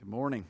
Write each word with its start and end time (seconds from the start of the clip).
Good 0.00 0.08
morning. 0.08 0.44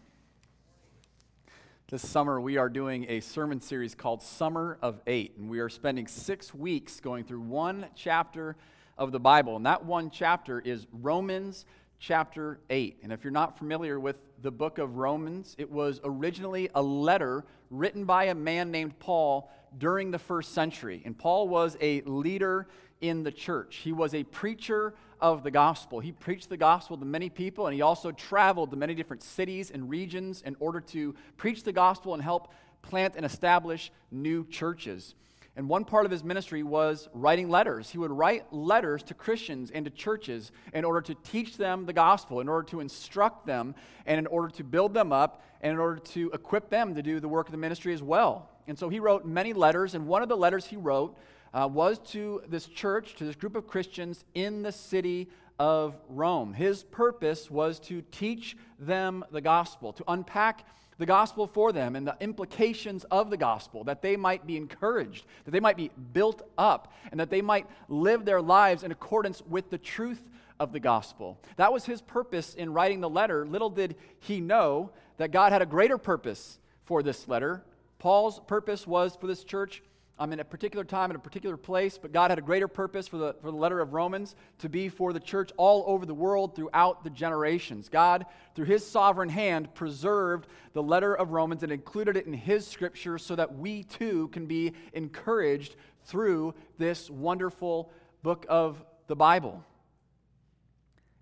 This 1.90 2.06
summer, 2.06 2.38
we 2.38 2.58
are 2.58 2.68
doing 2.68 3.06
a 3.08 3.20
sermon 3.20 3.62
series 3.62 3.94
called 3.94 4.22
Summer 4.22 4.78
of 4.82 5.00
Eight, 5.06 5.38
and 5.38 5.48
we 5.48 5.60
are 5.60 5.70
spending 5.70 6.06
six 6.06 6.52
weeks 6.52 7.00
going 7.00 7.24
through 7.24 7.40
one 7.40 7.86
chapter 7.96 8.56
of 8.98 9.10
the 9.10 9.18
Bible. 9.18 9.56
And 9.56 9.64
that 9.64 9.86
one 9.86 10.10
chapter 10.10 10.60
is 10.60 10.86
Romans 10.92 11.64
chapter 11.98 12.60
8. 12.70 12.98
And 13.02 13.12
if 13.12 13.24
you're 13.24 13.30
not 13.30 13.58
familiar 13.58 13.98
with 13.98 14.18
the 14.42 14.50
book 14.50 14.78
of 14.78 14.96
Romans, 14.96 15.54
it 15.58 15.70
was 15.70 16.00
originally 16.04 16.70
a 16.74 16.82
letter 16.82 17.44
written 17.70 18.04
by 18.04 18.24
a 18.24 18.34
man 18.34 18.70
named 18.70 18.98
Paul 18.98 19.50
during 19.76 20.10
the 20.10 20.18
first 20.18 20.54
century. 20.54 21.02
And 21.04 21.18
Paul 21.18 21.48
was 21.48 21.76
a 21.80 22.00
leader 22.02 22.68
in 23.00 23.22
the 23.22 23.30
church, 23.30 23.76
he 23.76 23.92
was 23.92 24.12
a 24.12 24.24
preacher 24.24 24.92
of 25.20 25.42
the 25.42 25.50
gospel. 25.50 26.00
He 26.00 26.12
preached 26.12 26.48
the 26.48 26.56
gospel 26.56 26.96
to 26.96 27.04
many 27.04 27.28
people, 27.28 27.66
and 27.66 27.74
he 27.74 27.82
also 27.82 28.10
traveled 28.12 28.70
to 28.70 28.76
many 28.76 28.94
different 28.94 29.22
cities 29.22 29.70
and 29.70 29.88
regions 29.88 30.42
in 30.42 30.56
order 30.60 30.80
to 30.80 31.14
preach 31.36 31.62
the 31.62 31.72
gospel 31.72 32.14
and 32.14 32.22
help 32.22 32.52
plant 32.82 33.14
and 33.16 33.24
establish 33.24 33.92
new 34.10 34.44
churches. 34.46 35.14
And 35.58 35.68
one 35.68 35.84
part 35.84 36.04
of 36.06 36.12
his 36.12 36.22
ministry 36.22 36.62
was 36.62 37.08
writing 37.12 37.48
letters. 37.50 37.90
He 37.90 37.98
would 37.98 38.12
write 38.12 38.52
letters 38.52 39.02
to 39.02 39.14
Christians 39.14 39.72
and 39.72 39.84
to 39.86 39.90
churches 39.90 40.52
in 40.72 40.84
order 40.84 41.00
to 41.00 41.16
teach 41.16 41.56
them 41.56 41.84
the 41.84 41.92
gospel, 41.92 42.38
in 42.38 42.48
order 42.48 42.64
to 42.68 42.78
instruct 42.78 43.44
them, 43.44 43.74
and 44.06 44.20
in 44.20 44.28
order 44.28 44.50
to 44.50 44.62
build 44.62 44.94
them 44.94 45.12
up, 45.12 45.42
and 45.60 45.72
in 45.72 45.80
order 45.80 45.98
to 45.98 46.30
equip 46.32 46.70
them 46.70 46.94
to 46.94 47.02
do 47.02 47.18
the 47.18 47.26
work 47.26 47.48
of 47.48 47.52
the 47.52 47.58
ministry 47.58 47.92
as 47.92 48.00
well. 48.00 48.48
And 48.68 48.78
so 48.78 48.88
he 48.88 49.00
wrote 49.00 49.26
many 49.26 49.52
letters, 49.52 49.96
and 49.96 50.06
one 50.06 50.22
of 50.22 50.28
the 50.28 50.36
letters 50.36 50.64
he 50.64 50.76
wrote 50.76 51.18
uh, 51.52 51.68
was 51.68 51.98
to 52.12 52.40
this 52.46 52.66
church, 52.66 53.16
to 53.16 53.24
this 53.24 53.34
group 53.34 53.56
of 53.56 53.66
Christians 53.66 54.24
in 54.36 54.62
the 54.62 54.70
city 54.70 55.28
of 55.58 56.00
Rome. 56.08 56.54
His 56.54 56.84
purpose 56.84 57.50
was 57.50 57.80
to 57.80 58.02
teach 58.12 58.56
them 58.78 59.24
the 59.32 59.40
gospel, 59.40 59.92
to 59.94 60.04
unpack 60.06 60.64
the 60.98 61.06
gospel 61.06 61.46
for 61.46 61.72
them 61.72 61.96
and 61.96 62.06
the 62.06 62.16
implications 62.20 63.04
of 63.04 63.30
the 63.30 63.36
gospel, 63.36 63.84
that 63.84 64.02
they 64.02 64.16
might 64.16 64.46
be 64.46 64.56
encouraged, 64.56 65.24
that 65.44 65.52
they 65.52 65.60
might 65.60 65.76
be 65.76 65.90
built 66.12 66.42
up, 66.58 66.92
and 67.10 67.20
that 67.20 67.30
they 67.30 67.40
might 67.40 67.66
live 67.88 68.24
their 68.24 68.42
lives 68.42 68.82
in 68.82 68.90
accordance 68.90 69.42
with 69.48 69.70
the 69.70 69.78
truth 69.78 70.22
of 70.60 70.72
the 70.72 70.80
gospel. 70.80 71.38
That 71.56 71.72
was 71.72 71.86
his 71.86 72.02
purpose 72.02 72.54
in 72.54 72.72
writing 72.72 73.00
the 73.00 73.08
letter. 73.08 73.46
Little 73.46 73.70
did 73.70 73.96
he 74.18 74.40
know 74.40 74.90
that 75.16 75.30
God 75.30 75.52
had 75.52 75.62
a 75.62 75.66
greater 75.66 75.98
purpose 75.98 76.58
for 76.84 77.02
this 77.02 77.28
letter. 77.28 77.62
Paul's 77.98 78.40
purpose 78.40 78.86
was 78.86 79.16
for 79.16 79.26
this 79.26 79.44
church 79.44 79.82
I'm 80.20 80.32
in 80.32 80.40
a 80.40 80.44
particular 80.44 80.84
time, 80.84 81.10
in 81.10 81.16
a 81.16 81.20
particular 81.20 81.56
place, 81.56 81.96
but 81.96 82.12
God 82.12 82.30
had 82.30 82.38
a 82.38 82.42
greater 82.42 82.66
purpose 82.66 83.06
for 83.06 83.18
the, 83.18 83.34
for 83.40 83.52
the 83.52 83.56
letter 83.56 83.78
of 83.78 83.92
Romans 83.92 84.34
to 84.58 84.68
be 84.68 84.88
for 84.88 85.12
the 85.12 85.20
church 85.20 85.50
all 85.56 85.84
over 85.86 86.04
the 86.04 86.14
world 86.14 86.56
throughout 86.56 87.04
the 87.04 87.10
generations. 87.10 87.88
God, 87.88 88.26
through 88.56 88.64
his 88.64 88.84
sovereign 88.84 89.28
hand, 89.28 89.72
preserved 89.74 90.48
the 90.72 90.82
letter 90.82 91.14
of 91.14 91.30
Romans 91.30 91.62
and 91.62 91.70
included 91.70 92.16
it 92.16 92.26
in 92.26 92.32
his 92.32 92.66
scripture 92.66 93.16
so 93.16 93.36
that 93.36 93.56
we 93.56 93.84
too 93.84 94.26
can 94.28 94.46
be 94.46 94.72
encouraged 94.92 95.76
through 96.04 96.54
this 96.78 97.08
wonderful 97.08 97.92
book 98.24 98.44
of 98.48 98.84
the 99.06 99.16
Bible. 99.16 99.64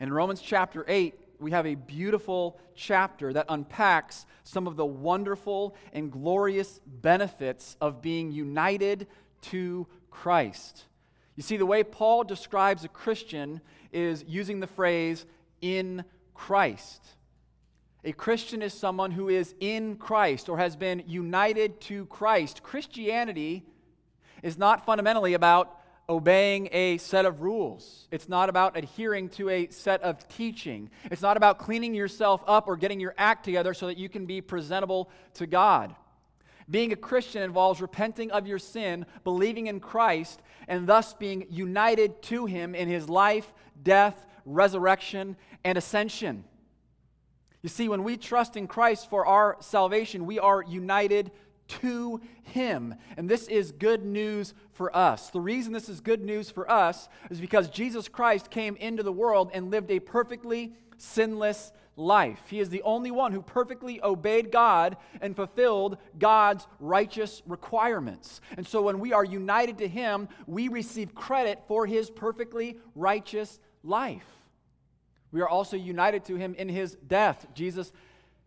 In 0.01 0.13
Romans 0.13 0.41
chapter 0.41 0.85
8, 0.89 1.15
we 1.41 1.51
have 1.51 1.67
a 1.67 1.75
beautiful 1.75 2.59
chapter 2.75 3.33
that 3.33 3.47
unpacks 3.49 4.27
some 4.45 4.67
of 4.67 4.77
the 4.77 4.87
wonderful 4.87 5.77
and 5.93 6.11
glorious 6.11 6.81
benefits 6.87 7.77
of 7.81 8.03
being 8.03 8.33
united 8.33 9.07
to 9.43 9.87
Christ. 10.11 10.85
You 11.37 11.43
see, 11.43 11.57
the 11.57 11.67
way 11.67 11.85
Paul 11.85 12.25
describes 12.25 12.85
a 12.85 12.89
Christian 12.89 13.61
is 13.93 14.25
using 14.27 14.61
the 14.61 14.67
phrase 14.67 15.27
in 15.61 16.05
Christ. 16.35 17.03
A 18.05 18.13
Christian 18.13 18.63
is 18.63 18.73
someone 18.73 19.11
who 19.11 19.29
is 19.29 19.55
in 19.61 19.97
Christ 19.97 20.49
or 20.49 20.59
has 20.59 20.77
been 20.77 21.03
united 21.07 21.81
to 21.83 22.07
Christ. 22.07 22.63
Christianity 22.63 23.65
is 24.43 24.57
not 24.57 24.87
fundamentally 24.87 25.35
about 25.35 25.81
obeying 26.09 26.69
a 26.73 26.99
set 26.99 27.25
of 27.25 27.41
rules. 27.41 28.07
It's 28.11 28.29
not 28.29 28.49
about 28.49 28.77
adhering 28.77 29.29
to 29.31 29.49
a 29.49 29.69
set 29.69 30.03
of 30.03 30.27
teaching. 30.29 30.91
It's 31.11 31.23
not 31.23 31.37
about 31.37 31.59
cleaning 31.59 31.95
yourself 31.95 32.43
up 32.47 32.69
or 32.69 32.77
getting 32.77 33.01
your 33.01 33.15
act 33.19 33.45
together 33.45 33.75
so 33.75 33.87
that 33.87 33.99
you 33.99 34.09
can 34.09 34.27
be 34.27 34.41
presentable 34.41 35.11
to 35.35 35.47
God. 35.47 35.95
Being 36.69 36.93
a 36.93 36.97
Christian 36.97 37.43
involves 37.43 37.81
repenting 37.81 38.31
of 38.31 38.47
your 38.47 38.59
sin, 38.59 39.07
believing 39.25 39.67
in 39.67 39.81
Christ, 39.81 40.41
and 40.69 40.87
thus 40.87 41.15
being 41.15 41.47
united 41.49 42.23
to 42.23 42.47
Him 42.47 42.75
in 42.75 42.89
His 42.89 43.09
life, 43.09 43.53
death, 43.83 44.27
resurrection, 44.45 45.37
and 45.65 45.79
ascension. 45.79 46.45
You 47.63 47.69
see, 47.69 47.89
when 47.89 48.05
we 48.05 48.17
trust 48.17 48.57
in 48.57 48.69
Christ 48.69 49.11
for 49.11 49.27
our 49.27 49.57
salvation, 49.61 50.27
we 50.27 50.39
are 50.39 50.63
united 50.63 51.33
to 51.69 52.21
Him. 52.43 52.95
And 53.17 53.29
this 53.29 53.49
is 53.49 53.73
good 53.73 54.05
news 54.05 54.55
for 54.73 54.95
us. 54.97 55.31
The 55.31 55.41
reason 55.41 55.73
this 55.73 55.89
is 55.89 56.01
good 56.01 56.23
news 56.23 56.51
for 56.51 56.71
us 56.71 57.09
is 57.31 57.41
because 57.41 57.69
Jesus 57.69 58.09
Christ 58.09 58.51
came 58.51 58.77
into 58.77 59.03
the 59.03 59.13
world 59.13 59.51
and 59.53 59.71
lived 59.71 59.91
a 59.91 60.01
perfectly 60.01 60.75
sinless 60.99 61.73
life. 61.97 62.41
He 62.49 62.61
is 62.61 62.69
the 62.69 62.83
only 62.83 63.11
one 63.11 63.33
who 63.33 63.43
perfectly 63.43 64.03
obeyed 64.03 64.53
God 64.53 64.97
and 65.21 65.35
fulfilled 65.35 65.97
God's 66.19 66.67
righteous 66.79 67.43
requirements. 67.47 68.41
And 68.57 68.67
so 68.67 68.83
when 68.83 69.01
we 69.01 69.13
are 69.13 69.25
united 69.25 69.79
to 69.79 69.89
Him, 69.89 70.29
we 70.47 70.69
receive 70.69 71.15
credit 71.15 71.63
for 71.67 71.87
His 71.87 72.11
perfectly 72.11 72.79
righteous 72.95 73.59
life. 73.83 74.27
We 75.33 75.41
are 75.41 75.49
also 75.49 75.77
united 75.77 76.25
to 76.27 76.37
Him 76.37 76.55
in 76.55 76.69
His 76.69 76.97
death. 77.07 77.47
Jesus 77.55 77.93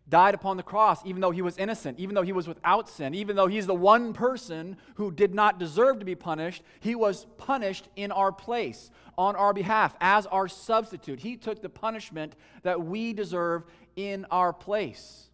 died 0.09 0.33
upon 0.33 0.57
the 0.57 0.63
cross, 0.63 1.05
even 1.05 1.21
though 1.21 1.31
he 1.31 1.41
was 1.41 1.57
innocent, 1.57 1.99
even 1.99 2.15
though 2.15 2.23
he 2.23 2.31
was 2.31 2.47
without 2.47 2.89
sin, 2.89 3.13
even 3.13 3.35
though 3.35 3.47
he's 3.47 3.67
the 3.67 3.75
one 3.75 4.11
person 4.11 4.75
who 4.95 5.11
did 5.11 5.33
not 5.33 5.59
deserve 5.59 5.99
to 5.99 6.05
be 6.05 6.15
punished, 6.15 6.63
he 6.79 6.95
was 6.95 7.27
punished 7.37 7.87
in 7.95 8.11
our 8.11 8.31
place, 8.31 8.89
on 9.17 9.35
our 9.35 9.53
behalf, 9.53 9.95
as 10.01 10.25
our 10.27 10.47
substitute. 10.47 11.19
He 11.19 11.37
took 11.37 11.61
the 11.61 11.69
punishment 11.69 12.35
that 12.63 12.81
we 12.83 13.13
deserve 13.13 13.63
in 13.95 14.25
our 14.31 14.51
place. 14.51 15.29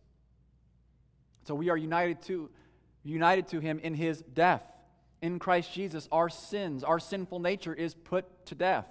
So 1.47 1.55
we 1.55 1.69
are 1.69 1.77
united 1.77 2.21
to, 2.23 2.49
united 3.03 3.47
to 3.49 3.59
him 3.59 3.79
in 3.79 3.93
his 3.93 4.21
death. 4.33 4.63
In 5.21 5.39
Christ 5.39 5.73
Jesus, 5.73 6.09
our 6.11 6.29
sins, 6.29 6.83
our 6.83 6.99
sinful 6.99 7.39
nature 7.39 7.73
is 7.73 7.93
put 7.93 8.45
to 8.47 8.55
death. 8.55 8.87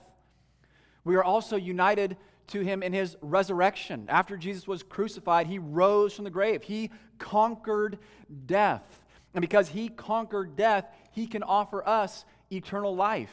We 1.04 1.16
are 1.16 1.24
also 1.24 1.56
united 1.56 2.16
to 2.48 2.60
him 2.60 2.82
in 2.82 2.92
his 2.92 3.16
resurrection. 3.20 4.06
After 4.08 4.36
Jesus 4.36 4.68
was 4.68 4.82
crucified, 4.82 5.46
he 5.46 5.58
rose 5.58 6.14
from 6.14 6.24
the 6.24 6.30
grave. 6.30 6.62
He 6.62 6.90
conquered 7.18 7.98
death. 8.46 9.02
And 9.32 9.40
because 9.40 9.68
he 9.68 9.88
conquered 9.88 10.56
death, 10.56 10.86
he 11.12 11.26
can 11.26 11.42
offer 11.42 11.86
us 11.86 12.24
eternal 12.50 12.94
life. 12.94 13.32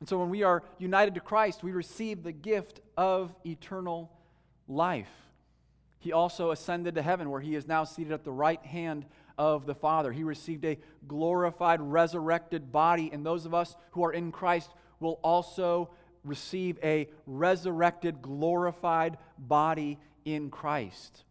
And 0.00 0.08
so 0.08 0.18
when 0.18 0.30
we 0.30 0.42
are 0.42 0.64
united 0.78 1.14
to 1.14 1.20
Christ, 1.20 1.62
we 1.62 1.72
receive 1.72 2.22
the 2.22 2.32
gift 2.32 2.80
of 2.96 3.32
eternal 3.46 4.10
life. 4.66 5.10
He 6.00 6.12
also 6.12 6.50
ascended 6.50 6.96
to 6.96 7.02
heaven, 7.02 7.30
where 7.30 7.40
he 7.40 7.54
is 7.54 7.68
now 7.68 7.84
seated 7.84 8.12
at 8.12 8.24
the 8.24 8.32
right 8.32 8.64
hand 8.66 9.06
of 9.38 9.66
the 9.66 9.74
Father. 9.74 10.10
He 10.10 10.24
received 10.24 10.64
a 10.64 10.78
glorified, 11.06 11.80
resurrected 11.80 12.72
body, 12.72 13.10
and 13.12 13.24
those 13.24 13.46
of 13.46 13.54
us 13.54 13.76
who 13.92 14.04
are 14.04 14.12
in 14.12 14.32
Christ 14.32 14.70
will 14.98 15.20
also 15.22 15.90
receive 16.24 16.78
a 16.82 17.08
resurrected, 17.26 18.22
glorified 18.22 19.18
body 19.38 19.98
in 20.24 20.50
Christ. 20.50 21.24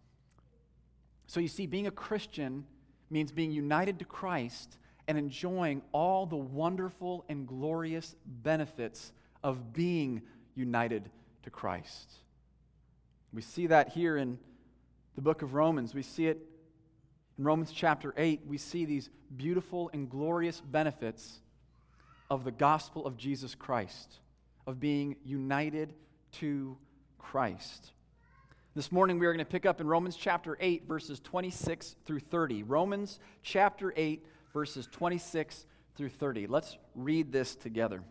So 1.27 1.39
you 1.39 1.47
see, 1.47 1.65
being 1.65 1.87
a 1.87 1.91
Christian 1.91 2.65
means 3.09 3.31
being 3.31 3.51
united 3.51 3.99
to 3.99 4.05
Christ 4.05 4.77
and 5.07 5.17
enjoying 5.17 5.81
all 5.91 6.25
the 6.25 6.35
wonderful 6.35 7.25
and 7.29 7.47
glorious 7.47 8.15
benefits 8.25 9.11
of 9.43 9.73
being 9.73 10.21
united 10.55 11.09
to 11.43 11.49
Christ. 11.49 12.11
We 13.33 13.41
see 13.41 13.67
that 13.67 13.89
here 13.89 14.17
in 14.17 14.37
the 15.15 15.21
book 15.21 15.41
of 15.41 15.53
Romans. 15.53 15.93
We 15.93 16.03
see 16.03 16.27
it 16.27 16.37
in 17.37 17.43
Romans 17.45 17.71
chapter 17.71 18.13
8. 18.17 18.41
We 18.45 18.57
see 18.57 18.85
these 18.85 19.09
beautiful 19.35 19.89
and 19.93 20.09
glorious 20.09 20.61
benefits 20.61 21.39
of 22.29 22.43
the 22.43 22.51
gospel 22.51 23.05
of 23.05 23.17
Jesus 23.17 23.55
Christ 23.55 24.19
of 24.71 24.79
being 24.79 25.17
united 25.25 25.93
to 26.31 26.77
Christ. 27.19 27.91
This 28.73 28.89
morning 28.89 29.19
we 29.19 29.25
are 29.25 29.33
going 29.33 29.45
to 29.45 29.51
pick 29.51 29.65
up 29.65 29.81
in 29.81 29.87
Romans 29.87 30.15
chapter 30.15 30.57
8, 30.61 30.87
verses 30.87 31.19
26 31.19 31.97
through 32.05 32.21
30. 32.21 32.63
Romans 32.63 33.19
chapter 33.43 33.93
8, 33.97 34.25
verses 34.53 34.87
26 34.89 35.65
through 35.97 36.07
30. 36.07 36.47
Let's 36.47 36.77
read 36.95 37.33
this 37.33 37.53
together. 37.53 38.01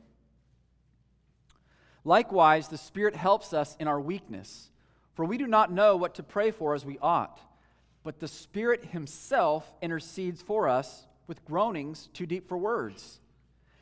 Likewise, 2.05 2.69
the 2.69 2.77
Spirit 2.77 3.17
helps 3.17 3.55
us 3.55 3.75
in 3.81 3.89
our 3.89 3.99
weakness, 3.99 4.69
for 5.15 5.25
we 5.25 5.39
do 5.39 5.47
not 5.47 5.73
know 5.73 5.97
what 5.97 6.15
to 6.17 6.23
pray 6.23 6.51
for 6.51 6.75
as 6.75 6.85
we 6.85 6.99
ought, 6.99 7.41
but 8.05 8.21
the 8.21 8.29
Spirit 8.29 8.85
Himself 8.85 9.73
intercedes 9.81 10.43
for 10.43 10.69
us 10.69 11.07
with 11.27 11.43
groanings 11.47 12.11
too 12.13 12.27
deep 12.27 12.47
for 12.47 12.59
words. 12.59 13.21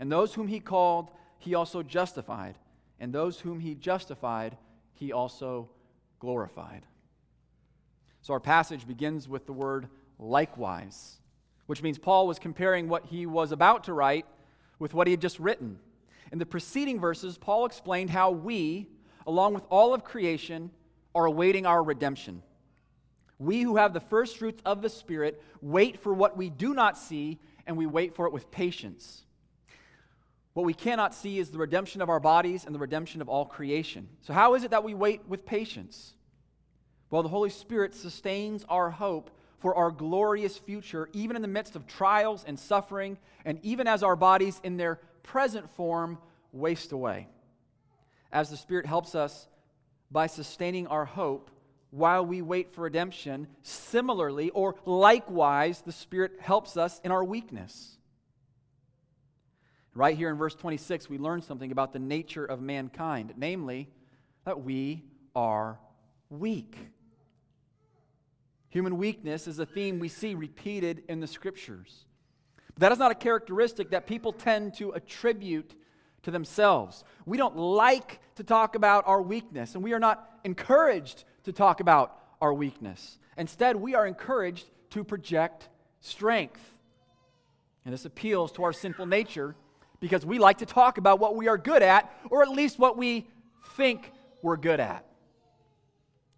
And 0.00 0.10
those 0.10 0.34
whom 0.34 0.48
he 0.48 0.60
called, 0.60 1.10
he 1.38 1.54
also 1.54 1.82
justified. 1.82 2.56
And 3.00 3.12
those 3.12 3.40
whom 3.40 3.60
he 3.60 3.74
justified, 3.74 4.56
he 4.94 5.12
also 5.12 5.68
glorified. 6.18 6.82
So 8.22 8.32
our 8.32 8.40
passage 8.40 8.86
begins 8.86 9.28
with 9.28 9.46
the 9.46 9.52
word 9.52 9.88
likewise, 10.18 11.18
which 11.66 11.82
means 11.82 11.98
Paul 11.98 12.26
was 12.26 12.38
comparing 12.38 12.88
what 12.88 13.06
he 13.06 13.26
was 13.26 13.52
about 13.52 13.84
to 13.84 13.92
write 13.92 14.26
with 14.78 14.94
what 14.94 15.06
he 15.06 15.12
had 15.12 15.20
just 15.20 15.38
written. 15.38 15.78
In 16.32 16.38
the 16.38 16.46
preceding 16.46 17.00
verses, 17.00 17.38
Paul 17.38 17.64
explained 17.66 18.10
how 18.10 18.30
we, 18.30 18.88
along 19.26 19.54
with 19.54 19.64
all 19.70 19.94
of 19.94 20.04
creation, 20.04 20.70
are 21.14 21.24
awaiting 21.24 21.66
our 21.66 21.82
redemption. 21.82 22.42
We 23.38 23.62
who 23.62 23.76
have 23.76 23.94
the 23.94 24.00
first 24.00 24.36
fruits 24.36 24.60
of 24.64 24.82
the 24.82 24.88
Spirit 24.88 25.42
wait 25.60 25.98
for 26.00 26.12
what 26.12 26.36
we 26.36 26.50
do 26.50 26.74
not 26.74 26.98
see, 26.98 27.38
and 27.66 27.76
we 27.76 27.86
wait 27.86 28.14
for 28.14 28.26
it 28.26 28.32
with 28.32 28.50
patience. 28.50 29.24
What 30.54 30.66
we 30.66 30.74
cannot 30.74 31.14
see 31.14 31.38
is 31.38 31.50
the 31.50 31.58
redemption 31.58 32.00
of 32.00 32.08
our 32.08 32.20
bodies 32.20 32.64
and 32.64 32.74
the 32.74 32.78
redemption 32.78 33.20
of 33.20 33.28
all 33.28 33.44
creation. 33.44 34.08
So, 34.22 34.32
how 34.32 34.54
is 34.54 34.64
it 34.64 34.70
that 34.72 34.84
we 34.84 34.94
wait 34.94 35.22
with 35.28 35.46
patience? 35.46 36.14
Well, 37.10 37.22
the 37.22 37.28
Holy 37.28 37.50
Spirit 37.50 37.94
sustains 37.94 38.64
our 38.68 38.90
hope 38.90 39.30
for 39.58 39.74
our 39.74 39.90
glorious 39.90 40.56
future, 40.56 41.08
even 41.12 41.36
in 41.36 41.42
the 41.42 41.48
midst 41.48 41.76
of 41.76 41.86
trials 41.86 42.44
and 42.46 42.58
suffering, 42.58 43.18
and 43.44 43.58
even 43.62 43.86
as 43.86 44.02
our 44.02 44.16
bodies 44.16 44.60
in 44.62 44.76
their 44.76 44.96
present 45.22 45.68
form 45.70 46.18
waste 46.52 46.92
away. 46.92 47.28
As 48.32 48.50
the 48.50 48.56
Spirit 48.56 48.86
helps 48.86 49.14
us 49.14 49.48
by 50.10 50.26
sustaining 50.26 50.86
our 50.86 51.04
hope 51.04 51.50
while 51.90 52.24
we 52.24 52.42
wait 52.42 52.72
for 52.72 52.82
redemption, 52.82 53.48
similarly 53.62 54.50
or 54.50 54.76
likewise, 54.84 55.80
the 55.80 55.92
Spirit 55.92 56.32
helps 56.40 56.76
us 56.76 57.00
in 57.02 57.10
our 57.10 57.24
weakness. 57.24 57.97
Right 59.98 60.16
here 60.16 60.30
in 60.30 60.36
verse 60.36 60.54
26, 60.54 61.10
we 61.10 61.18
learn 61.18 61.42
something 61.42 61.72
about 61.72 61.92
the 61.92 61.98
nature 61.98 62.44
of 62.44 62.60
mankind, 62.60 63.34
namely, 63.36 63.88
that 64.44 64.62
we 64.62 65.02
are 65.34 65.80
weak. 66.30 66.76
Human 68.68 68.96
weakness 68.96 69.48
is 69.48 69.58
a 69.58 69.66
theme 69.66 69.98
we 69.98 70.06
see 70.06 70.36
repeated 70.36 71.02
in 71.08 71.18
the 71.18 71.26
scriptures. 71.26 72.04
But 72.74 72.82
that 72.82 72.92
is 72.92 73.00
not 73.00 73.10
a 73.10 73.14
characteristic 73.16 73.90
that 73.90 74.06
people 74.06 74.32
tend 74.32 74.74
to 74.74 74.92
attribute 74.92 75.74
to 76.22 76.30
themselves. 76.30 77.02
We 77.26 77.36
don't 77.36 77.56
like 77.56 78.20
to 78.36 78.44
talk 78.44 78.76
about 78.76 79.02
our 79.04 79.20
weakness, 79.20 79.74
and 79.74 79.82
we 79.82 79.94
are 79.94 79.98
not 79.98 80.30
encouraged 80.44 81.24
to 81.42 81.52
talk 81.52 81.80
about 81.80 82.16
our 82.40 82.54
weakness. 82.54 83.18
Instead, 83.36 83.74
we 83.74 83.96
are 83.96 84.06
encouraged 84.06 84.70
to 84.90 85.02
project 85.02 85.68
strength. 86.00 86.78
And 87.84 87.92
this 87.92 88.04
appeals 88.04 88.52
to 88.52 88.62
our 88.62 88.72
sinful 88.72 89.06
nature 89.06 89.56
because 90.00 90.24
we 90.24 90.38
like 90.38 90.58
to 90.58 90.66
talk 90.66 90.98
about 90.98 91.18
what 91.18 91.36
we 91.36 91.48
are 91.48 91.58
good 91.58 91.82
at, 91.82 92.12
or 92.30 92.42
at 92.42 92.48
least 92.48 92.78
what 92.78 92.96
we 92.96 93.28
think 93.76 94.12
we're 94.42 94.56
good 94.56 94.80
at. 94.80 95.04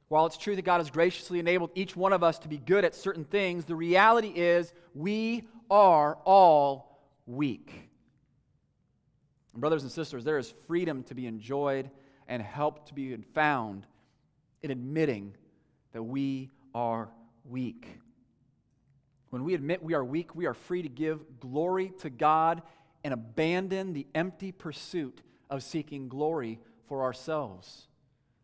While 0.08 0.26
it's 0.26 0.36
true 0.36 0.56
that 0.56 0.62
God 0.62 0.78
has 0.78 0.90
graciously 0.90 1.38
enabled 1.38 1.70
each 1.74 1.94
one 1.94 2.12
of 2.12 2.22
us 2.22 2.38
to 2.40 2.48
be 2.48 2.58
good 2.58 2.84
at 2.84 2.94
certain 2.94 3.24
things, 3.24 3.64
the 3.64 3.76
reality 3.76 4.32
is 4.34 4.72
we 4.94 5.46
are 5.70 6.18
all 6.24 7.00
weak. 7.26 7.90
Brothers 9.54 9.82
and 9.82 9.92
sisters, 9.92 10.24
there 10.24 10.38
is 10.38 10.52
freedom 10.66 11.02
to 11.04 11.14
be 11.14 11.26
enjoyed 11.26 11.90
and 12.26 12.42
help 12.42 12.86
to 12.86 12.94
be 12.94 13.16
found 13.34 13.86
in 14.62 14.70
admitting 14.70 15.34
that 15.92 16.02
we 16.02 16.50
are 16.74 17.08
weak. 17.44 17.86
When 19.30 19.44
we 19.44 19.54
admit 19.54 19.82
we 19.82 19.94
are 19.94 20.04
weak, 20.04 20.34
we 20.34 20.46
are 20.46 20.54
free 20.54 20.82
to 20.82 20.88
give 20.88 21.40
glory 21.40 21.92
to 22.00 22.10
God 22.10 22.62
and 23.05 23.14
abandon 23.14 23.93
the 23.93 24.06
empty 24.14 24.52
pursuit 24.52 25.23
of 25.49 25.62
seeking 25.62 26.08
glory 26.08 26.61
for 26.87 27.02
ourselves. 27.02 27.88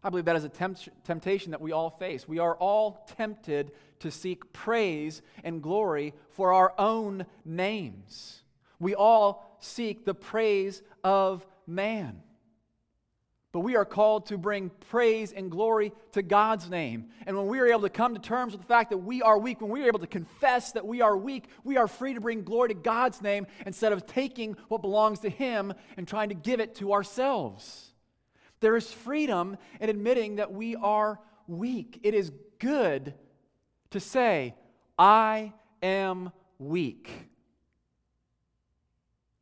I 0.03 0.11
believe 0.11 0.27
that 0.27 0.37
is 0.37 0.45
a 0.45 0.49
tempt- 0.49 0.89
temptation 1.05 1.51
that 1.51 1.61
we 1.61 1.73
all 1.73 1.91
face. 1.91 2.29
We 2.29 2.39
are 2.39 2.55
all 2.57 3.05
tempted 3.17 3.73
to 4.01 4.11
seek 4.11 4.53
praise 4.53 5.23
and 5.43 5.63
glory 5.63 6.15
for 6.31 6.53
our 6.53 6.75
own 6.79 7.27
names. 7.45 8.43
We 8.79 8.95
all 8.95 9.57
seek 9.59 10.05
the 10.05 10.15
praise 10.15 10.83
of 11.03 11.47
man. 11.67 12.23
But 13.57 13.63
we 13.63 13.75
are 13.77 13.87
called 13.87 14.27
to 14.27 14.37
bring 14.37 14.71
praise 14.91 15.33
and 15.33 15.51
glory 15.51 15.95
to 16.13 16.21
God's 16.21 16.69
name. 16.69 17.07
And 17.27 17.35
when 17.35 17.47
we 17.47 17.59
are 17.59 17.67
able 17.67 17.81
to 17.81 17.89
come 17.89 18.13
to 18.13 18.21
terms 18.21 18.53
with 18.53 18.61
the 18.61 18.67
fact 18.67 18.91
that 18.91 18.99
we 18.99 19.23
are 19.23 19.39
weak, 19.39 19.63
when 19.63 19.71
we 19.71 19.83
are 19.83 19.87
able 19.87 20.01
to 20.01 20.07
confess 20.07 20.73
that 20.73 20.87
we 20.87 21.01
are 21.01 21.17
weak, 21.17 21.47
we 21.65 21.79
are 21.79 21.89
free 21.89 22.13
to 22.13 22.21
bring 22.21 22.45
glory 22.45 22.69
to 22.69 22.75
God's 22.75 23.23
name 23.23 23.47
instead 23.65 23.95
of 23.95 24.07
taking 24.07 24.59
what 24.69 24.83
belongs 24.83 25.21
to 25.21 25.31
Him 25.31 25.73
and 25.97 26.07
trying 26.07 26.29
to 26.29 26.35
give 26.35 26.61
it 26.61 26.75
to 26.75 26.93
ourselves. 26.93 27.95
There 28.61 28.77
is 28.77 28.93
freedom 28.93 29.57
in 29.81 29.89
admitting 29.89 30.37
that 30.37 30.53
we 30.53 30.77
are 30.77 31.19
weak. 31.47 32.01
It 32.03 32.13
is 32.13 32.33
good 32.59 33.15
to 33.89 34.01
say, 34.01 34.55
I 34.99 35.55
am 35.83 36.31
weak. 36.59 37.11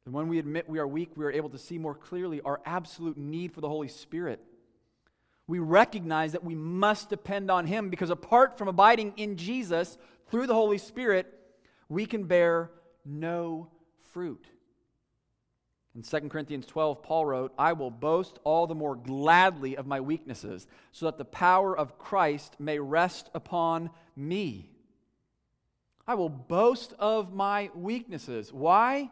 And 0.04 0.14
when 0.14 0.28
we 0.28 0.38
admit 0.38 0.68
we 0.68 0.78
are 0.78 0.86
weak, 0.86 1.12
we 1.16 1.24
are 1.24 1.32
able 1.32 1.50
to 1.50 1.58
see 1.58 1.78
more 1.78 1.94
clearly 1.94 2.40
our 2.42 2.60
absolute 2.66 3.16
need 3.16 3.52
for 3.52 3.60
the 3.60 3.68
Holy 3.68 3.88
Spirit. 3.88 4.40
We 5.46 5.58
recognize 5.58 6.32
that 6.32 6.44
we 6.44 6.54
must 6.54 7.08
depend 7.08 7.50
on 7.50 7.66
Him 7.66 7.90
because 7.90 8.10
apart 8.10 8.58
from 8.58 8.68
abiding 8.68 9.14
in 9.16 9.36
Jesus 9.36 9.96
through 10.30 10.46
the 10.46 10.54
Holy 10.54 10.78
Spirit, 10.78 11.32
we 11.88 12.06
can 12.06 12.24
bear 12.24 12.70
no 13.04 13.68
fruit. 14.12 14.46
In 15.94 16.02
2 16.02 16.28
Corinthians 16.28 16.66
12, 16.66 17.02
Paul 17.02 17.24
wrote, 17.24 17.52
I 17.56 17.72
will 17.72 17.90
boast 17.90 18.38
all 18.42 18.66
the 18.66 18.74
more 18.74 18.96
gladly 18.96 19.76
of 19.76 19.86
my 19.86 20.00
weaknesses, 20.00 20.66
so 20.92 21.06
that 21.06 21.18
the 21.18 21.24
power 21.24 21.76
of 21.76 21.98
Christ 21.98 22.56
may 22.58 22.78
rest 22.78 23.30
upon 23.32 23.90
me. 24.16 24.70
I 26.06 26.14
will 26.14 26.28
boast 26.28 26.94
of 26.98 27.32
my 27.32 27.70
weaknesses. 27.74 28.52
Why? 28.52 29.10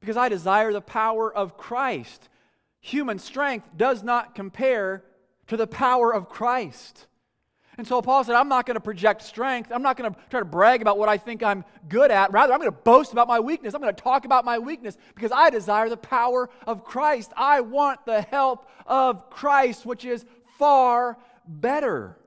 Because 0.00 0.16
I 0.16 0.28
desire 0.28 0.72
the 0.72 0.80
power 0.80 1.32
of 1.32 1.56
Christ. 1.56 2.28
Human 2.80 3.18
strength 3.18 3.68
does 3.76 4.02
not 4.02 4.34
compare 4.34 5.04
to 5.48 5.56
the 5.56 5.66
power 5.66 6.14
of 6.14 6.28
Christ. 6.28 7.06
And 7.76 7.86
so 7.86 8.02
Paul 8.02 8.24
said, 8.24 8.34
I'm 8.34 8.48
not 8.48 8.66
going 8.66 8.74
to 8.74 8.80
project 8.80 9.22
strength. 9.22 9.70
I'm 9.72 9.82
not 9.82 9.96
going 9.96 10.12
to 10.12 10.18
try 10.30 10.40
to 10.40 10.44
brag 10.44 10.82
about 10.82 10.98
what 10.98 11.08
I 11.08 11.16
think 11.16 11.44
I'm 11.44 11.64
good 11.88 12.10
at. 12.10 12.32
Rather, 12.32 12.52
I'm 12.52 12.58
going 12.58 12.70
to 12.70 12.76
boast 12.76 13.12
about 13.12 13.28
my 13.28 13.38
weakness. 13.38 13.72
I'm 13.72 13.80
going 13.80 13.94
to 13.94 14.02
talk 14.02 14.24
about 14.24 14.44
my 14.44 14.58
weakness 14.58 14.98
because 15.14 15.30
I 15.30 15.50
desire 15.50 15.88
the 15.88 15.96
power 15.96 16.50
of 16.66 16.84
Christ. 16.84 17.32
I 17.36 17.60
want 17.60 18.04
the 18.04 18.20
help 18.20 18.68
of 18.84 19.30
Christ, 19.30 19.86
which 19.86 20.04
is 20.04 20.24
far 20.58 21.18
better. 21.46 22.18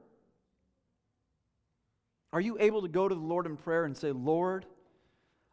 Are 2.31 2.41
you 2.41 2.57
able 2.57 2.83
to 2.83 2.87
go 2.87 3.09
to 3.09 3.13
the 3.13 3.19
Lord 3.19 3.45
in 3.45 3.57
prayer 3.57 3.83
and 3.83 3.95
say, 3.95 4.11
Lord, 4.11 4.65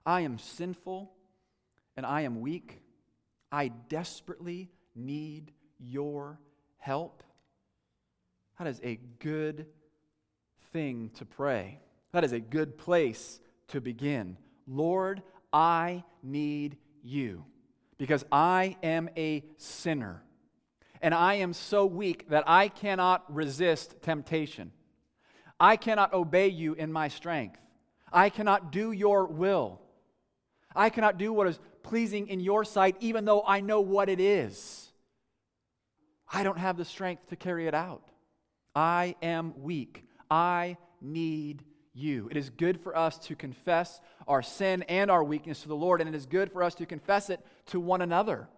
I 0.06 0.20
am 0.20 0.38
sinful 0.38 1.10
and 1.98 2.06
I 2.06 2.20
am 2.20 2.40
weak. 2.40 2.80
I 3.50 3.72
desperately 3.88 4.70
need 4.94 5.50
your 5.80 6.38
help. 6.76 7.24
That 8.56 8.68
is 8.68 8.80
a 8.84 9.00
good 9.18 9.66
thing 10.72 11.10
to 11.14 11.24
pray. 11.24 11.80
That 12.12 12.22
is 12.22 12.30
a 12.30 12.38
good 12.38 12.78
place 12.78 13.40
to 13.68 13.80
begin. 13.80 14.36
Lord, 14.68 15.24
I 15.52 16.04
need 16.22 16.76
you 17.02 17.44
because 17.98 18.24
I 18.30 18.76
am 18.80 19.10
a 19.16 19.42
sinner. 19.56 20.22
And 21.02 21.12
I 21.12 21.34
am 21.34 21.52
so 21.52 21.84
weak 21.84 22.30
that 22.30 22.44
I 22.46 22.68
cannot 22.68 23.24
resist 23.34 23.96
temptation. 24.02 24.70
I 25.58 25.74
cannot 25.74 26.12
obey 26.12 26.46
you 26.46 26.74
in 26.74 26.92
my 26.92 27.08
strength. 27.08 27.58
I 28.12 28.30
cannot 28.30 28.70
do 28.70 28.92
your 28.92 29.26
will. 29.26 29.80
I 30.76 30.90
cannot 30.90 31.18
do 31.18 31.32
what 31.32 31.48
is 31.48 31.58
pleasing 31.82 32.28
in 32.28 32.40
your 32.40 32.64
sight, 32.64 32.96
even 33.00 33.24
though 33.24 33.42
I 33.46 33.60
know 33.60 33.80
what 33.80 34.08
it 34.08 34.20
is. 34.20 34.90
I 36.32 36.42
don't 36.42 36.58
have 36.58 36.76
the 36.76 36.84
strength 36.84 37.28
to 37.28 37.36
carry 37.36 37.66
it 37.66 37.74
out. 37.74 38.02
I 38.74 39.16
am 39.22 39.54
weak. 39.62 40.04
I 40.30 40.76
need 41.00 41.64
you. 41.94 42.28
It 42.30 42.36
is 42.36 42.50
good 42.50 42.80
for 42.80 42.96
us 42.96 43.18
to 43.20 43.34
confess 43.34 44.00
our 44.26 44.42
sin 44.42 44.82
and 44.84 45.10
our 45.10 45.24
weakness 45.24 45.62
to 45.62 45.68
the 45.68 45.76
Lord, 45.76 46.00
and 46.00 46.08
it 46.08 46.14
is 46.14 46.26
good 46.26 46.52
for 46.52 46.62
us 46.62 46.74
to 46.76 46.86
confess 46.86 47.30
it 47.30 47.40
to 47.66 47.80
one 47.80 48.02
another. 48.02 48.48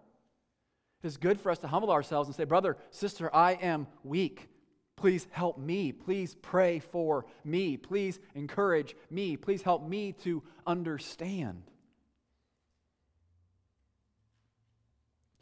It 1.03 1.07
is 1.07 1.17
good 1.17 1.39
for 1.39 1.51
us 1.51 1.57
to 1.59 1.67
humble 1.67 1.91
ourselves 1.91 2.27
and 2.27 2.35
say, 2.35 2.43
Brother, 2.43 2.77
sister, 2.91 3.33
I 3.33 3.53
am 3.53 3.87
weak. 4.03 4.49
Please 4.95 5.25
help 5.31 5.57
me. 5.57 5.91
Please 5.91 6.35
pray 6.35 6.77
for 6.77 7.25
me. 7.43 7.77
Please 7.77 8.19
encourage 8.35 8.95
me. 9.09 9.35
Please 9.35 9.63
help 9.63 9.87
me 9.87 10.11
to 10.23 10.43
understand. 10.67 11.63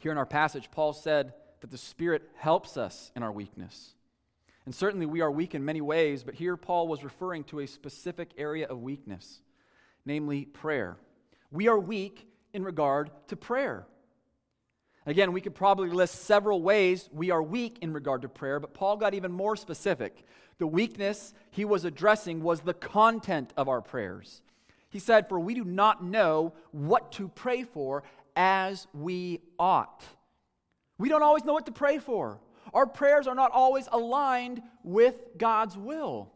Here 0.00 0.10
in 0.10 0.18
our 0.18 0.26
passage, 0.26 0.70
Paul 0.70 0.94
said 0.94 1.34
that 1.60 1.70
the 1.70 1.78
Spirit 1.78 2.22
helps 2.36 2.76
us 2.78 3.12
in 3.14 3.22
our 3.22 3.30
weakness. 3.30 3.94
And 4.64 4.74
certainly 4.74 5.04
we 5.04 5.20
are 5.20 5.30
weak 5.30 5.54
in 5.54 5.64
many 5.64 5.82
ways, 5.82 6.24
but 6.24 6.34
here 6.34 6.56
Paul 6.56 6.88
was 6.88 7.04
referring 7.04 7.44
to 7.44 7.60
a 7.60 7.66
specific 7.66 8.30
area 8.38 8.66
of 8.66 8.80
weakness, 8.80 9.40
namely 10.06 10.46
prayer. 10.46 10.96
We 11.50 11.68
are 11.68 11.78
weak 11.78 12.26
in 12.54 12.64
regard 12.64 13.10
to 13.28 13.36
prayer. 13.36 13.86
Again, 15.04 15.32
we 15.32 15.42
could 15.42 15.54
probably 15.54 15.90
list 15.90 16.22
several 16.22 16.62
ways 16.62 17.10
we 17.12 17.30
are 17.30 17.42
weak 17.42 17.78
in 17.82 17.92
regard 17.92 18.22
to 18.22 18.28
prayer, 18.28 18.58
but 18.58 18.72
Paul 18.72 18.96
got 18.96 19.12
even 19.12 19.32
more 19.32 19.56
specific. 19.56 20.24
The 20.58 20.66
weakness 20.66 21.34
he 21.50 21.66
was 21.66 21.84
addressing 21.84 22.42
was 22.42 22.60
the 22.60 22.74
content 22.74 23.52
of 23.56 23.68
our 23.68 23.82
prayers. 23.82 24.40
He 24.90 24.98
said, 24.98 25.28
For 25.28 25.38
we 25.38 25.54
do 25.54 25.64
not 25.64 26.02
know 26.02 26.52
what 26.72 27.12
to 27.12 27.28
pray 27.28 27.62
for 27.62 28.02
as 28.42 28.86
we 28.94 29.38
ought. 29.58 30.02
We 30.96 31.10
don't 31.10 31.22
always 31.22 31.44
know 31.44 31.52
what 31.52 31.66
to 31.66 31.72
pray 31.72 31.98
for. 31.98 32.40
Our 32.72 32.86
prayers 32.86 33.26
are 33.26 33.34
not 33.34 33.50
always 33.52 33.86
aligned 33.92 34.62
with 34.82 35.14
God's 35.36 35.76
will. 35.76 36.32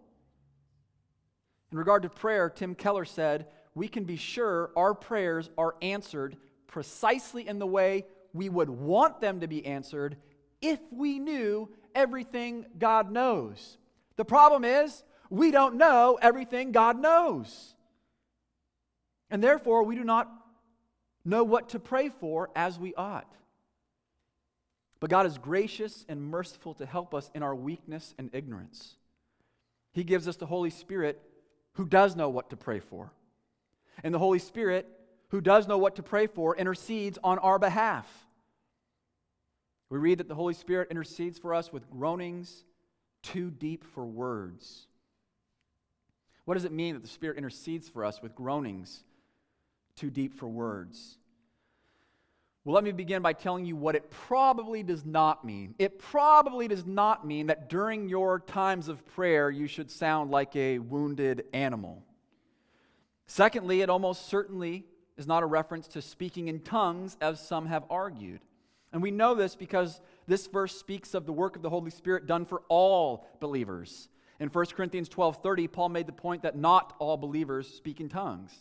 In 1.72 1.78
regard 1.78 2.02
to 2.02 2.10
prayer, 2.10 2.50
Tim 2.50 2.74
Keller 2.74 3.06
said, 3.06 3.46
We 3.74 3.88
can 3.88 4.04
be 4.04 4.16
sure 4.16 4.70
our 4.76 4.92
prayers 4.92 5.48
are 5.56 5.76
answered 5.80 6.36
precisely 6.66 7.48
in 7.48 7.58
the 7.58 7.66
way 7.66 8.04
we 8.34 8.50
would 8.50 8.68
want 8.68 9.22
them 9.22 9.40
to 9.40 9.46
be 9.46 9.64
answered 9.64 10.18
if 10.60 10.80
we 10.92 11.18
knew 11.18 11.70
everything 11.94 12.66
God 12.78 13.10
knows. 13.10 13.78
The 14.16 14.26
problem 14.26 14.62
is, 14.62 15.02
we 15.30 15.50
don't 15.50 15.76
know 15.76 16.18
everything 16.20 16.70
God 16.70 17.00
knows. 17.00 17.74
And 19.30 19.42
therefore, 19.42 19.84
we 19.84 19.96
do 19.96 20.04
not 20.04 20.43
know 21.24 21.44
what 21.44 21.70
to 21.70 21.78
pray 21.78 22.08
for 22.08 22.50
as 22.54 22.78
we 22.78 22.94
ought. 22.94 23.32
But 25.00 25.10
God 25.10 25.26
is 25.26 25.38
gracious 25.38 26.04
and 26.08 26.22
merciful 26.22 26.74
to 26.74 26.86
help 26.86 27.14
us 27.14 27.30
in 27.34 27.42
our 27.42 27.54
weakness 27.54 28.14
and 28.18 28.30
ignorance. 28.32 28.96
He 29.92 30.04
gives 30.04 30.26
us 30.26 30.36
the 30.36 30.46
Holy 30.46 30.70
Spirit 30.70 31.20
who 31.74 31.86
does 31.86 32.16
know 32.16 32.28
what 32.28 32.50
to 32.50 32.56
pray 32.56 32.80
for. 32.80 33.12
And 34.02 34.14
the 34.14 34.18
Holy 34.18 34.38
Spirit, 34.38 34.88
who 35.28 35.40
does 35.40 35.68
know 35.68 35.78
what 35.78 35.96
to 35.96 36.02
pray 36.02 36.26
for, 36.26 36.56
intercedes 36.56 37.18
on 37.22 37.38
our 37.38 37.58
behalf. 37.58 38.08
We 39.90 39.98
read 39.98 40.18
that 40.18 40.28
the 40.28 40.34
Holy 40.34 40.54
Spirit 40.54 40.88
intercedes 40.90 41.38
for 41.38 41.54
us 41.54 41.72
with 41.72 41.90
groanings 41.90 42.64
too 43.22 43.50
deep 43.50 43.84
for 43.84 44.04
words. 44.04 44.86
What 46.44 46.54
does 46.54 46.64
it 46.64 46.72
mean 46.72 46.94
that 46.94 47.02
the 47.02 47.08
Spirit 47.08 47.38
intercedes 47.38 47.88
for 47.88 48.04
us 48.04 48.20
with 48.20 48.34
groanings 48.34 49.02
too 49.96 50.10
deep 50.10 50.34
for 50.34 50.46
words? 50.46 51.18
Well, 52.64 52.74
let 52.74 52.84
me 52.84 52.92
begin 52.92 53.20
by 53.20 53.34
telling 53.34 53.66
you 53.66 53.76
what 53.76 53.94
it 53.94 54.10
probably 54.10 54.82
does 54.82 55.04
not 55.04 55.44
mean. 55.44 55.74
It 55.78 55.98
probably 55.98 56.66
does 56.66 56.86
not 56.86 57.26
mean 57.26 57.48
that 57.48 57.68
during 57.68 58.08
your 58.08 58.40
times 58.40 58.88
of 58.88 59.04
prayer 59.04 59.50
you 59.50 59.66
should 59.66 59.90
sound 59.90 60.30
like 60.30 60.56
a 60.56 60.78
wounded 60.78 61.44
animal. 61.52 62.02
Secondly, 63.26 63.82
it 63.82 63.90
almost 63.90 64.28
certainly 64.28 64.86
is 65.18 65.26
not 65.26 65.42
a 65.42 65.46
reference 65.46 65.88
to 65.88 66.00
speaking 66.00 66.48
in 66.48 66.60
tongues, 66.60 67.16
as 67.20 67.38
some 67.38 67.66
have 67.66 67.84
argued. 67.90 68.40
And 68.92 69.02
we 69.02 69.10
know 69.10 69.34
this 69.34 69.56
because 69.56 70.00
this 70.26 70.46
verse 70.46 70.78
speaks 70.78 71.14
of 71.14 71.26
the 71.26 71.32
work 71.32 71.56
of 71.56 71.62
the 71.62 71.70
Holy 71.70 71.90
Spirit 71.90 72.26
done 72.26 72.46
for 72.46 72.62
all 72.68 73.26
believers. 73.40 74.08
In 74.40 74.48
1 74.48 74.66
Corinthians 74.74 75.08
12:30, 75.08 75.68
Paul 75.68 75.90
made 75.90 76.06
the 76.06 76.12
point 76.12 76.42
that 76.42 76.56
not 76.56 76.94
all 76.98 77.16
believers 77.16 77.68
speak 77.68 78.00
in 78.00 78.08
tongues. 78.08 78.52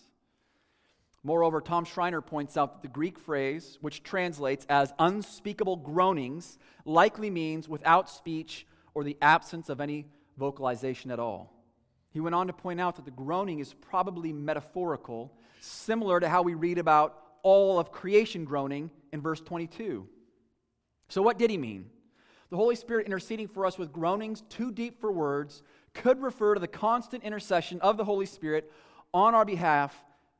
Moreover, 1.24 1.62
Tom 1.62 1.86
Schreiner 1.86 2.22
points 2.22 2.58
out 2.58 2.74
that 2.74 2.82
the 2.82 2.94
Greek 2.94 3.18
phrase, 3.18 3.77
which 3.80 4.03
translates 4.03 4.65
as 4.68 4.94
unspeakable 5.00 5.77
groanings, 5.77 6.58
likely 6.84 7.30
means 7.30 7.70
without 7.70 8.10
speech 8.10 8.68
or 8.94 9.03
the 9.03 9.18
absence 9.22 9.70
of 9.70 9.80
any 9.80 10.06
vocalization 10.38 11.12
at 11.12 11.20
all. 11.20 11.53
He 12.12 12.20
went 12.20 12.36
on 12.36 12.48
to 12.48 12.53
point 12.53 12.82
out 12.82 12.98
that 12.98 13.06
the 13.06 13.12
groaning 13.12 13.60
is 13.60 13.74
probably 13.74 14.34
metaphorical, 14.34 15.34
similar 15.62 16.20
to 16.20 16.27
how 16.27 16.42
we 16.42 16.56
read 16.56 16.77
about 16.77 17.18
all 17.42 17.80
of 17.80 17.92
creation 17.92 18.44
groaning 18.44 18.92
in 19.13 19.22
verse 19.22 19.39
22. 19.42 20.08
So, 21.08 21.22
what 21.22 21.39
did 21.39 21.50
he 21.50 21.58
mean? 21.58 21.89
The 22.50 22.58
Holy 22.58 22.75
Spirit 22.75 23.08
interceding 23.08 23.48
for 23.48 23.65
us 23.65 23.77
with 23.77 23.92
groanings 23.92 24.44
too 24.50 24.72
deep 24.72 25.00
for 25.00 25.12
words 25.12 25.63
could 25.94 26.22
refer 26.22 26.53
to 26.53 26.60
the 26.60 26.68
constant 26.68 27.24
intercession 27.24 27.80
of 27.82 27.98
the 27.98 28.06
Holy 28.06 28.25
Spirit 28.25 28.72
on 29.13 29.34
our 29.34 29.46
behalf 29.46 29.96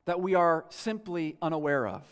that 0.06 0.20
we 0.20 0.34
are 0.34 0.64
simply 0.68 1.36
unaware 1.40 1.86
of. 1.86 2.02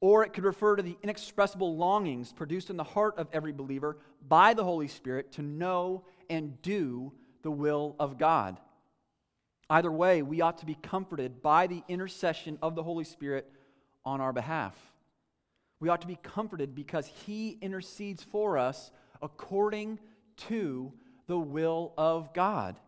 Or 0.00 0.24
it 0.24 0.32
could 0.32 0.44
refer 0.44 0.76
to 0.76 0.82
the 0.82 0.96
inexpressible 1.02 1.76
longings 1.76 2.32
produced 2.32 2.70
in 2.70 2.76
the 2.76 2.84
heart 2.84 3.18
of 3.18 3.28
every 3.32 3.52
believer 3.52 3.96
by 4.26 4.54
the 4.54 4.64
Holy 4.64 4.88
Spirit 4.88 5.32
to 5.32 5.42
know 5.42 6.04
and 6.28 6.60
do 6.62 7.12
the 7.42 7.50
will 7.50 7.96
of 7.98 8.18
God. 8.18 8.58
Either 9.70 9.90
way, 9.90 10.22
we 10.22 10.40
ought 10.40 10.58
to 10.58 10.66
be 10.66 10.74
comforted 10.74 11.42
by 11.42 11.66
the 11.66 11.82
intercession 11.88 12.58
of 12.60 12.74
the 12.74 12.82
Holy 12.82 13.04
Spirit 13.04 13.50
on 14.04 14.20
our 14.20 14.32
behalf. 14.32 14.76
We 15.80 15.88
ought 15.88 16.02
to 16.02 16.06
be 16.06 16.18
comforted 16.22 16.74
because 16.74 17.06
He 17.06 17.58
intercedes 17.60 18.22
for 18.22 18.58
us 18.58 18.90
according 19.22 20.00
to 20.48 20.92
the 21.26 21.38
will 21.38 21.94
of 21.96 22.34
God. 22.34 22.78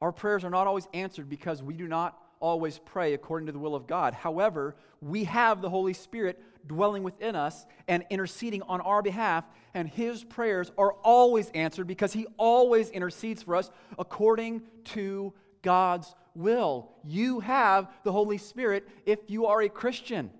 Our 0.00 0.12
prayers 0.12 0.44
are 0.44 0.50
not 0.50 0.66
always 0.66 0.88
answered 0.94 1.28
because 1.28 1.62
we 1.62 1.74
do 1.74 1.86
not 1.86 2.18
always 2.40 2.78
pray 2.78 3.12
according 3.14 3.46
to 3.46 3.52
the 3.52 3.58
will 3.58 3.74
of 3.74 3.86
God. 3.86 4.14
However, 4.14 4.74
we 5.00 5.24
have 5.24 5.60
the 5.60 5.68
Holy 5.68 5.92
Spirit 5.92 6.42
dwelling 6.66 7.02
within 7.02 7.36
us 7.36 7.66
and 7.86 8.04
interceding 8.10 8.62
on 8.62 8.80
our 8.80 9.02
behalf, 9.02 9.44
and 9.74 9.88
His 9.88 10.24
prayers 10.24 10.72
are 10.78 10.92
always 11.04 11.50
answered 11.50 11.86
because 11.86 12.12
He 12.12 12.26
always 12.36 12.90
intercedes 12.90 13.42
for 13.42 13.56
us 13.56 13.70
according 13.98 14.62
to 14.84 15.32
God's 15.62 16.14
will. 16.34 16.90
You 17.04 17.40
have 17.40 17.90
the 18.04 18.12
Holy 18.12 18.38
Spirit 18.38 18.88
if 19.06 19.18
you 19.28 19.46
are 19.46 19.62
a 19.62 19.68
Christian. 19.68 20.30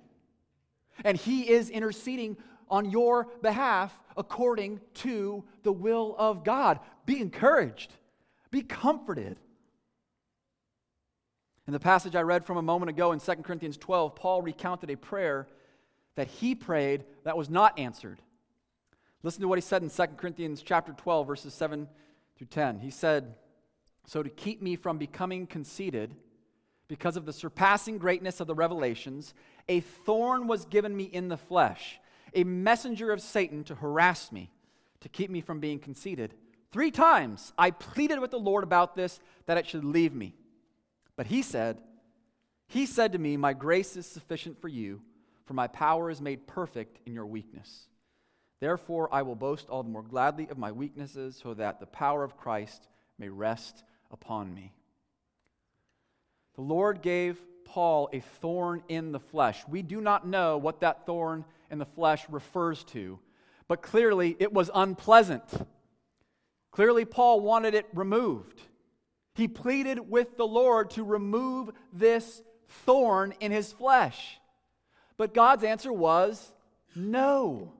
And 1.04 1.16
He 1.16 1.48
is 1.50 1.70
interceding 1.70 2.36
on 2.68 2.90
your 2.90 3.28
behalf 3.42 3.98
according 4.16 4.80
to 4.94 5.44
the 5.62 5.72
will 5.72 6.14
of 6.18 6.44
God. 6.44 6.80
Be 7.04 7.20
encouraged, 7.20 7.92
be 8.50 8.62
comforted. 8.62 9.38
In 11.70 11.72
the 11.72 11.78
passage 11.78 12.16
I 12.16 12.22
read 12.22 12.44
from 12.44 12.56
a 12.56 12.62
moment 12.62 12.90
ago 12.90 13.12
in 13.12 13.20
2 13.20 13.32
Corinthians 13.44 13.76
12, 13.76 14.16
Paul 14.16 14.42
recounted 14.42 14.90
a 14.90 14.96
prayer 14.96 15.46
that 16.16 16.26
he 16.26 16.56
prayed 16.56 17.04
that 17.22 17.36
was 17.36 17.48
not 17.48 17.78
answered. 17.78 18.20
Listen 19.22 19.42
to 19.42 19.46
what 19.46 19.56
he 19.56 19.62
said 19.62 19.80
in 19.80 19.88
2 19.88 20.16
Corinthians 20.16 20.62
chapter 20.62 20.92
12 20.92 21.28
verses 21.28 21.54
7 21.54 21.88
through 22.36 22.48
10. 22.48 22.80
He 22.80 22.90
said, 22.90 23.36
"So 24.04 24.20
to 24.20 24.28
keep 24.28 24.60
me 24.60 24.74
from 24.74 24.98
becoming 24.98 25.46
conceited, 25.46 26.16
because 26.88 27.16
of 27.16 27.24
the 27.24 27.32
surpassing 27.32 27.98
greatness 27.98 28.40
of 28.40 28.48
the 28.48 28.54
revelations, 28.56 29.32
a 29.68 29.78
thorn 29.78 30.48
was 30.48 30.64
given 30.64 30.96
me 30.96 31.04
in 31.04 31.28
the 31.28 31.36
flesh, 31.36 32.00
a 32.34 32.42
messenger 32.42 33.12
of 33.12 33.22
Satan 33.22 33.62
to 33.62 33.76
harass 33.76 34.32
me, 34.32 34.50
to 34.98 35.08
keep 35.08 35.30
me 35.30 35.40
from 35.40 35.60
being 35.60 35.78
conceited. 35.78 36.34
Three 36.72 36.90
times 36.90 37.52
I 37.56 37.70
pleaded 37.70 38.18
with 38.18 38.32
the 38.32 38.40
Lord 38.40 38.64
about 38.64 38.96
this, 38.96 39.20
that 39.46 39.56
it 39.56 39.68
should 39.68 39.84
leave 39.84 40.12
me. 40.12 40.34
But 41.20 41.26
he 41.26 41.42
said, 41.42 41.76
He 42.66 42.86
said 42.86 43.12
to 43.12 43.18
me, 43.18 43.36
My 43.36 43.52
grace 43.52 43.94
is 43.94 44.06
sufficient 44.06 44.58
for 44.58 44.68
you, 44.68 45.02
for 45.44 45.52
my 45.52 45.66
power 45.66 46.08
is 46.08 46.18
made 46.18 46.46
perfect 46.46 46.98
in 47.04 47.12
your 47.12 47.26
weakness. 47.26 47.88
Therefore, 48.58 49.06
I 49.12 49.20
will 49.20 49.34
boast 49.34 49.68
all 49.68 49.82
the 49.82 49.90
more 49.90 50.02
gladly 50.02 50.48
of 50.48 50.56
my 50.56 50.72
weaknesses, 50.72 51.38
so 51.42 51.52
that 51.52 51.78
the 51.78 51.84
power 51.84 52.24
of 52.24 52.38
Christ 52.38 52.88
may 53.18 53.28
rest 53.28 53.84
upon 54.10 54.54
me. 54.54 54.72
The 56.54 56.62
Lord 56.62 57.02
gave 57.02 57.38
Paul 57.66 58.08
a 58.14 58.20
thorn 58.20 58.82
in 58.88 59.12
the 59.12 59.20
flesh. 59.20 59.62
We 59.68 59.82
do 59.82 60.00
not 60.00 60.26
know 60.26 60.56
what 60.56 60.80
that 60.80 61.04
thorn 61.04 61.44
in 61.70 61.78
the 61.78 61.84
flesh 61.84 62.24
refers 62.30 62.82
to, 62.84 63.18
but 63.68 63.82
clearly 63.82 64.36
it 64.38 64.54
was 64.54 64.70
unpleasant. 64.74 65.44
Clearly, 66.70 67.04
Paul 67.04 67.40
wanted 67.42 67.74
it 67.74 67.88
removed. 67.92 68.62
He 69.40 69.48
pleaded 69.48 70.10
with 70.10 70.36
the 70.36 70.46
Lord 70.46 70.90
to 70.90 71.02
remove 71.02 71.70
this 71.94 72.42
thorn 72.84 73.32
in 73.40 73.50
his 73.50 73.72
flesh. 73.72 74.38
But 75.16 75.32
God's 75.32 75.64
answer 75.64 75.90
was 75.90 76.52
no. 76.94 77.72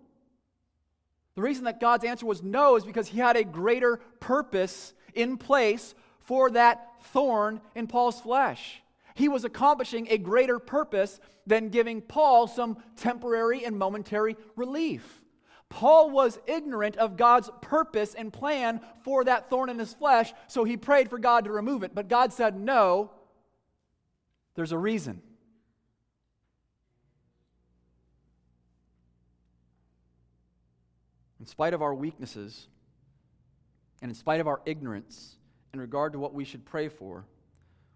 The 1.34 1.42
reason 1.42 1.64
that 1.64 1.78
God's 1.78 2.06
answer 2.06 2.24
was 2.24 2.42
no 2.42 2.76
is 2.76 2.84
because 2.84 3.08
he 3.08 3.18
had 3.18 3.36
a 3.36 3.44
greater 3.44 3.98
purpose 4.20 4.94
in 5.12 5.36
place 5.36 5.94
for 6.20 6.50
that 6.52 6.92
thorn 7.12 7.60
in 7.74 7.88
Paul's 7.88 8.22
flesh. 8.22 8.80
He 9.14 9.28
was 9.28 9.44
accomplishing 9.44 10.06
a 10.08 10.16
greater 10.16 10.58
purpose 10.58 11.20
than 11.46 11.68
giving 11.68 12.00
Paul 12.00 12.46
some 12.46 12.78
temporary 12.96 13.66
and 13.66 13.78
momentary 13.78 14.38
relief. 14.56 15.19
Paul 15.70 16.10
was 16.10 16.38
ignorant 16.46 16.96
of 16.96 17.16
God's 17.16 17.48
purpose 17.62 18.14
and 18.14 18.32
plan 18.32 18.80
for 19.04 19.24
that 19.24 19.48
thorn 19.48 19.70
in 19.70 19.78
his 19.78 19.94
flesh, 19.94 20.32
so 20.48 20.64
he 20.64 20.76
prayed 20.76 21.08
for 21.08 21.18
God 21.18 21.44
to 21.44 21.52
remove 21.52 21.84
it. 21.84 21.94
But 21.94 22.08
God 22.08 22.32
said, 22.32 22.60
No, 22.60 23.12
there's 24.56 24.72
a 24.72 24.78
reason. 24.78 25.22
In 31.38 31.46
spite 31.46 31.72
of 31.72 31.80
our 31.80 31.94
weaknesses, 31.94 32.66
and 34.02 34.10
in 34.10 34.14
spite 34.14 34.40
of 34.40 34.48
our 34.48 34.60
ignorance 34.66 35.36
in 35.72 35.80
regard 35.80 36.12
to 36.12 36.18
what 36.18 36.34
we 36.34 36.44
should 36.44 36.64
pray 36.64 36.88
for, 36.88 37.26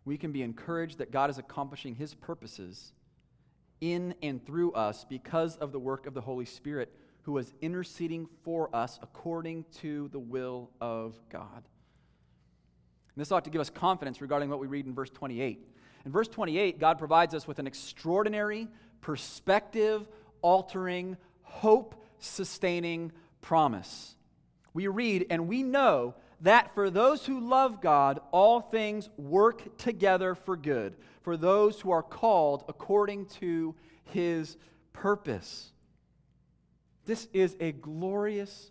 we 0.04 0.16
can 0.16 0.33
be 0.33 0.43
encouraged 0.43 0.99
that 0.99 1.11
God 1.11 1.28
is 1.28 1.38
accomplishing 1.38 1.97
his 1.97 2.14
purposes 2.14 2.93
in 3.81 4.14
and 4.23 4.45
through 4.47 4.73
us 4.73 5.04
because 5.04 5.57
of 5.57 5.73
the 5.73 5.78
work 5.78 6.07
of 6.07 6.14
the 6.14 6.21
Holy 6.21 6.45
Spirit 6.45 6.95
who 7.25 7.38
is 7.38 7.52
interceding 7.61 8.28
for 8.43 8.75
us 8.75 8.99
according 9.02 9.64
to 9.81 10.09
the 10.09 10.19
will 10.19 10.71
of 10.81 11.16
God. 11.31 11.64
And 13.14 13.21
this 13.21 13.33
ought 13.33 13.45
to 13.45 13.50
give 13.50 13.61
us 13.61 13.71
confidence 13.71 14.21
regarding 14.21 14.50
what 14.50 14.61
we 14.61 14.66
read 14.66 14.87
in 14.87 14.95
verse 14.95 15.11
28. 15.11 15.61
In 16.04 16.12
verse 16.12 16.28
28, 16.28 16.78
God 16.78 16.99
provides 16.99 17.35
us 17.35 17.47
with 17.47 17.59
an 17.59 17.66
extraordinary, 17.66 18.69
perspective 19.00 20.07
altering, 20.43 21.16
hope 21.43 21.95
sustaining 22.19 23.12
promise. 23.40 24.16
We 24.75 24.88
read, 24.88 25.26
and 25.31 25.49
we 25.49 25.62
know 25.62 26.14
that 26.43 26.75
for 26.75 26.90
those 26.90 27.25
who 27.25 27.40
love 27.40 27.81
God, 27.81 28.21
all 28.33 28.61
things 28.61 29.09
work 29.16 29.78
together 29.78 30.35
for 30.35 30.57
good, 30.57 30.97
for 31.23 31.37
those 31.38 31.81
who 31.81 31.90
are 31.90 32.02
called 32.02 32.64
according 32.69 33.26
to 33.26 33.75
his 34.04 34.59
purpose. 34.93 35.73
This 37.06 37.28
is 37.32 37.56
a 37.61 37.73
glorious 37.73 38.70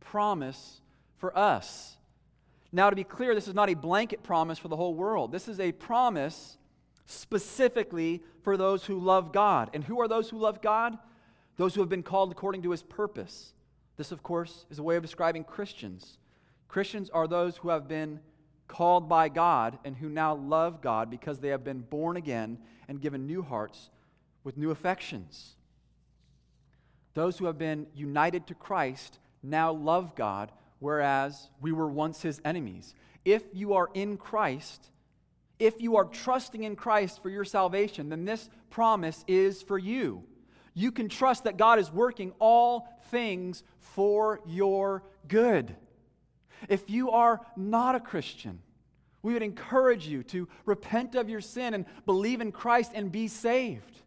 promise 0.00 0.80
for 1.16 1.36
us. 1.36 1.96
Now, 2.72 2.90
to 2.90 2.96
be 2.96 3.04
clear, 3.04 3.34
this 3.34 3.48
is 3.48 3.54
not 3.54 3.70
a 3.70 3.74
blanket 3.74 4.22
promise 4.22 4.58
for 4.58 4.68
the 4.68 4.76
whole 4.76 4.94
world. 4.94 5.30
This 5.30 5.48
is 5.48 5.60
a 5.60 5.72
promise 5.72 6.58
specifically 7.06 8.22
for 8.42 8.56
those 8.56 8.84
who 8.84 8.98
love 8.98 9.32
God. 9.32 9.70
And 9.74 9.84
who 9.84 10.00
are 10.00 10.08
those 10.08 10.30
who 10.30 10.38
love 10.38 10.60
God? 10.60 10.98
Those 11.56 11.74
who 11.74 11.80
have 11.82 11.88
been 11.88 12.02
called 12.02 12.32
according 12.32 12.62
to 12.62 12.70
his 12.70 12.82
purpose. 12.82 13.52
This, 13.96 14.10
of 14.10 14.22
course, 14.22 14.66
is 14.70 14.78
a 14.78 14.82
way 14.82 14.96
of 14.96 15.02
describing 15.02 15.44
Christians. 15.44 16.18
Christians 16.68 17.10
are 17.10 17.28
those 17.28 17.58
who 17.58 17.68
have 17.68 17.86
been 17.86 18.18
called 18.66 19.08
by 19.08 19.28
God 19.28 19.78
and 19.84 19.96
who 19.96 20.08
now 20.08 20.34
love 20.34 20.80
God 20.80 21.10
because 21.10 21.38
they 21.38 21.48
have 21.48 21.62
been 21.62 21.80
born 21.80 22.16
again 22.16 22.58
and 22.88 23.00
given 23.00 23.26
new 23.26 23.42
hearts 23.42 23.90
with 24.42 24.56
new 24.56 24.70
affections. 24.70 25.54
Those 27.14 27.38
who 27.38 27.46
have 27.46 27.58
been 27.58 27.86
united 27.94 28.48
to 28.48 28.54
Christ 28.54 29.18
now 29.42 29.72
love 29.72 30.14
God, 30.16 30.50
whereas 30.80 31.48
we 31.60 31.72
were 31.72 31.88
once 31.88 32.22
his 32.22 32.40
enemies. 32.44 32.94
If 33.24 33.42
you 33.52 33.74
are 33.74 33.88
in 33.94 34.16
Christ, 34.16 34.90
if 35.58 35.80
you 35.80 35.96
are 35.96 36.04
trusting 36.04 36.64
in 36.64 36.76
Christ 36.76 37.22
for 37.22 37.30
your 37.30 37.44
salvation, 37.44 38.08
then 38.08 38.24
this 38.24 38.50
promise 38.70 39.24
is 39.28 39.62
for 39.62 39.78
you. 39.78 40.24
You 40.74 40.90
can 40.90 41.08
trust 41.08 41.44
that 41.44 41.56
God 41.56 41.78
is 41.78 41.92
working 41.92 42.32
all 42.40 42.88
things 43.10 43.62
for 43.78 44.40
your 44.44 45.04
good. 45.28 45.76
If 46.68 46.90
you 46.90 47.12
are 47.12 47.40
not 47.56 47.94
a 47.94 48.00
Christian, 48.00 48.60
we 49.22 49.32
would 49.32 49.42
encourage 49.42 50.08
you 50.08 50.24
to 50.24 50.48
repent 50.66 51.14
of 51.14 51.30
your 51.30 51.40
sin 51.40 51.74
and 51.74 51.86
believe 52.04 52.40
in 52.40 52.50
Christ 52.50 52.90
and 52.94 53.12
be 53.12 53.28
saved. 53.28 54.02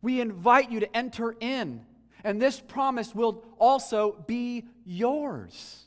We 0.00 0.20
invite 0.20 0.70
you 0.70 0.80
to 0.80 0.96
enter 0.96 1.36
in 1.38 1.84
and 2.24 2.40
this 2.40 2.60
promise 2.60 3.14
will 3.14 3.44
also 3.58 4.24
be 4.26 4.64
yours. 4.84 5.84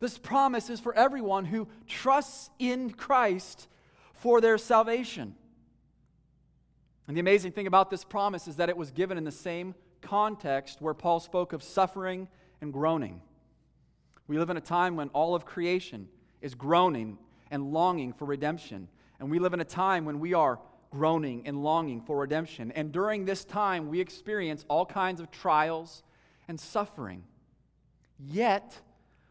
This 0.00 0.18
promise 0.18 0.68
is 0.68 0.80
for 0.80 0.94
everyone 0.94 1.44
who 1.44 1.68
trusts 1.86 2.50
in 2.58 2.90
Christ 2.90 3.68
for 4.14 4.40
their 4.40 4.58
salvation. 4.58 5.34
And 7.06 7.16
the 7.16 7.20
amazing 7.20 7.52
thing 7.52 7.66
about 7.66 7.90
this 7.90 8.04
promise 8.04 8.48
is 8.48 8.56
that 8.56 8.68
it 8.68 8.76
was 8.76 8.90
given 8.90 9.18
in 9.18 9.24
the 9.24 9.32
same 9.32 9.74
context 10.00 10.80
where 10.80 10.94
Paul 10.94 11.20
spoke 11.20 11.52
of 11.52 11.62
suffering 11.62 12.28
and 12.60 12.72
groaning. 12.72 13.20
We 14.26 14.38
live 14.38 14.50
in 14.50 14.56
a 14.56 14.62
time 14.62 14.96
when 14.96 15.08
all 15.08 15.34
of 15.34 15.44
creation 15.44 16.08
is 16.40 16.54
groaning 16.54 17.18
and 17.50 17.72
longing 17.72 18.12
for 18.12 18.24
redemption. 18.24 18.88
And 19.20 19.30
we 19.30 19.38
live 19.38 19.54
in 19.54 19.60
a 19.60 19.64
time 19.64 20.04
when 20.04 20.20
we 20.20 20.34
are 20.34 20.58
groaning 20.92 21.42
and 21.46 21.64
longing 21.64 22.02
for 22.02 22.18
redemption. 22.18 22.70
And 22.72 22.92
during 22.92 23.24
this 23.24 23.44
time, 23.44 23.88
we 23.88 24.00
experience 24.00 24.64
all 24.68 24.86
kinds 24.86 25.20
of 25.20 25.30
trials 25.30 26.02
and 26.46 26.60
suffering. 26.60 27.24
Yet, 28.20 28.78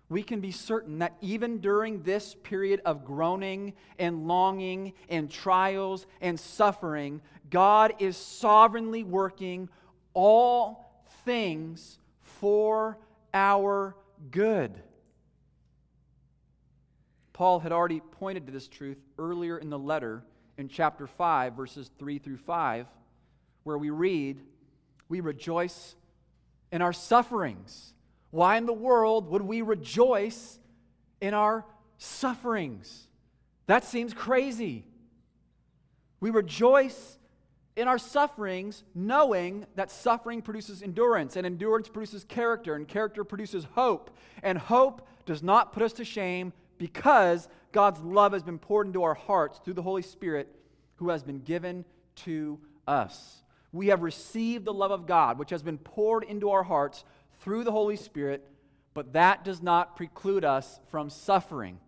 we 0.10 0.24
can 0.24 0.41
be 0.41 0.52
certain 0.52 1.00
that 1.00 1.15
even 1.21 1.60
during 1.60 2.04
this 2.04 2.36
period 2.43 2.82
of 2.84 3.06
groaning 3.06 3.74
and 3.97 4.28
longing 4.28 4.93
and 5.08 5.32
trials 5.32 6.06
and 6.19 6.38
suffering, 6.38 7.21
God 7.50 7.93
is 8.00 8.17
sovereignly 8.17 9.04
working 9.04 9.69
all 10.13 11.06
things 11.24 12.00
for 12.19 12.97
our 13.34 13.95
good. 14.32 14.82
Paul 17.32 17.60
had 17.60 17.71
already 17.71 18.02
pointed 18.02 18.47
to 18.47 18.52
this 18.52 18.67
truth 18.67 18.97
earlier 19.17 19.58
in 19.58 19.69
the 19.69 19.80
letter 19.80 20.24
in 20.62 20.69
chapter 20.69 21.08
5, 21.08 21.54
verses 21.54 21.89
3 21.97 22.19
through 22.19 22.38
5, 22.38 22.86
where 23.63 23.78
we 23.78 23.89
read, 23.89 24.39
We 25.10 25.19
rejoice 25.19 25.95
in 26.71 26.82
our 26.82 26.93
sufferings. 26.93 27.93
Why 28.30 28.58
in 28.58 28.67
the 28.67 28.74
world 28.74 29.28
would 29.30 29.41
we 29.41 29.62
rejoice 29.63 30.60
in 31.19 31.34
our 31.34 31.65
sufferings? 31.97 33.08
That 33.65 33.84
seems 33.84 34.13
crazy. 34.13 34.86
We 36.19 36.30
rejoice 36.30 37.17
in 37.76 37.88
our 37.88 37.97
sufferings, 37.97 38.84
knowing 38.93 39.65
that 39.76 39.89
suffering 39.89 40.43
produces 40.43 40.84
endurance, 40.84 41.36
and 41.36 41.45
endurance 41.45 41.89
produces 41.89 42.24
character, 42.24 42.76
and 42.76 42.88
character 42.88 43.24
produces 43.24 43.65
hope. 43.74 44.15
And 44.43 44.60
hope 44.60 45.08
does 45.26 45.41
not 45.41 45.74
put 45.74 45.82
us 45.82 45.93
to 45.93 46.06
shame 46.06 46.54
because 46.81 47.47
God's 47.71 47.99
love 47.99 48.33
has 48.33 48.41
been 48.41 48.57
poured 48.57 48.87
into 48.87 49.03
our 49.03 49.13
hearts 49.13 49.61
through 49.63 49.75
the 49.75 49.83
Holy 49.83 50.01
Spirit 50.01 50.47
who 50.95 51.09
has 51.09 51.21
been 51.21 51.41
given 51.41 51.85
to 52.15 52.57
us. 52.87 53.43
We 53.71 53.89
have 53.89 54.01
received 54.01 54.65
the 54.65 54.73
love 54.73 54.89
of 54.89 55.05
God, 55.05 55.37
which 55.37 55.51
has 55.51 55.61
been 55.61 55.77
poured 55.77 56.23
into 56.23 56.49
our 56.49 56.63
hearts 56.63 57.05
through 57.41 57.65
the 57.65 57.71
Holy 57.71 57.97
Spirit, 57.97 58.49
but 58.95 59.13
that 59.13 59.45
does 59.45 59.61
not 59.61 59.95
preclude 59.95 60.43
us 60.43 60.79
from 60.89 61.11
suffering. 61.11 61.79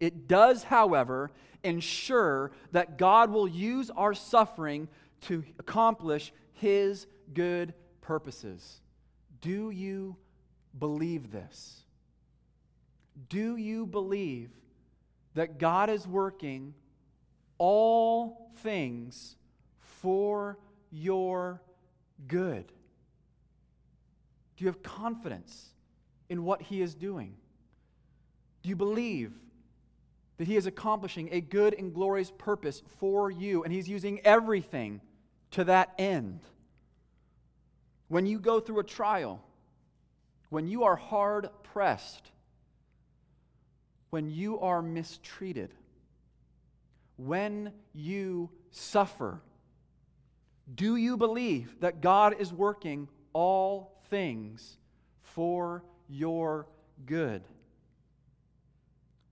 It 0.00 0.26
does, 0.26 0.64
however, 0.64 1.30
ensure 1.62 2.50
that 2.72 2.96
God 2.96 3.30
will 3.30 3.46
use 3.46 3.90
our 3.90 4.14
suffering 4.14 4.88
to 5.26 5.44
accomplish 5.58 6.32
His 6.54 7.06
good 7.34 7.74
purposes. 8.00 8.80
Do 9.42 9.68
you 9.68 10.16
believe 10.78 11.30
this? 11.30 11.83
Do 13.28 13.56
you 13.56 13.86
believe 13.86 14.50
that 15.34 15.58
God 15.58 15.90
is 15.90 16.06
working 16.06 16.74
all 17.58 18.50
things 18.58 19.36
for 19.78 20.58
your 20.90 21.60
good? 22.26 22.66
Do 24.56 24.64
you 24.64 24.66
have 24.68 24.82
confidence 24.82 25.70
in 26.28 26.44
what 26.44 26.62
He 26.62 26.80
is 26.80 26.94
doing? 26.94 27.34
Do 28.62 28.68
you 28.68 28.76
believe 28.76 29.32
that 30.38 30.46
He 30.46 30.56
is 30.56 30.66
accomplishing 30.66 31.28
a 31.32 31.40
good 31.40 31.74
and 31.74 31.92
glorious 31.92 32.32
purpose 32.36 32.82
for 32.98 33.30
you 33.30 33.62
and 33.64 33.72
He's 33.72 33.88
using 33.88 34.20
everything 34.20 35.00
to 35.52 35.64
that 35.64 35.92
end? 35.98 36.40
When 38.08 38.26
you 38.26 38.38
go 38.38 38.60
through 38.60 38.80
a 38.80 38.84
trial, 38.84 39.42
when 40.50 40.68
you 40.68 40.84
are 40.84 40.96
hard 40.96 41.48
pressed, 41.62 42.30
when 44.14 44.30
you 44.30 44.60
are 44.60 44.80
mistreated, 44.80 45.74
when 47.16 47.72
you 47.92 48.48
suffer, 48.70 49.40
do 50.72 50.94
you 50.94 51.16
believe 51.16 51.74
that 51.80 52.00
God 52.00 52.36
is 52.38 52.52
working 52.52 53.08
all 53.32 54.00
things 54.10 54.76
for 55.20 55.82
your 56.08 56.68
good? 57.06 57.42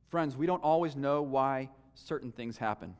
Friends, 0.08 0.36
we 0.36 0.46
don't 0.46 0.64
always 0.64 0.96
know 0.96 1.22
why 1.22 1.70
certain 1.94 2.32
things 2.32 2.56
happen. 2.56 2.96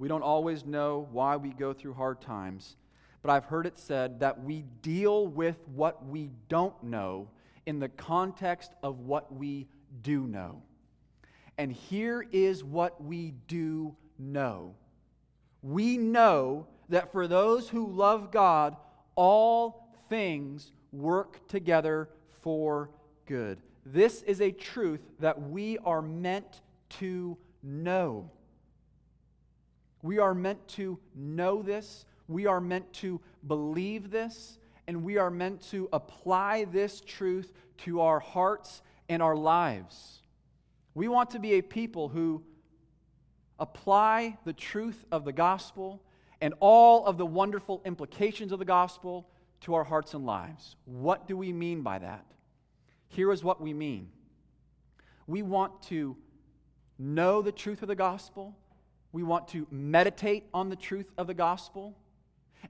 We 0.00 0.08
don't 0.08 0.22
always 0.22 0.64
know 0.64 1.06
why 1.12 1.36
we 1.36 1.50
go 1.50 1.72
through 1.72 1.94
hard 1.94 2.20
times. 2.20 2.74
But 3.22 3.30
I've 3.30 3.44
heard 3.44 3.66
it 3.66 3.78
said 3.78 4.18
that 4.18 4.42
we 4.42 4.64
deal 4.82 5.28
with 5.28 5.68
what 5.68 6.04
we 6.04 6.32
don't 6.48 6.82
know 6.82 7.28
in 7.64 7.78
the 7.78 7.90
context 7.90 8.72
of 8.82 8.98
what 8.98 9.32
we 9.32 9.68
do 10.02 10.26
know. 10.26 10.62
And 11.60 11.70
here 11.70 12.26
is 12.32 12.64
what 12.64 13.04
we 13.04 13.34
do 13.46 13.94
know 14.18 14.74
we 15.62 15.98
know 15.98 16.66
that 16.88 17.12
for 17.12 17.28
those 17.28 17.68
who 17.68 17.86
love 17.86 18.30
God, 18.30 18.76
all 19.14 19.88
things 20.08 20.72
work 20.90 21.46
together 21.48 22.08
for 22.42 22.90
good. 23.26 23.60
This 23.84 24.22
is 24.22 24.40
a 24.40 24.50
truth 24.50 25.00
that 25.18 25.50
we 25.50 25.78
are 25.78 26.02
meant 26.02 26.62
to 27.00 27.36
know. 27.62 28.30
We 30.02 30.18
are 30.18 30.34
meant 30.34 30.66
to 30.68 30.98
know 31.14 31.62
this. 31.62 32.06
We 32.26 32.46
are 32.46 32.60
meant 32.60 32.90
to 32.94 33.20
believe 33.46 34.10
this. 34.10 34.58
And 34.86 35.04
we 35.04 35.18
are 35.18 35.30
meant 35.30 35.60
to 35.70 35.88
apply 35.92 36.64
this 36.64 37.00
truth 37.00 37.52
to 37.78 38.00
our 38.00 38.18
hearts 38.18 38.82
and 39.08 39.22
our 39.22 39.36
lives. 39.36 40.22
We 40.94 41.08
want 41.08 41.30
to 41.30 41.38
be 41.38 41.54
a 41.54 41.62
people 41.62 42.08
who 42.08 42.42
apply 43.58 44.38
the 44.44 44.52
truth 44.52 45.04
of 45.12 45.24
the 45.24 45.32
gospel 45.32 46.02
and 46.40 46.54
all 46.60 47.04
of 47.06 47.18
the 47.18 47.26
wonderful 47.26 47.82
implications 47.84 48.52
of 48.52 48.58
the 48.58 48.64
gospel 48.64 49.28
to 49.62 49.74
our 49.74 49.84
hearts 49.84 50.14
and 50.14 50.24
lives. 50.24 50.76
What 50.84 51.28
do 51.28 51.36
we 51.36 51.52
mean 51.52 51.82
by 51.82 51.98
that? 51.98 52.24
Here 53.08 53.30
is 53.32 53.44
what 53.44 53.60
we 53.60 53.74
mean 53.74 54.08
we 55.26 55.42
want 55.42 55.80
to 55.82 56.16
know 56.98 57.40
the 57.40 57.52
truth 57.52 57.82
of 57.82 57.88
the 57.88 57.94
gospel, 57.94 58.56
we 59.12 59.22
want 59.22 59.46
to 59.48 59.66
meditate 59.70 60.44
on 60.52 60.68
the 60.68 60.76
truth 60.76 61.06
of 61.16 61.28
the 61.28 61.34
gospel, 61.34 61.96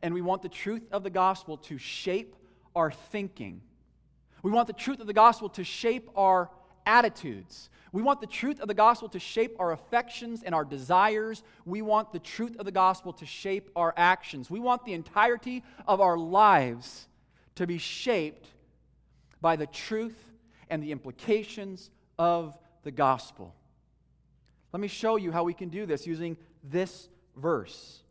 and 0.02 0.12
we 0.12 0.20
want 0.20 0.42
the 0.42 0.48
truth 0.48 0.82
of 0.92 1.02
the 1.02 1.10
gospel 1.10 1.56
to 1.56 1.78
shape 1.78 2.36
our 2.76 2.90
thinking. 2.90 3.62
We 4.42 4.50
want 4.50 4.66
the 4.66 4.74
truth 4.74 5.00
of 5.00 5.06
the 5.06 5.14
gospel 5.14 5.48
to 5.50 5.64
shape 5.64 6.10
our 6.14 6.50
attitudes. 6.86 7.70
We 7.92 8.02
want 8.02 8.20
the 8.20 8.26
truth 8.26 8.60
of 8.60 8.68
the 8.68 8.74
gospel 8.74 9.08
to 9.08 9.18
shape 9.18 9.56
our 9.58 9.72
affections 9.72 10.42
and 10.42 10.54
our 10.54 10.64
desires. 10.64 11.42
We 11.64 11.82
want 11.82 12.12
the 12.12 12.18
truth 12.18 12.56
of 12.58 12.64
the 12.64 12.72
gospel 12.72 13.12
to 13.14 13.26
shape 13.26 13.70
our 13.74 13.92
actions. 13.96 14.50
We 14.50 14.60
want 14.60 14.84
the 14.84 14.92
entirety 14.92 15.64
of 15.88 16.00
our 16.00 16.16
lives 16.16 17.08
to 17.56 17.66
be 17.66 17.78
shaped 17.78 18.48
by 19.40 19.56
the 19.56 19.66
truth 19.66 20.16
and 20.68 20.82
the 20.82 20.92
implications 20.92 21.90
of 22.18 22.56
the 22.84 22.90
gospel. 22.92 23.54
Let 24.72 24.80
me 24.80 24.88
show 24.88 25.16
you 25.16 25.32
how 25.32 25.42
we 25.42 25.54
can 25.54 25.68
do 25.68 25.84
this 25.84 26.06
using 26.06 26.36
this 26.62 27.08
verse. 27.36 28.02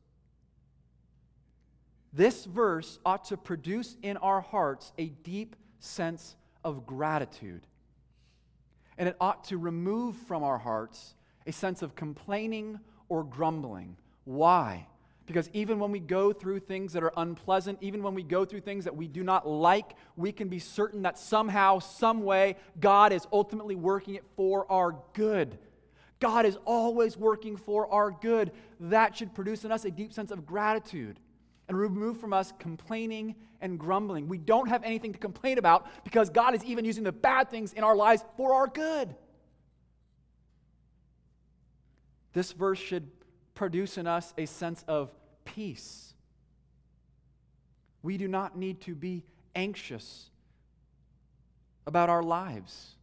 This 2.12 2.44
verse 2.46 3.00
ought 3.06 3.26
to 3.26 3.38
produce 3.38 3.96
in 4.02 4.18
our 4.18 4.42
hearts 4.42 4.92
a 4.98 5.06
deep 5.08 5.56
sense 5.80 6.36
of 6.64 6.86
gratitude 6.86 7.62
and 9.00 9.08
it 9.08 9.16
ought 9.20 9.46
to 9.46 9.58
remove 9.58 10.16
from 10.16 10.44
our 10.44 10.60
hearts 10.60 11.16
a 11.48 11.52
sense 11.52 11.82
of 11.82 11.96
complaining 11.96 12.80
or 13.08 13.24
grumbling. 13.24 13.96
Why? 14.26 14.86
Because 15.26 15.50
even 15.54 15.80
when 15.80 15.92
we 15.92 16.00
go 16.00 16.34
through 16.34 16.60
things 16.60 16.94
that 16.94 17.04
are 17.04 17.14
unpleasant, 17.16 17.80
even 17.82 18.04
when 18.04 18.14
we 18.14 18.24
go 18.24 18.46
through 18.46 18.62
things 18.62 18.84
that 18.84 18.96
we 18.96 19.08
do 19.08 19.24
not 19.24 19.48
like, 19.48 19.96
we 20.18 20.32
can 20.32 20.50
be 20.50 20.60
certain 20.60 21.04
that 21.04 21.18
somehow, 21.18 21.80
some 21.80 22.24
way, 22.24 22.58
God 22.80 23.14
is 23.14 23.26
ultimately 23.32 23.76
working 23.76 24.16
it 24.16 24.26
for 24.36 24.70
our 24.72 24.96
good. 25.14 25.58
God 26.20 26.46
is 26.46 26.58
always 26.66 27.16
working 27.16 27.56
for 27.56 27.90
our 27.92 28.12
good. 28.12 28.52
That 28.82 29.16
should 29.16 29.34
produce 29.34 29.64
in 29.64 29.72
us 29.72 29.86
a 29.86 29.92
deep 29.92 30.12
sense 30.12 30.32
of 30.32 30.46
gratitude 30.46 31.20
and 31.70 31.78
remove 31.78 32.20
from 32.20 32.34
us 32.34 32.52
complaining 32.60 33.36
and 33.62 33.80
grumbling. 33.80 34.28
We 34.28 34.40
don't 34.40 34.68
have 34.68 34.84
anything 34.84 35.14
to 35.14 35.20
complain 35.20 35.60
about 35.60 35.88
because 36.04 36.30
God 36.30 36.56
is 36.56 36.66
even 36.66 36.84
using 36.84 37.04
the 37.04 37.12
bad 37.12 37.50
things 37.50 37.72
in 37.74 37.84
our 37.84 37.96
lives 37.96 38.26
for 38.36 38.54
our 38.54 38.68
good. 38.68 39.16
This 42.34 42.52
verse 42.52 42.80
should 42.80 43.10
produce 43.54 43.98
in 43.98 44.08
us 44.08 44.34
a 44.38 44.48
sense 44.48 44.84
of 44.88 45.12
peace. 45.46 46.14
We 48.02 48.18
do 48.18 48.28
not 48.28 48.58
need 48.58 48.82
to 48.82 48.96
be 48.96 49.24
anxious 49.56 50.30
about 51.86 52.10
our 52.10 52.24
lives 52.24 52.96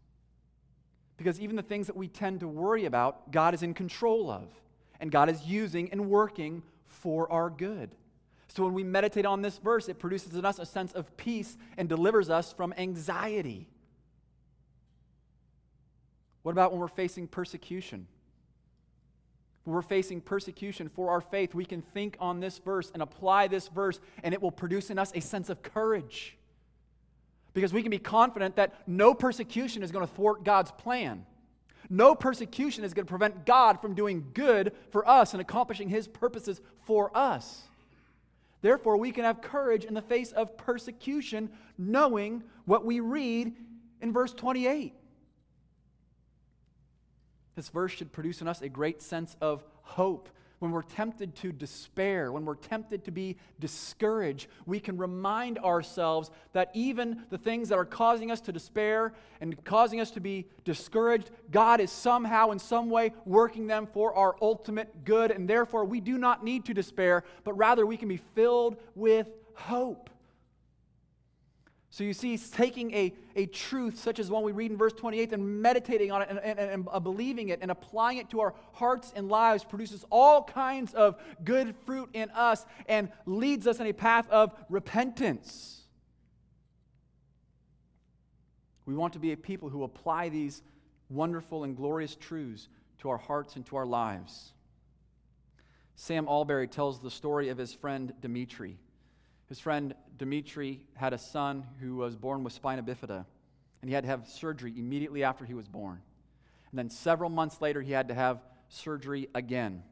because 1.16 1.40
even 1.40 1.54
the 1.54 1.62
things 1.62 1.86
that 1.86 1.96
we 1.96 2.08
tend 2.08 2.40
to 2.40 2.48
worry 2.48 2.84
about, 2.84 3.30
God 3.30 3.54
is 3.54 3.62
in 3.62 3.74
control 3.74 4.30
of, 4.30 4.48
and 5.00 5.10
God 5.10 5.28
is 5.28 5.42
using 5.44 5.90
and 5.92 6.10
working 6.10 6.62
for 6.86 7.30
our 7.30 7.48
good. 7.48 7.90
So 8.56 8.64
when 8.64 8.72
we 8.72 8.84
meditate 8.84 9.26
on 9.26 9.42
this 9.42 9.58
verse, 9.58 9.86
it 9.86 9.98
produces 9.98 10.34
in 10.34 10.46
us 10.46 10.58
a 10.58 10.64
sense 10.64 10.92
of 10.92 11.14
peace 11.18 11.58
and 11.76 11.90
delivers 11.90 12.30
us 12.30 12.54
from 12.54 12.72
anxiety. 12.78 13.68
What 16.42 16.52
about 16.52 16.72
when 16.72 16.80
we're 16.80 16.88
facing 16.88 17.28
persecution? 17.28 18.06
When 19.64 19.74
we're 19.74 19.82
facing 19.82 20.22
persecution 20.22 20.88
for 20.88 21.10
our 21.10 21.20
faith, 21.20 21.54
we 21.54 21.66
can 21.66 21.82
think 21.82 22.16
on 22.18 22.40
this 22.40 22.56
verse 22.56 22.90
and 22.94 23.02
apply 23.02 23.48
this 23.48 23.68
verse, 23.68 24.00
and 24.22 24.32
it 24.32 24.40
will 24.40 24.52
produce 24.52 24.88
in 24.88 24.98
us 24.98 25.12
a 25.14 25.20
sense 25.20 25.50
of 25.50 25.62
courage. 25.62 26.38
Because 27.52 27.74
we 27.74 27.82
can 27.82 27.90
be 27.90 27.98
confident 27.98 28.56
that 28.56 28.72
no 28.86 29.12
persecution 29.12 29.82
is 29.82 29.90
going 29.90 30.06
to 30.06 30.14
thwart 30.14 30.44
God's 30.44 30.70
plan. 30.70 31.26
No 31.90 32.14
persecution 32.14 32.84
is 32.84 32.94
going 32.94 33.04
to 33.04 33.10
prevent 33.10 33.44
God 33.44 33.82
from 33.82 33.94
doing 33.94 34.28
good 34.32 34.72
for 34.92 35.06
us 35.06 35.34
and 35.34 35.42
accomplishing 35.42 35.90
his 35.90 36.08
purposes 36.08 36.62
for 36.86 37.14
us. 37.14 37.64
Therefore, 38.66 38.96
we 38.96 39.12
can 39.12 39.22
have 39.22 39.42
courage 39.42 39.84
in 39.84 39.94
the 39.94 40.02
face 40.02 40.32
of 40.32 40.56
persecution, 40.56 41.50
knowing 41.78 42.42
what 42.64 42.84
we 42.84 42.98
read 42.98 43.54
in 44.00 44.12
verse 44.12 44.32
28. 44.32 44.92
This 47.54 47.68
verse 47.68 47.92
should 47.92 48.10
produce 48.10 48.40
in 48.40 48.48
us 48.48 48.62
a 48.62 48.68
great 48.68 49.02
sense 49.02 49.36
of 49.40 49.64
hope 49.82 50.28
when 50.58 50.70
we're 50.70 50.82
tempted 50.82 51.34
to 51.36 51.52
despair, 51.52 52.32
when 52.32 52.44
we're 52.44 52.54
tempted 52.54 53.04
to 53.04 53.10
be 53.10 53.36
discouraged, 53.60 54.48
we 54.64 54.80
can 54.80 54.96
remind 54.96 55.58
ourselves 55.58 56.30
that 56.52 56.70
even 56.74 57.24
the 57.30 57.38
things 57.38 57.68
that 57.68 57.78
are 57.78 57.84
causing 57.84 58.30
us 58.30 58.40
to 58.42 58.52
despair 58.52 59.12
and 59.40 59.62
causing 59.64 60.00
us 60.00 60.10
to 60.12 60.20
be 60.20 60.46
discouraged, 60.64 61.30
God 61.50 61.80
is 61.80 61.90
somehow, 61.90 62.50
in 62.50 62.58
some 62.58 62.88
way, 62.88 63.12
working 63.26 63.66
them 63.66 63.86
for 63.86 64.14
our 64.14 64.36
ultimate 64.40 65.04
good. 65.04 65.30
And 65.30 65.48
therefore, 65.48 65.84
we 65.84 66.00
do 66.00 66.16
not 66.16 66.42
need 66.42 66.64
to 66.66 66.74
despair, 66.74 67.24
but 67.44 67.54
rather 67.54 67.84
we 67.84 67.96
can 67.96 68.08
be 68.08 68.20
filled 68.34 68.76
with 68.94 69.28
hope. 69.54 70.10
So 71.90 72.04
you 72.04 72.12
see, 72.12 72.36
taking 72.36 72.92
a, 72.92 73.14
a 73.36 73.46
truth 73.46 73.98
such 73.98 74.18
as 74.18 74.30
one 74.30 74.42
we 74.42 74.52
read 74.52 74.70
in 74.70 74.76
verse 74.76 74.92
28 74.92 75.32
and 75.32 75.62
meditating 75.62 76.10
on 76.10 76.22
it 76.22 76.28
and, 76.28 76.38
and, 76.40 76.58
and, 76.58 76.70
and 76.70 76.88
uh, 76.90 77.00
believing 77.00 77.48
it 77.50 77.60
and 77.62 77.70
applying 77.70 78.18
it 78.18 78.28
to 78.30 78.40
our 78.40 78.54
hearts 78.72 79.12
and 79.14 79.28
lives 79.28 79.64
produces 79.64 80.04
all 80.10 80.42
kinds 80.42 80.92
of 80.94 81.16
good 81.44 81.74
fruit 81.86 82.10
in 82.12 82.28
us 82.30 82.66
and 82.86 83.08
leads 83.24 83.66
us 83.66 83.80
in 83.80 83.86
a 83.86 83.92
path 83.92 84.28
of 84.30 84.52
repentance. 84.68 85.82
We 88.84 88.94
want 88.94 89.14
to 89.14 89.18
be 89.18 89.32
a 89.32 89.36
people 89.36 89.68
who 89.68 89.82
apply 89.82 90.28
these 90.28 90.62
wonderful 91.08 91.64
and 91.64 91.76
glorious 91.76 92.14
truths 92.16 92.68
to 92.98 93.10
our 93.10 93.18
hearts 93.18 93.56
and 93.56 93.64
to 93.66 93.76
our 93.76 93.86
lives. 93.86 94.52
Sam 95.94 96.26
Allberry 96.26 96.68
tells 96.68 97.00
the 97.00 97.10
story 97.10 97.48
of 97.48 97.58
his 97.58 97.72
friend 97.72 98.12
Dimitri. 98.20 98.78
His 99.48 99.60
friend 99.60 99.94
Dimitri 100.16 100.80
had 100.94 101.12
a 101.12 101.18
son 101.18 101.64
who 101.80 101.96
was 101.96 102.16
born 102.16 102.42
with 102.42 102.52
spina 102.52 102.82
bifida, 102.82 103.24
and 103.80 103.88
he 103.88 103.94
had 103.94 104.04
to 104.04 104.10
have 104.10 104.26
surgery 104.26 104.74
immediately 104.76 105.22
after 105.22 105.44
he 105.44 105.54
was 105.54 105.68
born. 105.68 106.00
And 106.70 106.78
then 106.78 106.90
several 106.90 107.30
months 107.30 107.60
later, 107.60 107.80
he 107.80 107.92
had 107.92 108.08
to 108.08 108.14
have 108.14 108.40
surgery 108.68 109.28
again. 109.34 109.82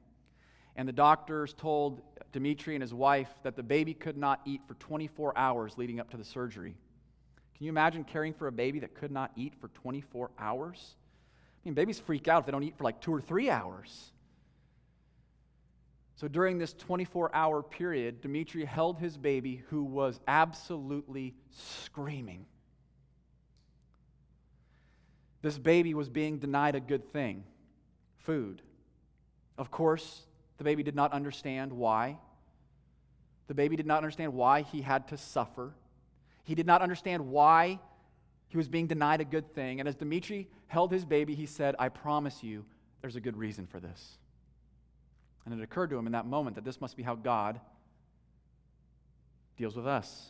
And 0.77 0.89
the 0.89 0.93
doctors 0.93 1.55
told 1.55 2.03
Dimitri 2.33 2.75
and 2.75 2.83
his 2.83 2.93
wife 2.93 3.29
that 3.45 3.55
the 3.55 3.63
baby 3.63 3.95
could 3.95 4.17
not 4.17 4.41
eat 4.45 4.61
for 4.67 4.75
24 4.75 5.39
hours 5.39 5.79
leading 5.79 6.01
up 6.01 6.11
to 6.11 6.17
the 6.17 6.25
surgery. 6.25 6.75
Can 7.57 7.67
you 7.67 7.71
imagine 7.71 8.03
caring 8.03 8.35
for 8.35 8.49
a 8.49 8.53
baby 8.53 8.81
that 8.81 8.95
could 8.95 9.13
not 9.13 9.31
eat 9.37 9.55
for 9.61 9.69
24 9.69 10.31
hours? 10.37 10.97
I 11.65 11.69
mean, 11.69 11.75
babies 11.75 12.01
freak 12.01 12.27
out 12.27 12.41
if 12.41 12.47
they 12.47 12.53
don't 12.53 12.65
eat 12.65 12.77
for 12.77 12.83
like 12.83 13.01
two 13.01 13.15
or 13.15 13.21
three 13.21 13.49
hours. 13.49 14.11
So 16.17 16.29
during 16.29 16.59
this 16.59 16.73
24 16.75 17.35
hour 17.35 17.63
period, 17.63 18.21
Dimitri 18.21 18.65
held 18.65 18.99
his 18.99 19.17
baby 19.17 19.63
who 19.69 19.83
was 19.83 20.21
absolutely 20.29 21.35
screaming. 21.51 22.47
This 25.43 25.59
baby 25.59 25.93
was 25.93 26.09
being 26.09 26.39
denied 26.39 26.75
a 26.75 26.81
good 26.81 27.13
thing 27.13 27.45
food. 28.19 28.63
Of 29.59 29.71
course, 29.71 30.23
the 30.57 30.65
baby 30.65 30.83
did 30.83 30.95
not 30.95 31.13
understand 31.13 31.73
why. 31.73 32.19
The 33.49 33.55
baby 33.55 33.77
did 33.77 33.87
not 33.87 33.99
understand 33.99 34.33
why 34.33 34.63
he 34.63 34.81
had 34.81 35.09
to 35.09 35.19
suffer. 35.19 35.75
He 36.45 36.55
did 36.55 36.67
not 36.67 36.81
understand 36.81 37.29
why 37.29 37.79
he 38.49 38.57
was 38.57 38.69
being 38.69 38.87
denied 38.87 39.21
a 39.21 39.25
good 39.25 39.53
thing. 39.55 39.81
And 39.81 39.89
as 39.89 39.95
Dimitri 39.95 40.49
held 40.69 40.93
his 40.93 41.05
baby, 41.05 41.35
he 41.35 41.45
said, 41.45 41.75
I 41.79 41.91
promise 41.91 42.43
you, 42.43 42.65
there's 43.03 43.17
a 43.17 43.21
good 43.21 43.37
reason 43.37 43.67
for 43.67 43.81
this. 43.81 44.19
And 45.45 45.59
it 45.59 45.63
occurred 45.63 45.91
to 45.91 45.99
him 45.99 46.07
in 46.07 46.13
that 46.13 46.27
moment 46.27 46.57
that 46.57 46.65
this 46.65 46.81
must 46.81 46.97
be 46.97 47.03
how 47.03 47.15
God 47.15 47.61
deals 49.57 49.77
with 49.77 49.87
us. 49.87 50.29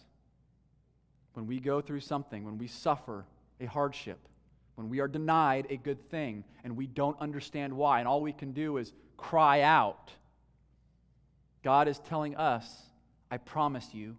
When 1.34 1.46
we 1.46 1.60
go 1.60 1.80
through 1.80 2.00
something, 2.00 2.44
when 2.44 2.58
we 2.58 2.66
suffer 2.66 3.24
a 3.60 3.66
hardship, 3.66 4.18
when 4.74 4.88
we 4.88 5.00
are 5.00 5.08
denied 5.08 5.66
a 5.70 5.76
good 5.76 6.10
thing 6.10 6.44
and 6.64 6.76
we 6.76 6.86
don't 6.86 7.18
understand 7.20 7.72
why, 7.72 8.00
and 8.00 8.08
all 8.08 8.20
we 8.20 8.32
can 8.32 8.52
do 8.52 8.76
is 8.76 8.92
cry 9.16 9.60
out, 9.60 10.10
God 11.62 11.88
is 11.88 11.98
telling 12.00 12.36
us, 12.36 12.82
I 13.30 13.38
promise 13.38 13.94
you, 13.94 14.16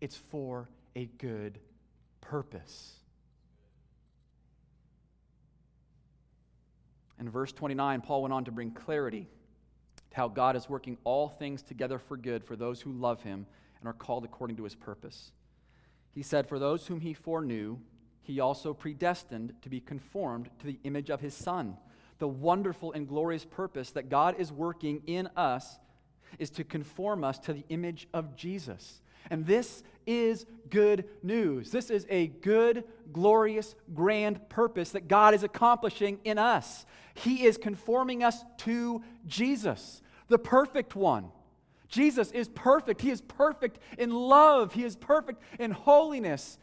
it's 0.00 0.16
for 0.16 0.68
a 0.96 1.06
good 1.18 1.58
purpose. 2.20 2.94
In 7.20 7.28
verse 7.28 7.52
29, 7.52 8.00
Paul 8.00 8.22
went 8.22 8.32
on 8.32 8.44
to 8.44 8.52
bring 8.52 8.70
clarity 8.70 9.28
how 10.18 10.28
God 10.28 10.56
is 10.56 10.68
working 10.68 10.98
all 11.04 11.28
things 11.28 11.62
together 11.62 11.98
for 11.98 12.16
good 12.16 12.42
for 12.42 12.56
those 12.56 12.80
who 12.80 12.90
love 12.90 13.22
him 13.22 13.46
and 13.78 13.88
are 13.88 13.92
called 13.92 14.24
according 14.24 14.56
to 14.56 14.64
his 14.64 14.74
purpose. 14.74 15.30
He 16.12 16.22
said, 16.22 16.48
For 16.48 16.58
those 16.58 16.88
whom 16.88 17.00
he 17.00 17.14
foreknew, 17.14 17.78
he 18.20 18.40
also 18.40 18.74
predestined 18.74 19.54
to 19.62 19.68
be 19.68 19.80
conformed 19.80 20.50
to 20.58 20.66
the 20.66 20.80
image 20.82 21.08
of 21.08 21.20
his 21.20 21.34
Son. 21.34 21.76
The 22.18 22.26
wonderful 22.26 22.92
and 22.92 23.06
glorious 23.06 23.44
purpose 23.44 23.92
that 23.92 24.08
God 24.08 24.34
is 24.40 24.50
working 24.50 25.02
in 25.06 25.28
us 25.36 25.78
is 26.40 26.50
to 26.50 26.64
conform 26.64 27.22
us 27.22 27.38
to 27.38 27.52
the 27.52 27.64
image 27.68 28.08
of 28.12 28.34
Jesus. 28.34 29.00
And 29.30 29.46
this 29.46 29.84
is 30.04 30.46
good 30.68 31.04
news. 31.22 31.70
This 31.70 31.90
is 31.90 32.06
a 32.10 32.26
good, 32.26 32.84
glorious, 33.12 33.76
grand 33.94 34.48
purpose 34.48 34.90
that 34.90 35.06
God 35.06 35.34
is 35.34 35.44
accomplishing 35.44 36.18
in 36.24 36.38
us. 36.38 36.86
He 37.14 37.44
is 37.44 37.56
conforming 37.56 38.22
us 38.22 38.44
to 38.58 39.02
Jesus, 39.26 40.02
the 40.28 40.38
perfect 40.38 40.94
one. 40.94 41.30
Jesus 41.88 42.30
is 42.32 42.48
perfect. 42.48 43.00
He 43.00 43.10
is 43.10 43.20
perfect 43.22 43.78
in 43.96 44.10
love, 44.10 44.74
He 44.74 44.84
is 44.84 44.96
perfect 44.96 45.42
in 45.58 45.70
holiness. 45.70 46.58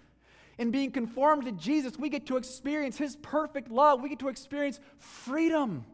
In 0.58 0.72
being 0.72 0.92
conformed 0.92 1.44
to 1.46 1.52
Jesus, 1.52 2.00
we 2.00 2.08
get 2.08 2.28
to 2.28 2.38
experience 2.38 2.98
His 2.98 3.18
perfect 3.18 3.70
love, 3.70 4.02
we 4.02 4.10
get 4.10 4.20
to 4.20 4.30
experience 4.30 4.80
freedom. 4.98 5.86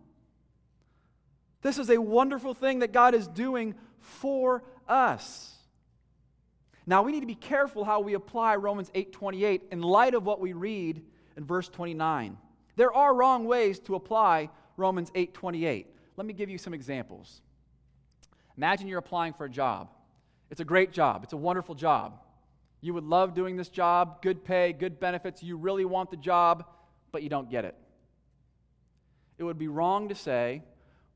This 1.62 1.78
is 1.78 1.90
a 1.90 2.00
wonderful 2.00 2.54
thing 2.54 2.80
that 2.80 2.92
God 2.92 3.14
is 3.14 3.28
doing 3.28 3.76
for 4.00 4.64
us. 4.88 5.52
Now 6.86 7.04
we 7.04 7.12
need 7.12 7.22
to 7.22 7.28
be 7.28 7.36
careful 7.36 7.86
how 7.86 8.02
we 8.02 8.14
apply 8.16 8.56
Romans 8.56 8.92
8:28 8.94 9.62
in 9.72 9.82
light 9.82 10.14
of 10.14 10.26
what 10.26 10.40
we 10.40 10.54
read 10.54 11.04
in 11.38 11.46
verse 11.46 11.70
29. 11.70 12.38
There 12.76 12.94
are 12.94 13.14
wrong 13.14 13.46
ways 13.46 13.80
to 13.82 13.96
apply 13.96 14.50
Romans 14.78 15.12
8:28. 15.14 15.88
Let 16.18 16.26
me 16.26 16.34
give 16.34 16.50
you 16.50 16.58
some 16.58 16.74
examples. 16.74 17.42
Imagine 18.62 18.88
you're 18.88 19.00
applying 19.00 19.34
for 19.34 19.46
a 19.46 19.50
job. 19.50 19.90
It's 20.52 20.62
a 20.62 20.64
great 20.64 20.92
job. 20.92 21.24
It's 21.24 21.34
a 21.34 21.38
wonderful 21.38 21.74
job. 21.74 22.20
You 22.80 22.94
would 22.94 23.04
love 23.04 23.34
doing 23.34 23.58
this 23.58 23.70
job, 23.70 24.22
good 24.22 24.46
pay, 24.46 24.72
good 24.72 25.00
benefits. 25.00 25.42
You 25.42 25.58
really 25.58 25.84
want 25.84 26.12
the 26.12 26.18
job, 26.18 26.66
but 27.12 27.24
you 27.24 27.30
don't 27.30 27.50
get 27.50 27.66
it. 27.66 27.74
It 29.40 29.46
would 29.46 29.58
be 29.58 29.68
wrong 29.68 30.10
to 30.10 30.16
say, 30.16 30.62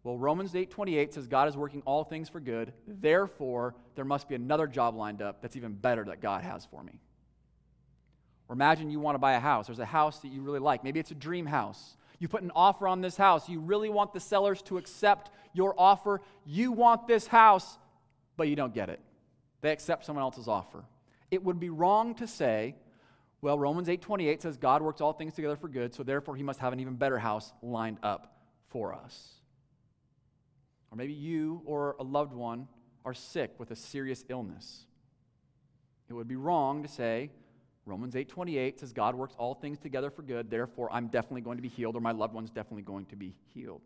well, 0.04 0.18
Romans 0.18 0.54
8:28 0.54 1.14
says 1.14 1.28
God 1.28 1.48
is 1.48 1.56
working 1.56 1.84
all 1.86 2.04
things 2.04 2.30
for 2.30 2.40
good. 2.40 2.74
Therefore, 2.88 3.76
there 3.94 4.06
must 4.06 4.28
be 4.28 4.34
another 4.34 4.66
job 4.66 4.96
lined 4.96 5.22
up 5.22 5.44
that's 5.44 5.56
even 5.56 5.74
better 5.74 6.04
that 6.06 6.22
God 6.22 6.44
has 6.44 6.66
for 6.66 6.82
me. 6.84 7.00
Or 8.50 8.54
imagine 8.54 8.90
you 8.90 9.00
want 9.00 9.14
to 9.14 9.20
buy 9.20 9.34
a 9.34 9.40
house. 9.40 9.68
There's 9.68 9.78
a 9.78 9.86
house 9.86 10.18
that 10.22 10.30
you 10.30 10.42
really 10.42 10.58
like. 10.58 10.84
Maybe 10.84 11.00
it's 11.00 11.12
a 11.12 11.16
dream 11.16 11.46
house. 11.46 11.96
You 12.26 12.30
put 12.30 12.42
an 12.42 12.52
offer 12.56 12.88
on 12.88 13.02
this 13.02 13.18
house. 13.18 13.48
You 13.48 13.60
really 13.60 13.88
want 13.88 14.12
the 14.12 14.20
sellers 14.20 14.64
to 14.64 14.80
accept 14.80 15.30
your 15.54 15.76
offer. 15.78 16.22
You 16.44 16.72
want 16.72 17.06
this 17.06 17.28
house, 17.28 17.78
but 18.36 18.48
you 18.48 18.56
don't 18.56 18.74
get 18.74 18.90
it. 18.90 19.00
They 19.62 19.72
accept 19.72 20.08
someone 20.08 20.24
else's 20.24 20.48
offer. 20.48 20.86
It 21.30 21.44
would 21.44 21.60
be 21.60 21.70
wrong 21.70 22.16
to 22.16 22.26
say, 22.26 22.78
well, 23.42 23.60
Romans 23.60 23.88
8:28 23.88 24.42
says 24.42 24.58
God 24.58 24.82
works 24.82 25.02
all 25.02 25.14
things 25.14 25.36
together 25.36 25.56
for 25.56 25.68
good, 25.68 25.94
so 25.94 26.02
therefore 26.02 26.36
he 26.36 26.42
must 26.42 26.60
have 26.62 26.74
an 26.74 26.80
even 26.80 26.96
better 26.96 27.20
house 27.20 27.54
lined 27.62 28.00
up 28.02 28.36
for 28.70 28.96
us. 28.96 29.36
Or 30.90 30.96
maybe 30.96 31.14
you 31.14 31.62
or 31.64 31.96
a 32.00 32.04
loved 32.04 32.34
one 32.34 32.68
are 33.06 33.14
sick 33.14 33.52
with 33.60 33.70
a 33.70 33.76
serious 33.76 34.26
illness. 34.30 34.88
It 36.10 36.14
would 36.14 36.28
be 36.28 36.38
wrong 36.38 36.82
to 36.82 36.90
say, 36.90 37.30
Romans 37.86 38.16
8:28 38.16 38.80
says 38.80 38.94
God 38.94 39.16
works 39.16 39.36
all 39.38 39.54
things 39.54 39.78
together 39.78 40.10
for 40.10 40.24
good, 40.24 40.50
therefore 40.50 40.90
I'm 40.92 41.08
definitely 41.08 41.42
going 41.42 41.58
to 41.58 41.62
be 41.62 41.70
healed 41.70 41.96
or 41.96 42.02
my 42.02 42.12
loved 42.12 42.34
one's 42.34 42.50
definitely 42.50 42.84
going 42.84 43.06
to 43.08 43.16
be 43.16 43.36
healed. 43.54 43.82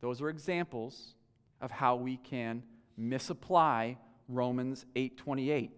Those 0.00 0.20
are 0.20 0.28
examples 0.28 1.14
of 1.60 1.70
how 1.70 1.96
we 1.96 2.18
can 2.18 2.62
misapply 2.96 3.96
Romans 4.28 4.84
8:28. 4.94 5.70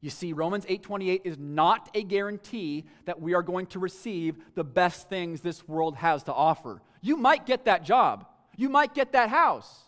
You 0.00 0.10
see, 0.10 0.32
Romans 0.32 0.66
8:28 0.66 1.22
is 1.24 1.38
not 1.38 1.90
a 1.94 2.02
guarantee 2.02 2.84
that 3.04 3.20
we 3.20 3.34
are 3.34 3.42
going 3.42 3.66
to 3.66 3.78
receive 3.78 4.36
the 4.54 4.64
best 4.64 5.08
things 5.08 5.40
this 5.40 5.66
world 5.66 5.96
has 5.96 6.22
to 6.24 6.32
offer. 6.32 6.80
You 7.00 7.16
might 7.16 7.46
get 7.46 7.64
that 7.64 7.84
job. 7.84 8.26
You 8.56 8.68
might 8.68 8.94
get 8.94 9.12
that 9.12 9.30
house. 9.30 9.84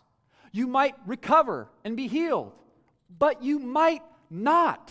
You 0.53 0.66
might 0.66 0.94
recover 1.07 1.68
and 1.85 1.96
be 1.96 2.09
healed. 2.09 2.53
But 3.16 3.42
you 3.42 3.59
might 3.59 4.03
not. 4.31 4.90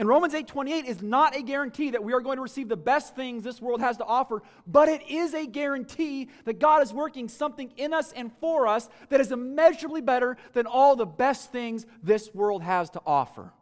And 0.00 0.08
Romans 0.08 0.32
8:28 0.32 0.86
is 0.86 1.02
not 1.02 1.36
a 1.36 1.42
guarantee 1.42 1.90
that 1.90 2.02
we 2.02 2.14
are 2.14 2.22
going 2.22 2.36
to 2.36 2.42
receive 2.42 2.70
the 2.70 2.76
best 2.76 3.14
things 3.14 3.44
this 3.44 3.60
world 3.60 3.82
has 3.82 3.98
to 3.98 4.04
offer, 4.06 4.42
but 4.66 4.88
it 4.88 5.06
is 5.10 5.34
a 5.34 5.46
guarantee 5.46 6.30
that 6.46 6.58
God 6.58 6.82
is 6.82 6.90
working 6.90 7.28
something 7.28 7.70
in 7.76 7.92
us 7.92 8.10
and 8.12 8.32
for 8.40 8.66
us 8.66 8.88
that 9.10 9.20
is 9.20 9.30
immeasurably 9.30 10.00
better 10.00 10.38
than 10.54 10.64
all 10.64 10.96
the 10.96 11.04
best 11.04 11.52
things 11.52 11.84
this 12.02 12.34
world 12.34 12.62
has 12.62 12.88
to 12.90 13.02
offer. 13.04 13.52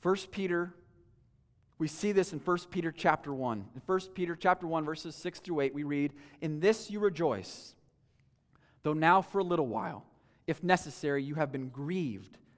1 0.00 0.16
Peter 0.30 0.74
we 1.76 1.86
see 1.86 2.12
this 2.12 2.32
in 2.32 2.38
1 2.38 2.58
Peter 2.70 2.90
chapter 2.90 3.34
1. 3.34 3.68
In 3.74 3.82
1 3.84 4.00
Peter 4.14 4.34
chapter 4.34 4.66
1 4.66 4.86
verses 4.86 5.14
6 5.14 5.40
through 5.40 5.60
8 5.60 5.74
we 5.74 5.82
read, 5.82 6.14
"In 6.40 6.58
this 6.58 6.90
you 6.90 7.00
rejoice, 7.00 7.74
though 8.82 8.94
now 8.94 9.20
for 9.20 9.40
a 9.40 9.44
little 9.44 9.66
while, 9.66 10.06
if 10.46 10.62
necessary, 10.62 11.22
you 11.22 11.34
have 11.34 11.52
been 11.52 11.68
grieved 11.68 12.38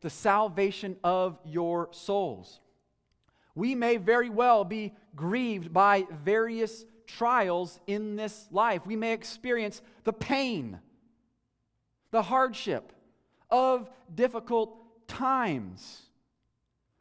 the 0.00 0.10
salvation 0.10 0.96
of 1.02 1.38
your 1.44 1.88
souls. 1.92 2.60
We 3.54 3.74
may 3.74 3.96
very 3.96 4.30
well 4.30 4.64
be 4.64 4.94
grieved 5.16 5.72
by 5.72 6.06
various 6.24 6.84
trials 7.06 7.80
in 7.86 8.16
this 8.16 8.46
life. 8.50 8.86
We 8.86 8.96
may 8.96 9.12
experience 9.12 9.82
the 10.04 10.12
pain, 10.12 10.78
the 12.10 12.22
hardship 12.22 12.92
of 13.50 13.90
difficult 14.14 15.08
times. 15.08 16.07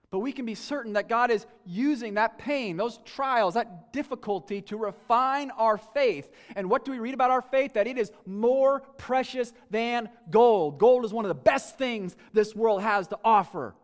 But 0.09 0.19
we 0.19 0.31
can 0.31 0.45
be 0.45 0.55
certain 0.55 0.93
that 0.93 1.09
God 1.09 1.31
is 1.31 1.45
using 1.65 2.13
that 2.13 2.37
pain, 2.37 2.77
those 2.77 2.99
trials, 3.03 3.55
that 3.55 3.91
difficulty 3.91 4.61
to 4.63 4.77
refine 4.77 5.51
our 5.51 5.77
faith. 5.77 6.29
And 6.55 6.69
what 6.69 6.85
do 6.85 6.91
we 6.91 6.99
read 6.99 7.13
about 7.13 7.29
our 7.29 7.41
faith? 7.41 7.73
That 7.73 7.87
it 7.87 7.97
is 7.97 8.11
more 8.25 8.79
precious 8.97 9.51
than 9.69 10.07
gold. 10.29 10.79
Gold 10.79 11.03
is 11.03 11.11
one 11.11 11.25
of 11.25 11.29
the 11.29 11.35
best 11.35 11.77
things 11.77 12.15
this 12.31 12.55
world 12.55 12.81
has 12.81 13.09
to 13.09 13.19
offer. 13.23 13.75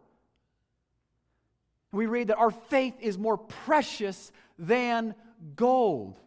We 1.92 2.06
read 2.06 2.30
that 2.30 2.38
our 2.38 2.52
faith 2.52 2.96
is 3.02 3.18
more 3.18 3.38
precious 3.38 4.32
than 4.58 5.16
gold. 5.58 6.18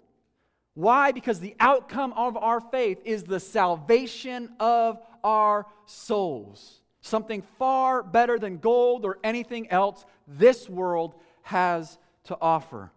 Why? 0.74 1.10
Because 1.12 1.40
the 1.40 1.56
outcome 1.58 2.12
of 2.12 2.36
our 2.36 2.60
faith 2.60 3.00
is 3.06 3.24
the 3.24 3.40
salvation 3.40 4.50
of 4.60 5.00
our 5.24 5.64
souls 5.86 6.82
something 7.06 7.42
far 7.58 8.02
better 8.02 8.38
than 8.38 8.58
gold 8.58 9.04
or 9.04 9.18
anything 9.24 9.70
else 9.70 10.04
this 10.26 10.68
world 10.68 11.14
has 11.42 11.98
to 12.24 12.36
offer. 12.40 12.90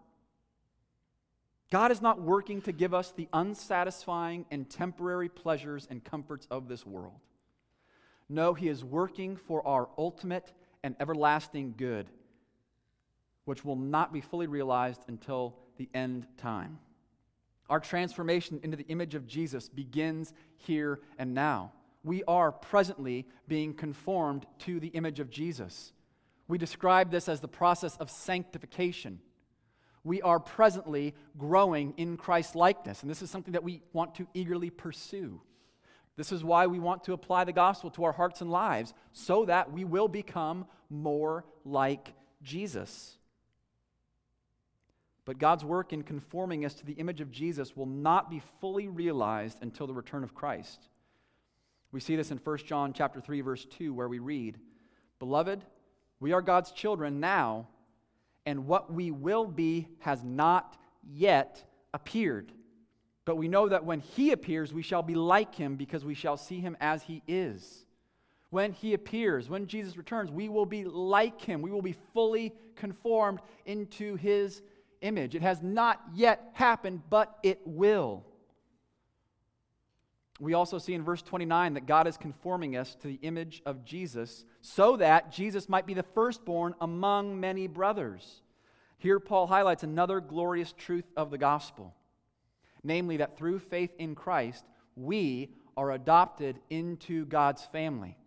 God 1.71 1.91
is 1.91 2.01
not 2.01 2.19
working 2.19 2.61
to 2.63 2.71
give 2.71 2.93
us 2.93 3.11
the 3.11 3.27
unsatisfying 3.31 4.45
and 4.49 4.67
temporary 4.69 5.29
pleasures 5.29 5.87
and 5.89 6.03
comforts 6.03 6.47
of 6.49 6.67
this 6.67 6.85
world. 6.85 7.19
No, 8.27 8.53
He 8.53 8.67
is 8.67 8.83
working 8.83 9.35
for 9.35 9.65
our 9.67 9.87
ultimate 9.97 10.51
and 10.83 10.95
everlasting 10.99 11.75
good, 11.77 12.07
which 13.45 13.63
will 13.63 13.75
not 13.75 14.11
be 14.11 14.21
fully 14.21 14.47
realized 14.47 15.03
until 15.07 15.55
the 15.77 15.89
end 15.93 16.25
time. 16.37 16.79
Our 17.69 17.79
transformation 17.79 18.59
into 18.63 18.77
the 18.77 18.87
image 18.87 19.13
of 19.13 19.27
Jesus 19.27 19.69
begins 19.69 20.33
here 20.57 20.99
and 21.19 21.35
now 21.35 21.71
we 22.09 22.23
are 22.23 22.51
presently 22.51 23.27
being 23.47 23.71
conformed 23.71 24.47
to 24.57 24.79
the 24.79 24.87
image 24.87 25.19
of 25.19 25.29
Jesus. 25.29 25.93
We 26.47 26.57
describe 26.57 27.11
this 27.11 27.29
as 27.29 27.39
the 27.39 27.47
process 27.47 27.95
of 27.97 28.09
sanctification. 28.09 29.19
We 30.03 30.19
are 30.23 30.39
presently 30.39 31.13
growing 31.37 31.93
in 31.97 32.17
Christ 32.17 32.55
likeness, 32.55 33.03
and 33.03 33.11
this 33.11 33.21
is 33.21 33.29
something 33.29 33.51
that 33.51 33.63
we 33.63 33.83
want 33.93 34.15
to 34.15 34.27
eagerly 34.33 34.71
pursue. 34.71 35.39
This 36.17 36.31
is 36.31 36.43
why 36.43 36.65
we 36.65 36.79
want 36.79 37.03
to 37.03 37.13
apply 37.13 37.43
the 37.43 37.53
gospel 37.53 37.91
to 37.91 38.05
our 38.05 38.11
hearts 38.11 38.41
and 38.41 38.49
lives, 38.49 38.95
so 39.13 39.45
that 39.45 39.71
we 39.71 39.83
will 39.83 40.07
become 40.07 40.65
more 40.89 41.45
like 41.63 42.15
Jesus. 42.41 43.19
But 45.25 45.37
God's 45.37 45.63
work 45.63 45.93
in 45.93 46.01
conforming 46.01 46.65
us 46.65 46.73
to 46.73 46.87
the 46.87 46.93
image 46.93 47.21
of 47.21 47.29
Jesus 47.29 47.77
will 47.77 47.85
not 47.85 48.31
be 48.31 48.41
fully 48.59 48.87
realized 48.87 49.59
until 49.61 49.85
the 49.85 49.93
return 49.93 50.23
of 50.23 50.33
Christ. 50.33 50.88
We 51.91 51.99
see 51.99 52.15
this 52.15 52.31
in 52.31 52.37
1 52.37 52.57
John 52.59 52.93
chapter 52.93 53.19
3 53.19 53.41
verse 53.41 53.65
2 53.65 53.93
where 53.93 54.07
we 54.07 54.19
read, 54.19 54.59
"Beloved, 55.17 55.65
we 56.19 56.33
are 56.33 56.41
God's 56.41 56.71
children 56.71 57.19
now, 57.19 57.67
and 58.45 58.67
what 58.67 58.93
we 58.93 59.11
will 59.11 59.47
be 59.47 59.87
has 59.99 60.23
not 60.23 60.77
yet 61.03 61.63
appeared. 61.93 62.53
But 63.25 63.37
we 63.37 63.47
know 63.47 63.69
that 63.69 63.85
when 63.85 63.99
he 63.99 64.31
appears, 64.31 64.73
we 64.73 64.81
shall 64.81 65.03
be 65.03 65.15
like 65.15 65.55
him 65.55 65.75
because 65.75 66.05
we 66.05 66.13
shall 66.13 66.37
see 66.37 66.59
him 66.59 66.77
as 66.79 67.03
he 67.03 67.23
is." 67.27 67.85
When 68.51 68.71
he 68.71 68.95
appears, 68.95 69.47
when 69.47 69.67
Jesus 69.67 69.95
returns, 69.95 70.31
we 70.31 70.49
will 70.49 70.65
be 70.65 70.83
like 70.83 71.39
him. 71.41 71.61
We 71.61 71.69
will 71.69 71.83
be 71.83 71.95
fully 72.13 72.55
conformed 72.75 73.41
into 73.65 74.15
his 74.15 74.63
image. 75.01 75.35
It 75.35 75.43
has 75.43 75.61
not 75.61 76.01
yet 76.15 76.49
happened, 76.53 77.03
but 77.09 77.37
it 77.43 77.61
will. 77.65 78.25
We 80.39 80.53
also 80.53 80.77
see 80.77 80.93
in 80.93 81.03
verse 81.03 81.21
29 81.21 81.73
that 81.73 81.85
God 81.85 82.07
is 82.07 82.17
conforming 82.17 82.77
us 82.77 82.95
to 82.95 83.07
the 83.07 83.19
image 83.21 83.61
of 83.65 83.83
Jesus 83.83 84.45
so 84.61 84.95
that 84.97 85.31
Jesus 85.31 85.67
might 85.67 85.85
be 85.85 85.93
the 85.93 86.03
firstborn 86.03 86.75
among 86.79 87.39
many 87.39 87.67
brothers. 87.67 88.41
Here, 88.97 89.19
Paul 89.19 89.47
highlights 89.47 89.83
another 89.83 90.21
glorious 90.21 90.73
truth 90.73 91.05
of 91.17 91.29
the 91.29 91.37
gospel 91.37 91.93
namely, 92.83 93.17
that 93.17 93.37
through 93.37 93.59
faith 93.59 93.91
in 93.97 94.15
Christ, 94.15 94.65
we 94.95 95.49
are 95.77 95.91
adopted 95.91 96.59
into 96.69 97.25
God's 97.25 97.63
family. 97.65 98.17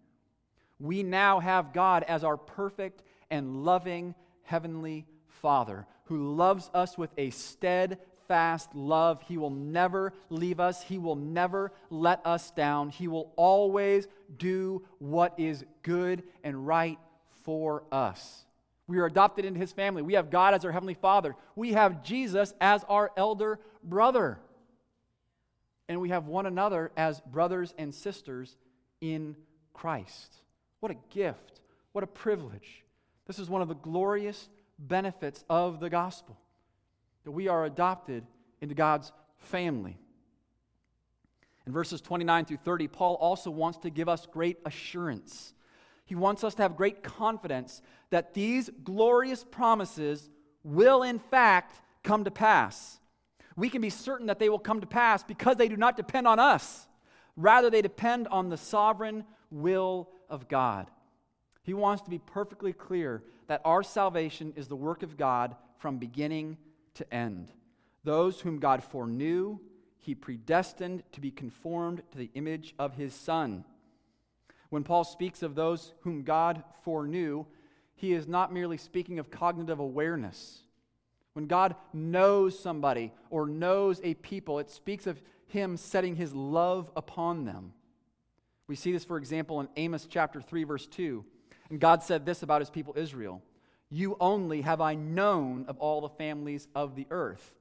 We 0.78 1.02
now 1.02 1.40
have 1.40 1.72
God 1.72 2.02
as 2.04 2.24
our 2.24 2.36
perfect 2.36 3.02
and 3.30 3.64
loving 3.64 4.14
heavenly 4.42 5.06
Father 5.26 5.86
who 6.04 6.34
loves 6.34 6.70
us 6.74 6.98
with 6.98 7.10
a 7.16 7.30
steadfast 7.30 8.00
love. 8.74 9.22
He 9.28 9.36
will 9.38 9.50
never 9.50 10.12
leave 10.30 10.60
us, 10.60 10.82
He 10.82 10.98
will 10.98 11.16
never 11.16 11.72
let 11.90 12.24
us 12.26 12.50
down. 12.50 12.88
He 12.90 13.08
will 13.08 13.32
always 13.36 14.06
do 14.36 14.82
what 14.98 15.34
is 15.38 15.64
good 15.82 16.22
and 16.42 16.66
right 16.66 16.98
for 17.44 17.84
us. 17.92 18.44
We 18.86 18.98
are 18.98 19.06
adopted 19.06 19.44
into 19.44 19.60
His 19.60 19.72
family. 19.72 20.02
We 20.02 20.14
have 20.14 20.30
God 20.30 20.54
as 20.54 20.64
our 20.64 20.72
Heavenly 20.72 20.94
Father. 20.94 21.36
We 21.54 21.72
have 21.72 22.02
Jesus 22.02 22.54
as 22.60 22.84
our 22.88 23.10
elder 23.16 23.58
brother. 23.82 24.38
And 25.88 26.00
we 26.00 26.10
have 26.10 26.26
one 26.26 26.46
another 26.46 26.90
as 26.96 27.20
brothers 27.20 27.74
and 27.76 27.94
sisters 27.94 28.56
in 29.00 29.36
Christ. 29.72 30.36
What 30.80 30.92
a 30.92 30.96
gift. 31.10 31.60
What 31.92 32.04
a 32.04 32.08
privilege. 32.08 32.82
This 33.26 33.38
is 33.38 33.48
one 33.48 33.62
of 33.62 33.68
the 33.68 33.74
glorious 33.74 34.48
benefits 34.78 35.44
of 35.48 35.80
the 35.80 35.90
gospel 35.90 36.36
that 37.24 37.32
we 37.32 37.48
are 37.48 37.64
adopted 37.64 38.24
into 38.60 38.74
God's 38.74 39.12
family. 39.38 39.98
In 41.66 41.72
verses 41.72 42.00
29 42.00 42.44
through 42.44 42.56
30, 42.58 42.88
Paul 42.88 43.14
also 43.14 43.50
wants 43.50 43.78
to 43.78 43.90
give 43.90 44.08
us 44.08 44.26
great 44.26 44.58
assurance. 44.64 45.54
He 46.04 46.14
wants 46.14 46.42
us 46.44 46.54
to 46.56 46.62
have 46.62 46.76
great 46.76 47.02
confidence 47.02 47.82
that 48.10 48.34
these 48.34 48.70
glorious 48.82 49.44
promises 49.44 50.28
will, 50.64 51.02
in 51.02 51.18
fact, 51.18 51.80
come 52.02 52.24
to 52.24 52.30
pass. 52.30 52.98
We 53.56 53.68
can 53.68 53.80
be 53.80 53.90
certain 53.90 54.26
that 54.26 54.38
they 54.38 54.48
will 54.48 54.58
come 54.58 54.80
to 54.80 54.86
pass 54.86 55.22
because 55.22 55.56
they 55.56 55.68
do 55.68 55.76
not 55.76 55.96
depend 55.96 56.26
on 56.26 56.38
us. 56.38 56.88
Rather, 57.36 57.70
they 57.70 57.82
depend 57.82 58.28
on 58.28 58.48
the 58.48 58.56
sovereign 58.56 59.24
will 59.50 60.08
of 60.28 60.48
God. 60.48 60.90
He 61.62 61.74
wants 61.74 62.02
to 62.02 62.10
be 62.10 62.18
perfectly 62.18 62.72
clear 62.72 63.22
that 63.46 63.60
our 63.64 63.82
salvation 63.82 64.52
is 64.56 64.68
the 64.68 64.76
work 64.76 65.02
of 65.02 65.16
God 65.16 65.54
from 65.78 65.98
beginning 65.98 66.56
to 66.94 67.14
end. 67.14 67.48
Those 68.04 68.40
whom 68.40 68.58
God 68.58 68.82
foreknew, 68.82 69.58
he 69.98 70.14
predestined 70.14 71.02
to 71.12 71.20
be 71.20 71.30
conformed 71.30 72.02
to 72.10 72.18
the 72.18 72.30
image 72.34 72.74
of 72.78 72.94
his 72.94 73.14
Son. 73.14 73.64
When 74.70 74.84
Paul 74.84 75.04
speaks 75.04 75.42
of 75.42 75.54
those 75.54 75.92
whom 76.00 76.22
God 76.22 76.64
foreknew, 76.82 77.46
he 77.94 78.12
is 78.12 78.26
not 78.26 78.52
merely 78.52 78.78
speaking 78.78 79.18
of 79.18 79.30
cognitive 79.30 79.78
awareness. 79.78 80.62
When 81.34 81.46
God 81.46 81.76
knows 81.92 82.58
somebody 82.58 83.12
or 83.30 83.46
knows 83.46 84.00
a 84.02 84.14
people, 84.14 84.58
it 84.58 84.70
speaks 84.70 85.06
of 85.06 85.22
him 85.46 85.76
setting 85.76 86.16
his 86.16 86.34
love 86.34 86.90
upon 86.96 87.44
them. 87.44 87.72
We 88.66 88.76
see 88.76 88.92
this, 88.92 89.04
for 89.04 89.18
example, 89.18 89.60
in 89.60 89.68
Amos 89.76 90.06
chapter 90.08 90.40
3, 90.40 90.64
verse 90.64 90.86
2. 90.86 91.24
And 91.70 91.78
God 91.80 92.02
said 92.02 92.26
this 92.26 92.42
about 92.42 92.60
his 92.60 92.70
people 92.70 92.94
Israel 92.96 93.42
You 93.92 94.16
only 94.20 94.62
have 94.62 94.80
I 94.80 94.94
known 94.94 95.66
of 95.68 95.76
all 95.76 96.00
the 96.00 96.08
families 96.08 96.66
of 96.74 96.96
the 96.96 97.06
earth. 97.10 97.52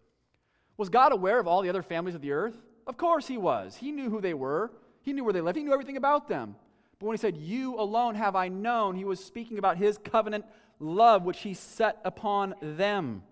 Was 0.77 0.87
God 0.87 1.11
aware 1.11 1.41
of 1.41 1.45
all 1.45 1.61
the 1.61 1.67
other 1.67 1.83
families 1.83 2.15
of 2.15 2.21
the 2.21 2.31
earth? 2.31 2.55
Of 2.87 2.95
course 2.95 3.27
he 3.27 3.37
was. 3.37 3.75
He 3.75 3.91
knew 3.91 4.09
who 4.09 4.21
they 4.21 4.33
were, 4.33 4.71
he 5.01 5.11
knew 5.11 5.25
where 5.25 5.33
they 5.33 5.41
lived, 5.41 5.57
he 5.57 5.63
knew 5.65 5.73
everything 5.73 5.97
about 5.97 6.29
them. 6.29 6.55
But 6.99 7.07
when 7.07 7.17
he 7.17 7.19
said, 7.19 7.35
You 7.35 7.77
alone 7.77 8.15
have 8.15 8.37
I 8.37 8.47
known, 8.47 8.95
he 8.95 9.03
was 9.03 9.21
speaking 9.21 9.57
about 9.57 9.75
his 9.75 9.97
covenant 9.97 10.45
love 10.79 11.23
which 11.23 11.41
he 11.41 11.53
set 11.53 11.99
upon 12.05 12.55
them. 12.61 13.23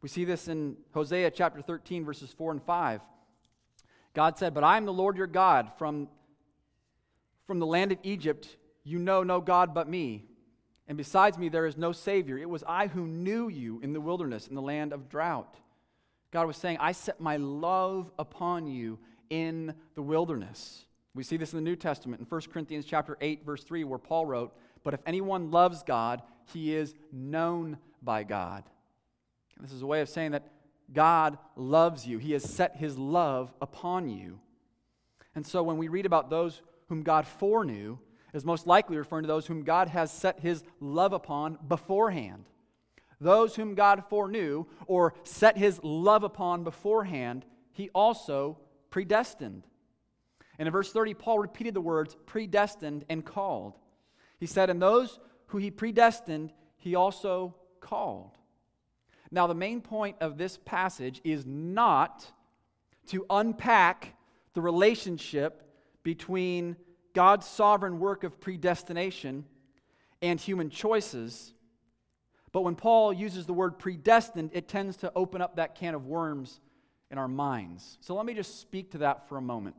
We 0.00 0.08
see 0.08 0.24
this 0.24 0.46
in 0.46 0.76
Hosea 0.94 1.32
chapter 1.32 1.60
13, 1.60 2.04
verses 2.04 2.32
4 2.38 2.52
and 2.52 2.62
5. 2.62 3.00
God 4.14 4.38
said, 4.38 4.54
But 4.54 4.62
I 4.62 4.76
am 4.76 4.84
the 4.84 4.92
Lord 4.92 5.16
your 5.16 5.26
God. 5.26 5.72
From, 5.76 6.06
from 7.48 7.58
the 7.58 7.66
land 7.66 7.90
of 7.90 7.98
Egypt, 8.04 8.56
you 8.84 9.00
know 9.00 9.24
no 9.24 9.40
God 9.40 9.74
but 9.74 9.88
me. 9.88 10.26
And 10.88 10.96
besides 10.96 11.36
me, 11.36 11.48
there 11.48 11.66
is 11.66 11.76
no 11.76 11.92
Savior. 11.92 12.38
It 12.38 12.48
was 12.48 12.62
I 12.66 12.86
who 12.86 13.06
knew 13.06 13.48
you 13.48 13.80
in 13.82 13.92
the 13.92 14.00
wilderness, 14.00 14.46
in 14.46 14.54
the 14.54 14.62
land 14.62 14.92
of 14.92 15.08
drought. 15.08 15.56
God 16.30 16.46
was 16.46 16.56
saying, 16.56 16.78
I 16.80 16.92
set 16.92 17.20
my 17.20 17.36
love 17.36 18.10
upon 18.18 18.66
you 18.66 18.98
in 19.30 19.74
the 19.94 20.02
wilderness. 20.02 20.84
We 21.14 21.24
see 21.24 21.36
this 21.36 21.52
in 21.52 21.56
the 21.56 21.68
New 21.68 21.76
Testament 21.76 22.20
in 22.20 22.26
1 22.26 22.40
Corinthians 22.52 22.84
chapter 22.84 23.16
8, 23.20 23.44
verse 23.44 23.64
3, 23.64 23.84
where 23.84 23.98
Paul 23.98 24.26
wrote, 24.26 24.54
But 24.84 24.94
if 24.94 25.00
anyone 25.06 25.50
loves 25.50 25.82
God, 25.82 26.22
he 26.52 26.74
is 26.74 26.94
known 27.10 27.78
by 28.02 28.22
God. 28.22 28.64
And 29.56 29.66
this 29.66 29.72
is 29.72 29.82
a 29.82 29.86
way 29.86 30.02
of 30.02 30.08
saying 30.08 30.32
that 30.32 30.46
God 30.92 31.38
loves 31.56 32.06
you. 32.06 32.18
He 32.18 32.32
has 32.32 32.44
set 32.44 32.76
his 32.76 32.96
love 32.96 33.52
upon 33.60 34.08
you. 34.08 34.38
And 35.34 35.44
so 35.44 35.62
when 35.62 35.78
we 35.78 35.88
read 35.88 36.06
about 36.06 36.30
those 36.30 36.62
whom 36.88 37.02
God 37.02 37.26
foreknew, 37.26 37.98
is 38.36 38.44
most 38.44 38.66
likely 38.66 38.96
referring 38.96 39.22
to 39.22 39.28
those 39.28 39.46
whom 39.46 39.62
God 39.62 39.88
has 39.88 40.12
set 40.12 40.40
his 40.40 40.62
love 40.78 41.12
upon 41.12 41.58
beforehand. 41.66 42.44
Those 43.18 43.56
whom 43.56 43.74
God 43.74 44.04
foreknew 44.10 44.66
or 44.86 45.14
set 45.24 45.56
his 45.56 45.80
love 45.82 46.22
upon 46.22 46.62
beforehand, 46.62 47.46
he 47.72 47.88
also 47.94 48.58
predestined. 48.90 49.66
And 50.58 50.66
in 50.66 50.72
verse 50.72 50.92
30, 50.92 51.14
Paul 51.14 51.38
repeated 51.38 51.72
the 51.72 51.80
words 51.80 52.16
predestined 52.26 53.04
and 53.08 53.24
called. 53.24 53.78
He 54.38 54.46
said, 54.46 54.68
And 54.68 54.82
those 54.82 55.18
who 55.46 55.58
he 55.58 55.70
predestined, 55.70 56.52
he 56.76 56.94
also 56.94 57.54
called. 57.80 58.36
Now, 59.30 59.46
the 59.46 59.54
main 59.54 59.80
point 59.80 60.16
of 60.20 60.36
this 60.36 60.58
passage 60.64 61.20
is 61.24 61.46
not 61.46 62.30
to 63.08 63.24
unpack 63.30 64.14
the 64.52 64.60
relationship 64.60 65.62
between 66.02 66.76
God's 67.16 67.46
sovereign 67.46 67.98
work 67.98 68.24
of 68.24 68.42
predestination 68.42 69.46
and 70.20 70.38
human 70.38 70.68
choices. 70.68 71.54
But 72.52 72.60
when 72.60 72.74
Paul 72.74 73.10
uses 73.10 73.46
the 73.46 73.54
word 73.54 73.78
predestined, 73.78 74.50
it 74.52 74.68
tends 74.68 74.98
to 74.98 75.10
open 75.16 75.40
up 75.40 75.56
that 75.56 75.76
can 75.76 75.94
of 75.94 76.04
worms 76.04 76.60
in 77.10 77.16
our 77.16 77.26
minds. 77.26 77.96
So 78.02 78.14
let 78.14 78.26
me 78.26 78.34
just 78.34 78.60
speak 78.60 78.90
to 78.90 78.98
that 78.98 79.30
for 79.30 79.38
a 79.38 79.40
moment. 79.40 79.76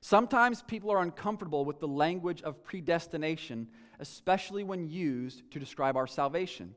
Sometimes 0.00 0.62
people 0.62 0.90
are 0.90 1.02
uncomfortable 1.02 1.66
with 1.66 1.78
the 1.78 1.88
language 1.88 2.40
of 2.40 2.64
predestination, 2.64 3.68
especially 4.00 4.64
when 4.64 4.88
used 4.88 5.50
to 5.50 5.58
describe 5.58 5.94
our 5.94 6.06
salvation. 6.06 6.74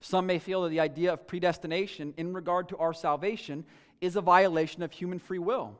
Some 0.00 0.24
may 0.24 0.38
feel 0.38 0.62
that 0.62 0.70
the 0.70 0.80
idea 0.80 1.12
of 1.12 1.26
predestination 1.26 2.14
in 2.16 2.32
regard 2.32 2.70
to 2.70 2.78
our 2.78 2.94
salvation 2.94 3.66
is 4.00 4.16
a 4.16 4.22
violation 4.22 4.82
of 4.82 4.90
human 4.90 5.18
free 5.18 5.38
will. 5.38 5.78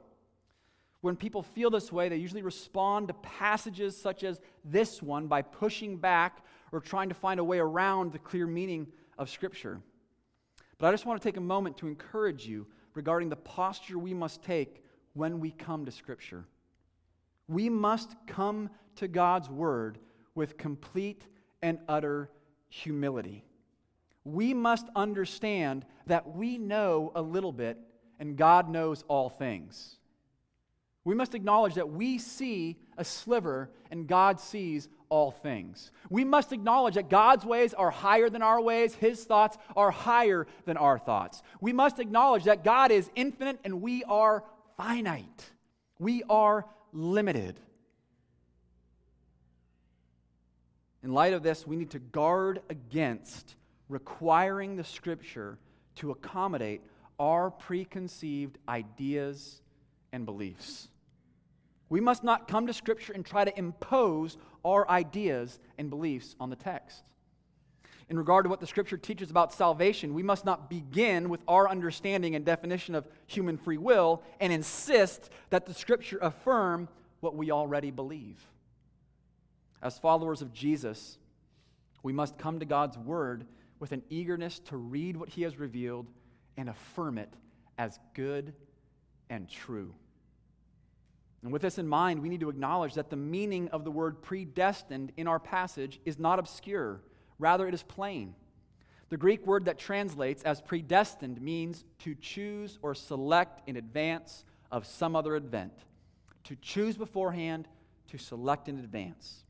When 1.05 1.17
people 1.17 1.43
feel 1.43 1.69
this 1.69 1.93
way, 1.93 2.09
they 2.09 2.17
usually 2.17 2.41
respond 2.41 3.09
to 3.09 3.15
passages 3.15 3.95
such 3.95 4.25
as 4.25 4.41
this 4.65 5.03
one 5.03 5.27
by 5.27 5.43
pushing 5.43 5.99
back 5.99 6.43
or 6.73 6.81
trying 6.81 7.11
to 7.11 7.15
find 7.15 7.39
a 7.39 7.45
way 7.45 7.59
around 7.59 8.15
the 8.15 8.19
clear 8.19 8.47
meaning 8.47 8.87
of 9.19 9.29
Scripture. 9.29 9.83
But 10.79 10.87
I 10.87 10.93
just 10.93 11.05
want 11.05 11.21
to 11.21 11.29
take 11.29 11.37
a 11.37 11.43
moment 11.43 11.77
to 11.77 11.89
encourage 11.89 12.47
you 12.47 12.67
regarding 12.95 13.29
the 13.29 13.37
posture 13.37 13.99
we 13.99 14.15
must 14.15 14.43
take 14.43 14.83
when 15.13 15.41
we 15.41 15.51
come 15.51 15.85
to 15.85 15.93
Scripture. 15.93 16.47
We 17.49 17.69
must 17.69 18.17
come 18.27 18.71
to 18.97 19.07
God's 19.07 19.51
Word 19.51 19.99
with 20.35 20.57
complete 20.57 21.27
and 21.61 21.81
utter 21.87 22.31
humility. 22.71 23.45
We 24.25 24.55
must 24.55 24.87
understand 24.97 25.85
that 26.07 26.35
we 26.35 26.57
know 26.57 27.13
a 27.15 27.21
little 27.21 27.53
bit 27.53 27.77
and 28.19 28.39
God 28.39 28.71
knows 28.71 29.05
all 29.07 29.29
things. 29.29 29.99
We 31.05 31.15
must 31.15 31.35
acknowledge 31.35 31.75
that 31.75 31.91
we 31.91 32.19
see 32.19 32.77
a 32.97 33.05
sliver 33.05 33.71
and 33.91 34.07
God 34.07 34.41
sees 34.41 34.89
all 35.11 35.31
things. 35.31 35.93
We 36.09 36.25
must 36.25 36.53
acknowledge 36.53 36.95
that 36.95 37.11
God's 37.11 37.45
ways 37.45 37.75
are 37.75 37.91
higher 37.91 38.31
than 38.31 38.43
our 38.43 38.61
ways, 38.61 38.95
His 38.95 39.23
thoughts 39.23 39.59
are 39.77 39.91
higher 39.91 40.47
than 40.65 40.77
our 40.77 40.99
thoughts. 40.99 41.43
We 41.61 41.73
must 41.73 41.99
acknowledge 41.99 42.45
that 42.45 42.65
God 42.65 42.91
is 42.91 43.11
infinite 43.15 43.61
and 43.65 43.83
we 43.83 44.03
are 44.05 44.45
finite. 44.77 45.51
We 45.99 46.23
are 46.29 46.65
limited. 46.93 47.61
In 51.03 51.13
light 51.13 51.35
of 51.35 51.43
this, 51.43 51.67
we 51.67 51.77
need 51.77 51.91
to 51.91 51.99
guard 51.99 52.63
against 52.71 53.57
requiring 53.91 54.77
the 54.77 54.85
Scripture 54.85 55.59
to 55.97 56.11
accommodate 56.11 56.81
our 57.19 57.51
preconceived 57.51 58.57
ideas 58.67 59.61
and 60.13 60.25
beliefs. 60.25 60.89
We 61.89 62.01
must 62.01 62.25
not 62.25 62.49
come 62.49 62.67
to 62.67 62.73
Scripture 62.73 63.13
and 63.13 63.25
try 63.25 63.45
to 63.45 63.59
impose 63.59 64.37
our 64.65 64.89
ideas 64.89 65.59
and 65.79 65.91
beliefs 65.91 66.35
on 66.41 66.51
the 66.51 66.57
text. 66.57 67.05
In 68.09 68.19
regard 68.19 68.45
to 68.45 68.51
what 68.51 68.61
the 68.61 68.67
Scripture 68.67 68.97
teaches 68.97 69.31
about 69.31 69.53
salvation, 69.53 70.13
we 70.13 70.23
must 70.23 70.45
not 70.45 70.69
begin 70.69 71.29
with 71.29 71.41
our 71.49 71.69
understanding 71.69 72.35
and 72.35 72.45
definition 72.45 72.95
of 72.95 73.09
human 73.27 73.57
free 73.57 73.79
will 73.79 74.23
and 74.41 74.53
insist 74.53 75.31
that 75.51 75.67
the 75.67 75.75
Scripture 75.75 76.19
affirm 76.21 76.89
what 77.21 77.35
we 77.35 77.51
already 77.51 77.91
believe. 77.91 78.45
As 79.83 79.99
followers 79.99 80.43
of 80.43 80.53
Jesus, 80.53 81.19
we 82.03 82.13
must 82.13 82.39
come 82.39 82.61
to 82.61 82.67
God's 82.67 82.99
Word 82.99 83.47
with 83.79 83.93
an 83.93 84.03
eagerness 84.11 84.59
to 84.61 84.77
read 84.77 85.17
what 85.17 85.31
He 85.31 85.43
has 85.43 85.59
revealed 85.59 86.07
and 86.57 86.69
affirm 86.69 87.19
it 87.19 87.33
as 87.79 87.99
good 88.15 88.55
and 89.31 89.49
true. 89.49 89.95
And 91.45 91.53
with 91.53 91.61
this 91.61 91.79
in 91.79 91.87
mind, 91.87 92.23
we 92.23 92.31
need 92.31 92.41
to 92.41 92.49
acknowledge 92.49 92.95
that 92.95 93.11
the 93.11 93.17
meaning 93.17 93.69
of 93.69 93.85
the 93.85 93.91
word 93.91 94.23
predestined 94.23 95.13
in 95.19 95.29
our 95.29 95.39
passage 95.39 96.01
is 96.07 96.19
not 96.19 96.39
obscure, 96.39 97.03
rather, 97.39 97.69
it 97.69 97.75
is 97.75 97.83
plain. 97.83 98.35
The 99.11 99.19
Greek 99.19 99.47
word 99.47 99.67
that 99.67 99.79
translates 99.79 100.43
as 100.43 100.63
predestined 100.63 101.43
means 101.43 101.85
to 102.01 102.15
choose 102.15 102.79
or 102.81 102.95
select 102.95 103.69
in 103.69 103.77
advance 103.77 104.47
of 104.73 104.87
some 104.87 105.15
other 105.15 105.37
event. 105.37 105.75
To 106.45 106.57
choose 106.57 106.97
beforehand, 106.97 107.69
to 108.09 108.17
select 108.17 108.69
in 108.69 108.79
advance. 108.79 109.45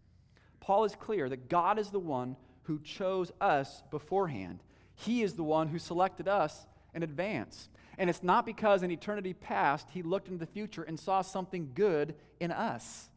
Paul 0.58 0.84
is 0.84 0.96
clear 0.96 1.28
that 1.28 1.48
God 1.48 1.78
is 1.78 1.90
the 1.90 2.00
one 2.00 2.36
who 2.64 2.80
chose 2.80 3.30
us 3.40 3.84
beforehand. 3.92 4.64
He 4.96 5.22
is 5.22 5.34
the 5.34 5.44
one 5.44 5.68
who 5.68 5.78
selected 5.78 6.26
us 6.26 6.66
in 6.92 7.04
advance. 7.04 7.68
And 7.98 8.10
it's 8.10 8.22
not 8.22 8.44
because 8.46 8.82
in 8.82 8.90
eternity 8.90 9.32
past 9.32 9.88
he 9.90 10.02
looked 10.02 10.28
into 10.28 10.38
the 10.38 10.50
future 10.50 10.82
and 10.82 10.98
saw 10.98 11.22
something 11.22 11.70
good 11.74 12.14
in 12.40 12.50
us. 12.50 13.08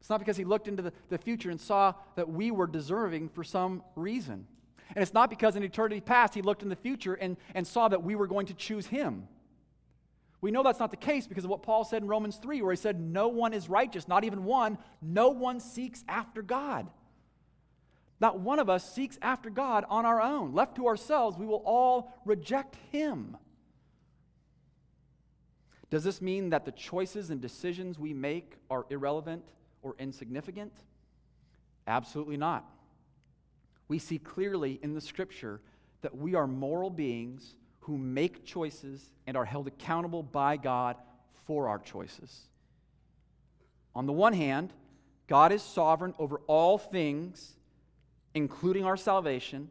It's 0.00 0.10
not 0.10 0.18
because 0.20 0.36
he 0.36 0.44
looked 0.44 0.68
into 0.68 0.82
the, 0.82 0.92
the 1.08 1.18
future 1.18 1.50
and 1.50 1.60
saw 1.60 1.94
that 2.16 2.28
we 2.28 2.50
were 2.50 2.66
deserving 2.66 3.30
for 3.30 3.42
some 3.42 3.82
reason. 3.96 4.46
And 4.94 5.02
it's 5.02 5.12
not 5.12 5.28
because 5.28 5.56
in 5.56 5.62
eternity 5.62 6.00
past 6.00 6.34
he 6.34 6.42
looked 6.42 6.62
in 6.62 6.68
the 6.68 6.76
future 6.76 7.14
and, 7.14 7.36
and 7.54 7.66
saw 7.66 7.88
that 7.88 8.02
we 8.02 8.14
were 8.14 8.26
going 8.26 8.46
to 8.46 8.54
choose 8.54 8.86
him. 8.86 9.28
We 10.40 10.50
know 10.50 10.62
that's 10.62 10.78
not 10.78 10.90
the 10.90 10.96
case 10.96 11.26
because 11.26 11.44
of 11.44 11.50
what 11.50 11.62
Paul 11.62 11.84
said 11.84 12.02
in 12.02 12.08
Romans 12.08 12.36
3, 12.36 12.62
where 12.62 12.72
he 12.72 12.76
said, 12.76 13.00
No 13.00 13.28
one 13.28 13.52
is 13.52 13.68
righteous, 13.68 14.06
not 14.06 14.24
even 14.24 14.44
one. 14.44 14.78
No 15.02 15.30
one 15.30 15.58
seeks 15.58 16.04
after 16.08 16.42
God. 16.42 16.88
Not 18.20 18.40
one 18.40 18.58
of 18.58 18.70
us 18.70 18.92
seeks 18.92 19.18
after 19.20 19.50
God 19.50 19.84
on 19.88 20.06
our 20.06 20.20
own. 20.20 20.54
Left 20.54 20.76
to 20.76 20.86
ourselves, 20.86 21.36
we 21.36 21.46
will 21.46 21.62
all 21.64 22.12
reject 22.24 22.76
him. 22.92 23.36
Does 25.90 26.04
this 26.04 26.20
mean 26.20 26.50
that 26.50 26.64
the 26.64 26.72
choices 26.72 27.30
and 27.30 27.40
decisions 27.40 27.98
we 27.98 28.12
make 28.12 28.56
are 28.70 28.84
irrelevant 28.90 29.44
or 29.82 29.94
insignificant? 29.98 30.72
Absolutely 31.86 32.36
not. 32.36 32.64
We 33.88 33.98
see 33.98 34.18
clearly 34.18 34.78
in 34.82 34.94
the 34.94 35.00
scripture 35.00 35.60
that 36.02 36.16
we 36.16 36.34
are 36.34 36.46
moral 36.46 36.90
beings 36.90 37.54
who 37.80 37.96
make 37.96 38.44
choices 38.44 39.10
and 39.26 39.36
are 39.36 39.46
held 39.46 39.66
accountable 39.66 40.22
by 40.22 40.58
God 40.58 40.96
for 41.46 41.68
our 41.68 41.78
choices. 41.78 42.42
On 43.94 44.04
the 44.04 44.12
one 44.12 44.34
hand, 44.34 44.74
God 45.26 45.52
is 45.52 45.62
sovereign 45.62 46.14
over 46.18 46.40
all 46.46 46.76
things, 46.76 47.54
including 48.34 48.84
our 48.84 48.96
salvation. 48.96 49.70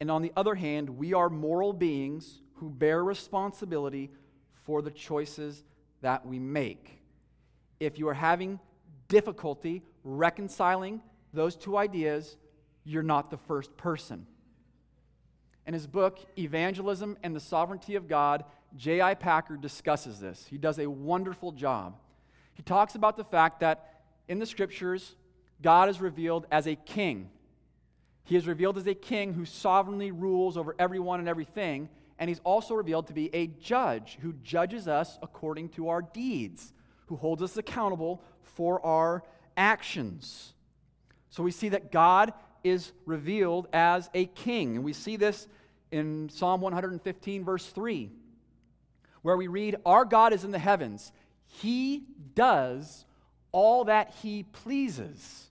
And 0.00 0.10
on 0.10 0.22
the 0.22 0.32
other 0.34 0.54
hand, 0.54 0.88
we 0.88 1.12
are 1.12 1.28
moral 1.28 1.74
beings 1.74 2.40
who 2.54 2.70
bear 2.70 3.04
responsibility 3.04 4.10
for 4.64 4.82
the 4.82 4.90
choices 4.90 5.64
that 6.00 6.26
we 6.26 6.38
make. 6.38 7.02
If 7.80 7.98
you 7.98 8.08
are 8.08 8.14
having 8.14 8.60
difficulty 9.08 9.82
reconciling 10.04 11.00
those 11.32 11.56
two 11.56 11.76
ideas, 11.76 12.36
you're 12.84 13.02
not 13.02 13.30
the 13.30 13.36
first 13.36 13.76
person. 13.76 14.26
In 15.66 15.74
his 15.74 15.86
book, 15.86 16.18
Evangelism 16.36 17.16
and 17.22 17.34
the 17.34 17.40
Sovereignty 17.40 17.94
of 17.94 18.08
God, 18.08 18.44
J.I. 18.76 19.14
Packer 19.14 19.56
discusses 19.56 20.18
this. 20.18 20.46
He 20.48 20.58
does 20.58 20.78
a 20.78 20.88
wonderful 20.88 21.52
job. 21.52 21.96
He 22.54 22.62
talks 22.62 22.94
about 22.94 23.16
the 23.16 23.24
fact 23.24 23.60
that 23.60 24.02
in 24.28 24.38
the 24.38 24.46
scriptures, 24.46 25.14
God 25.60 25.88
is 25.88 26.00
revealed 26.00 26.46
as 26.50 26.66
a 26.66 26.74
king. 26.74 27.30
He 28.24 28.36
is 28.36 28.46
revealed 28.46 28.78
as 28.78 28.86
a 28.86 28.94
king 28.94 29.34
who 29.34 29.44
sovereignly 29.44 30.10
rules 30.10 30.56
over 30.56 30.74
everyone 30.78 31.20
and 31.20 31.28
everything, 31.28 31.88
and 32.22 32.28
he's 32.28 32.40
also 32.44 32.74
revealed 32.74 33.08
to 33.08 33.12
be 33.12 33.34
a 33.34 33.48
judge 33.48 34.16
who 34.22 34.32
judges 34.44 34.86
us 34.86 35.18
according 35.22 35.70
to 35.70 35.88
our 35.88 36.02
deeds, 36.02 36.72
who 37.06 37.16
holds 37.16 37.42
us 37.42 37.56
accountable 37.56 38.22
for 38.42 38.80
our 38.86 39.24
actions. 39.56 40.52
So 41.30 41.42
we 41.42 41.50
see 41.50 41.70
that 41.70 41.90
God 41.90 42.32
is 42.62 42.92
revealed 43.06 43.66
as 43.72 44.08
a 44.14 44.26
king. 44.26 44.76
And 44.76 44.84
we 44.84 44.92
see 44.92 45.16
this 45.16 45.48
in 45.90 46.28
Psalm 46.28 46.60
115, 46.60 47.44
verse 47.44 47.66
3, 47.66 48.08
where 49.22 49.36
we 49.36 49.48
read, 49.48 49.74
Our 49.84 50.04
God 50.04 50.32
is 50.32 50.44
in 50.44 50.52
the 50.52 50.60
heavens. 50.60 51.10
He 51.48 52.04
does 52.36 53.04
all 53.50 53.86
that 53.86 54.14
he 54.22 54.44
pleases. 54.44 55.48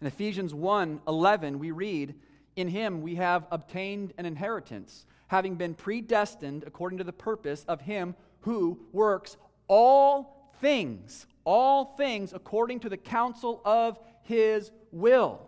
In 0.00 0.08
Ephesians 0.08 0.52
1 0.52 1.02
11, 1.06 1.60
we 1.60 1.70
read, 1.70 2.16
In 2.56 2.66
him 2.66 3.02
we 3.02 3.14
have 3.14 3.46
obtained 3.52 4.14
an 4.18 4.26
inheritance 4.26 5.06
having 5.34 5.56
been 5.56 5.74
predestined 5.74 6.62
according 6.64 6.96
to 6.96 7.02
the 7.02 7.12
purpose 7.12 7.64
of 7.66 7.80
him 7.80 8.14
who 8.42 8.78
works 8.92 9.36
all 9.66 10.52
things, 10.60 11.26
all 11.42 11.96
things 11.96 12.32
according 12.32 12.78
to 12.78 12.88
the 12.88 12.96
counsel 12.96 13.60
of 13.64 13.98
his 14.22 14.70
will. 14.92 15.40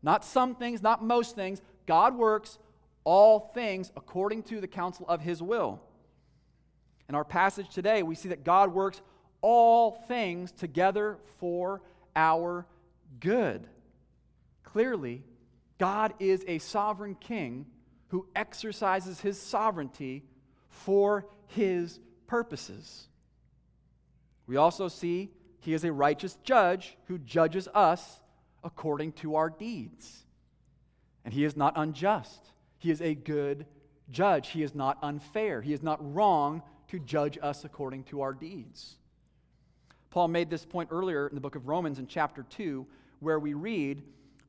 Not 0.00 0.24
some 0.24 0.54
things, 0.54 0.80
not 0.80 1.02
most 1.02 1.34
things. 1.34 1.60
God 1.86 2.14
works 2.14 2.60
all 3.02 3.50
things 3.52 3.90
according 3.96 4.44
to 4.44 4.60
the 4.60 4.68
counsel 4.68 5.08
of 5.08 5.20
his 5.20 5.42
will. 5.42 5.80
In 7.08 7.16
our 7.16 7.24
passage 7.24 7.68
today, 7.68 8.04
we 8.04 8.14
see 8.14 8.28
that 8.28 8.44
God 8.44 8.72
works 8.72 9.02
all 9.40 9.90
things 10.06 10.52
together 10.52 11.18
for 11.40 11.82
our 12.14 12.64
good. 13.18 13.66
Clearly, 14.62 15.24
God 15.78 16.14
is 16.20 16.44
a 16.46 16.58
sovereign 16.58 17.16
king 17.16 17.66
who 18.12 18.26
exercises 18.36 19.20
his 19.22 19.40
sovereignty 19.40 20.22
for 20.68 21.26
his 21.46 21.98
purposes. 22.26 23.08
We 24.46 24.58
also 24.58 24.88
see 24.88 25.30
he 25.60 25.72
is 25.72 25.82
a 25.82 25.92
righteous 25.92 26.36
judge 26.44 26.98
who 27.06 27.16
judges 27.16 27.68
us 27.72 28.20
according 28.62 29.12
to 29.12 29.36
our 29.36 29.48
deeds. 29.48 30.26
And 31.24 31.32
he 31.32 31.42
is 31.42 31.56
not 31.56 31.72
unjust. 31.74 32.52
He 32.76 32.90
is 32.90 33.00
a 33.00 33.14
good 33.14 33.64
judge. 34.10 34.48
He 34.48 34.62
is 34.62 34.74
not 34.74 34.98
unfair. 35.02 35.62
He 35.62 35.72
is 35.72 35.82
not 35.82 36.14
wrong 36.14 36.62
to 36.88 36.98
judge 36.98 37.38
us 37.40 37.64
according 37.64 38.04
to 38.04 38.20
our 38.20 38.34
deeds. 38.34 38.96
Paul 40.10 40.28
made 40.28 40.50
this 40.50 40.66
point 40.66 40.90
earlier 40.92 41.28
in 41.28 41.34
the 41.34 41.40
book 41.40 41.56
of 41.56 41.66
Romans 41.66 41.98
in 41.98 42.06
chapter 42.06 42.42
2, 42.42 42.86
where 43.20 43.38
we 43.38 43.54
read, 43.54 44.02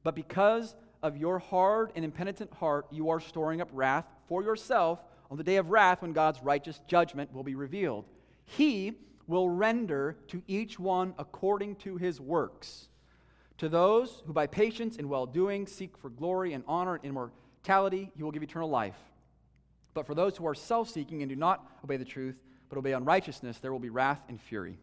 But 0.03 0.15
because 0.15 0.75
of 1.03 1.17
your 1.17 1.37
hard 1.37 1.91
and 1.95 2.03
impenitent 2.03 2.51
heart, 2.53 2.87
you 2.89 3.09
are 3.09 3.19
storing 3.19 3.61
up 3.61 3.69
wrath 3.73 4.07
for 4.27 4.41
yourself 4.41 4.99
on 5.29 5.37
the 5.37 5.43
day 5.43 5.57
of 5.57 5.69
wrath 5.69 6.01
when 6.01 6.13
God's 6.13 6.41
righteous 6.41 6.79
judgment 6.87 7.33
will 7.33 7.43
be 7.43 7.55
revealed. 7.55 8.05
He 8.45 8.93
will 9.27 9.49
render 9.49 10.17
to 10.27 10.41
each 10.47 10.79
one 10.79 11.13
according 11.17 11.75
to 11.77 11.97
his 11.97 12.19
works. 12.19 12.87
To 13.59 13.69
those 13.69 14.23
who 14.25 14.33
by 14.33 14.47
patience 14.47 14.97
and 14.97 15.09
well 15.09 15.25
doing 15.25 15.67
seek 15.67 15.97
for 15.97 16.09
glory 16.09 16.53
and 16.53 16.63
honor 16.67 16.95
and 16.95 17.05
immortality, 17.05 18.11
he 18.15 18.23
will 18.23 18.31
give 18.31 18.43
eternal 18.43 18.69
life. 18.69 18.97
But 19.93 20.07
for 20.07 20.15
those 20.15 20.35
who 20.37 20.47
are 20.47 20.55
self 20.55 20.89
seeking 20.89 21.21
and 21.21 21.29
do 21.29 21.35
not 21.35 21.65
obey 21.83 21.97
the 21.97 22.05
truth, 22.05 22.41
but 22.69 22.77
obey 22.77 22.93
unrighteousness, 22.93 23.59
there 23.59 23.71
will 23.71 23.79
be 23.79 23.89
wrath 23.89 24.21
and 24.27 24.41
fury. 24.41 24.79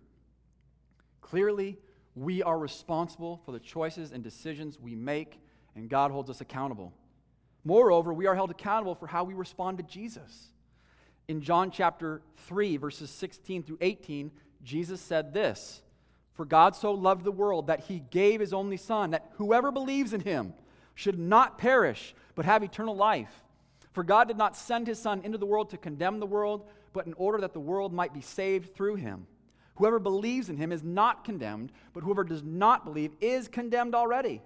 Clearly, 1.20 1.76
we 2.14 2.42
are 2.42 2.58
responsible 2.58 3.40
for 3.44 3.52
the 3.52 3.58
choices 3.58 4.12
and 4.12 4.22
decisions 4.22 4.78
we 4.78 4.94
make 4.94 5.40
and 5.80 5.88
God 5.88 6.10
holds 6.10 6.30
us 6.30 6.40
accountable. 6.40 6.92
Moreover, 7.64 8.12
we 8.12 8.26
are 8.26 8.34
held 8.34 8.50
accountable 8.50 8.94
for 8.94 9.06
how 9.06 9.24
we 9.24 9.34
respond 9.34 9.78
to 9.78 9.84
Jesus. 9.84 10.52
In 11.26 11.40
John 11.40 11.70
chapter 11.70 12.22
3, 12.48 12.76
verses 12.76 13.10
16 13.10 13.62
through 13.62 13.78
18, 13.80 14.30
Jesus 14.62 15.00
said 15.00 15.32
this 15.32 15.82
For 16.34 16.44
God 16.44 16.76
so 16.76 16.92
loved 16.92 17.24
the 17.24 17.32
world 17.32 17.66
that 17.68 17.80
he 17.80 18.00
gave 18.10 18.40
his 18.40 18.52
only 18.52 18.76
Son, 18.76 19.10
that 19.10 19.30
whoever 19.36 19.72
believes 19.72 20.12
in 20.12 20.20
him 20.20 20.52
should 20.94 21.18
not 21.18 21.58
perish, 21.58 22.14
but 22.34 22.44
have 22.44 22.62
eternal 22.62 22.94
life. 22.94 23.42
For 23.92 24.04
God 24.04 24.28
did 24.28 24.36
not 24.36 24.56
send 24.56 24.86
his 24.86 25.00
Son 25.00 25.22
into 25.24 25.38
the 25.38 25.46
world 25.46 25.70
to 25.70 25.78
condemn 25.78 26.20
the 26.20 26.26
world, 26.26 26.66
but 26.92 27.06
in 27.06 27.14
order 27.14 27.38
that 27.38 27.54
the 27.54 27.60
world 27.60 27.92
might 27.92 28.12
be 28.12 28.20
saved 28.20 28.74
through 28.74 28.96
him. 28.96 29.26
Whoever 29.76 29.98
believes 29.98 30.50
in 30.50 30.58
him 30.58 30.72
is 30.72 30.82
not 30.82 31.24
condemned, 31.24 31.72
but 31.94 32.02
whoever 32.02 32.22
does 32.22 32.42
not 32.42 32.84
believe 32.84 33.12
is 33.20 33.48
condemned 33.48 33.94
already, 33.94 34.42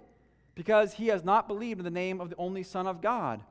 because 0.55 0.93
he 0.93 1.07
has 1.07 1.23
not 1.23 1.47
believed 1.47 1.79
in 1.79 1.83
the 1.83 1.91
name 1.91 2.19
of 2.19 2.29
the 2.29 2.37
only 2.37 2.63
Son 2.63 2.87
of 2.87 3.01
God. 3.01 3.41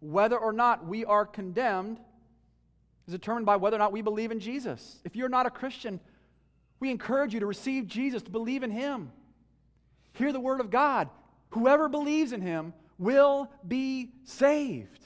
Whether 0.00 0.38
or 0.38 0.52
not 0.52 0.86
we 0.86 1.04
are 1.04 1.24
condemned 1.24 1.98
is 3.06 3.12
determined 3.12 3.46
by 3.46 3.56
whether 3.56 3.76
or 3.76 3.78
not 3.78 3.92
we 3.92 4.02
believe 4.02 4.30
in 4.30 4.40
Jesus. 4.40 5.00
If 5.04 5.16
you're 5.16 5.28
not 5.28 5.46
a 5.46 5.50
Christian, 5.50 6.00
we 6.80 6.90
encourage 6.90 7.32
you 7.32 7.40
to 7.40 7.46
receive 7.46 7.86
Jesus, 7.86 8.22
to 8.22 8.30
believe 8.30 8.62
in 8.62 8.70
him. 8.70 9.10
Hear 10.12 10.32
the 10.32 10.40
word 10.40 10.60
of 10.60 10.70
God. 10.70 11.08
Whoever 11.50 11.88
believes 11.88 12.32
in 12.32 12.40
him 12.40 12.74
will 12.98 13.50
be 13.66 14.10
saved. 14.24 15.04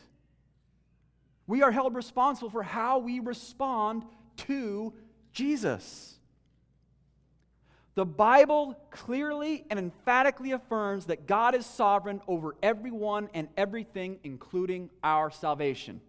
We 1.47 1.63
are 1.63 1.71
held 1.71 1.95
responsible 1.95 2.51
for 2.51 2.63
how 2.63 2.99
we 2.99 3.21
respond 3.21 4.05
to 4.39 4.93
Jesus. 5.33 6.18
The 7.99 8.07
Bible 8.07 8.77
clearly 8.93 9.65
and 9.71 9.77
emphatically 9.77 10.53
affirms 10.53 11.07
that 11.07 11.27
God 11.27 11.57
is 11.57 11.67
sovereign 11.67 12.21
over 12.29 12.55
everyone 12.63 13.29
and 13.35 13.49
everything, 13.57 14.21
including 14.23 14.89
our 15.03 15.33
salvation. 15.33 16.01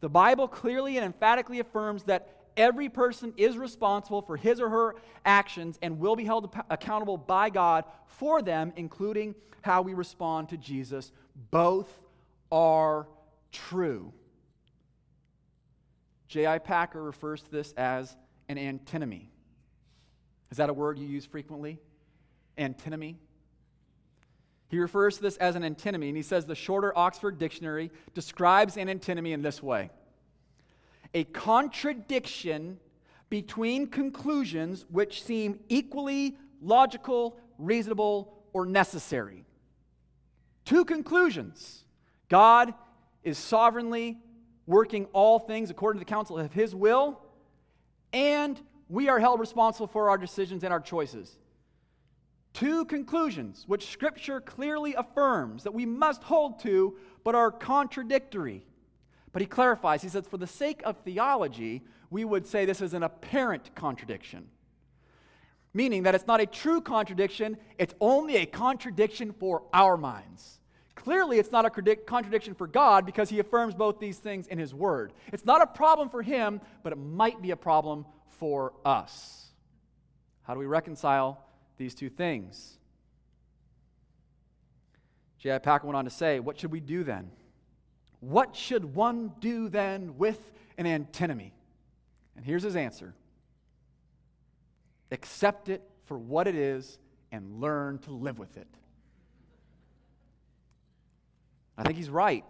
The 0.00 0.08
Bible 0.08 0.48
clearly 0.48 0.96
and 0.96 1.04
emphatically 1.04 1.60
affirms 1.60 2.04
that 2.04 2.46
every 2.56 2.88
person 2.88 3.34
is 3.36 3.58
responsible 3.58 4.22
for 4.22 4.38
his 4.38 4.58
or 4.58 4.70
her 4.70 4.94
actions 5.26 5.78
and 5.82 5.98
will 5.98 6.16
be 6.16 6.24
held 6.24 6.56
accountable 6.70 7.18
by 7.18 7.50
God 7.50 7.84
for 8.06 8.40
them, 8.40 8.72
including 8.74 9.34
how 9.60 9.82
we 9.82 9.92
respond 9.92 10.48
to 10.48 10.56
Jesus. 10.56 11.12
Both 11.50 12.00
are 12.50 13.06
true. 13.52 14.14
J.I. 16.26 16.56
Packer 16.60 17.02
refers 17.02 17.42
to 17.42 17.50
this 17.50 17.72
as 17.72 18.16
an 18.48 18.56
antinomy. 18.56 19.30
Is 20.50 20.56
that 20.56 20.70
a 20.70 20.72
word 20.72 20.98
you 20.98 21.06
use 21.06 21.26
frequently? 21.26 21.78
Antinomy? 22.56 23.16
He 24.68 24.78
refers 24.78 25.16
to 25.16 25.22
this 25.22 25.36
as 25.38 25.56
an 25.56 25.64
antinomy, 25.64 26.08
and 26.08 26.16
he 26.16 26.22
says 26.22 26.44
the 26.44 26.54
shorter 26.54 26.96
Oxford 26.96 27.38
Dictionary 27.38 27.90
describes 28.14 28.76
an 28.76 28.88
antinomy 28.88 29.32
in 29.32 29.42
this 29.42 29.62
way 29.62 29.90
a 31.14 31.24
contradiction 31.24 32.78
between 33.30 33.86
conclusions 33.86 34.84
which 34.90 35.22
seem 35.22 35.58
equally 35.68 36.36
logical, 36.60 37.38
reasonable, 37.58 38.42
or 38.52 38.66
necessary. 38.66 39.44
Two 40.64 40.84
conclusions 40.84 41.84
God 42.28 42.74
is 43.22 43.38
sovereignly 43.38 44.18
working 44.66 45.06
all 45.14 45.38
things 45.38 45.70
according 45.70 45.98
to 45.98 46.04
the 46.04 46.10
counsel 46.10 46.38
of 46.38 46.52
his 46.52 46.74
will, 46.74 47.22
and 48.12 48.60
we 48.88 49.08
are 49.08 49.18
held 49.18 49.40
responsible 49.40 49.86
for 49.86 50.08
our 50.08 50.18
decisions 50.18 50.64
and 50.64 50.72
our 50.72 50.80
choices. 50.80 51.38
Two 52.54 52.84
conclusions 52.86 53.64
which 53.66 53.90
Scripture 53.90 54.40
clearly 54.40 54.94
affirms 54.94 55.64
that 55.64 55.74
we 55.74 55.86
must 55.86 56.22
hold 56.22 56.60
to, 56.60 56.96
but 57.22 57.34
are 57.34 57.50
contradictory. 57.50 58.64
But 59.32 59.42
he 59.42 59.46
clarifies, 59.46 60.02
he 60.02 60.08
says, 60.08 60.26
for 60.26 60.38
the 60.38 60.46
sake 60.46 60.80
of 60.84 60.96
theology, 60.98 61.82
we 62.10 62.24
would 62.24 62.46
say 62.46 62.64
this 62.64 62.80
is 62.80 62.94
an 62.94 63.02
apparent 63.02 63.74
contradiction. 63.74 64.48
Meaning 65.74 66.04
that 66.04 66.14
it's 66.14 66.26
not 66.26 66.40
a 66.40 66.46
true 66.46 66.80
contradiction, 66.80 67.58
it's 67.78 67.94
only 68.00 68.36
a 68.36 68.46
contradiction 68.46 69.32
for 69.32 69.62
our 69.72 69.96
minds. 69.96 70.60
Clearly, 70.94 71.38
it's 71.38 71.52
not 71.52 71.64
a 71.64 71.70
contradiction 71.70 72.54
for 72.54 72.66
God 72.66 73.06
because 73.06 73.28
he 73.28 73.38
affirms 73.38 73.74
both 73.74 74.00
these 74.00 74.18
things 74.18 74.48
in 74.48 74.58
his 74.58 74.74
word. 74.74 75.12
It's 75.32 75.44
not 75.44 75.62
a 75.62 75.66
problem 75.66 76.08
for 76.08 76.22
him, 76.22 76.60
but 76.82 76.92
it 76.92 76.96
might 76.98 77.40
be 77.40 77.52
a 77.52 77.56
problem 77.56 78.04
for 78.38 78.72
us. 78.84 79.46
How 80.42 80.54
do 80.54 80.60
we 80.60 80.66
reconcile 80.66 81.44
these 81.76 81.94
two 81.94 82.08
things? 82.08 82.78
J.I. 85.38 85.58
Packer 85.58 85.86
went 85.86 85.96
on 85.96 86.04
to 86.04 86.10
say, 86.10 86.40
What 86.40 86.58
should 86.58 86.72
we 86.72 86.80
do 86.80 87.04
then? 87.04 87.30
What 88.20 88.56
should 88.56 88.94
one 88.94 89.32
do 89.38 89.68
then 89.68 90.18
with 90.18 90.40
an 90.76 90.86
antinomy? 90.86 91.52
And 92.36 92.44
here's 92.44 92.62
his 92.62 92.76
answer 92.76 93.14
accept 95.10 95.68
it 95.68 95.82
for 96.04 96.18
what 96.18 96.46
it 96.46 96.54
is 96.54 96.98
and 97.32 97.60
learn 97.60 97.98
to 98.00 98.10
live 98.10 98.38
with 98.38 98.56
it. 98.56 98.66
I 101.76 101.82
think 101.84 101.96
he's 101.96 102.10
right. 102.10 102.44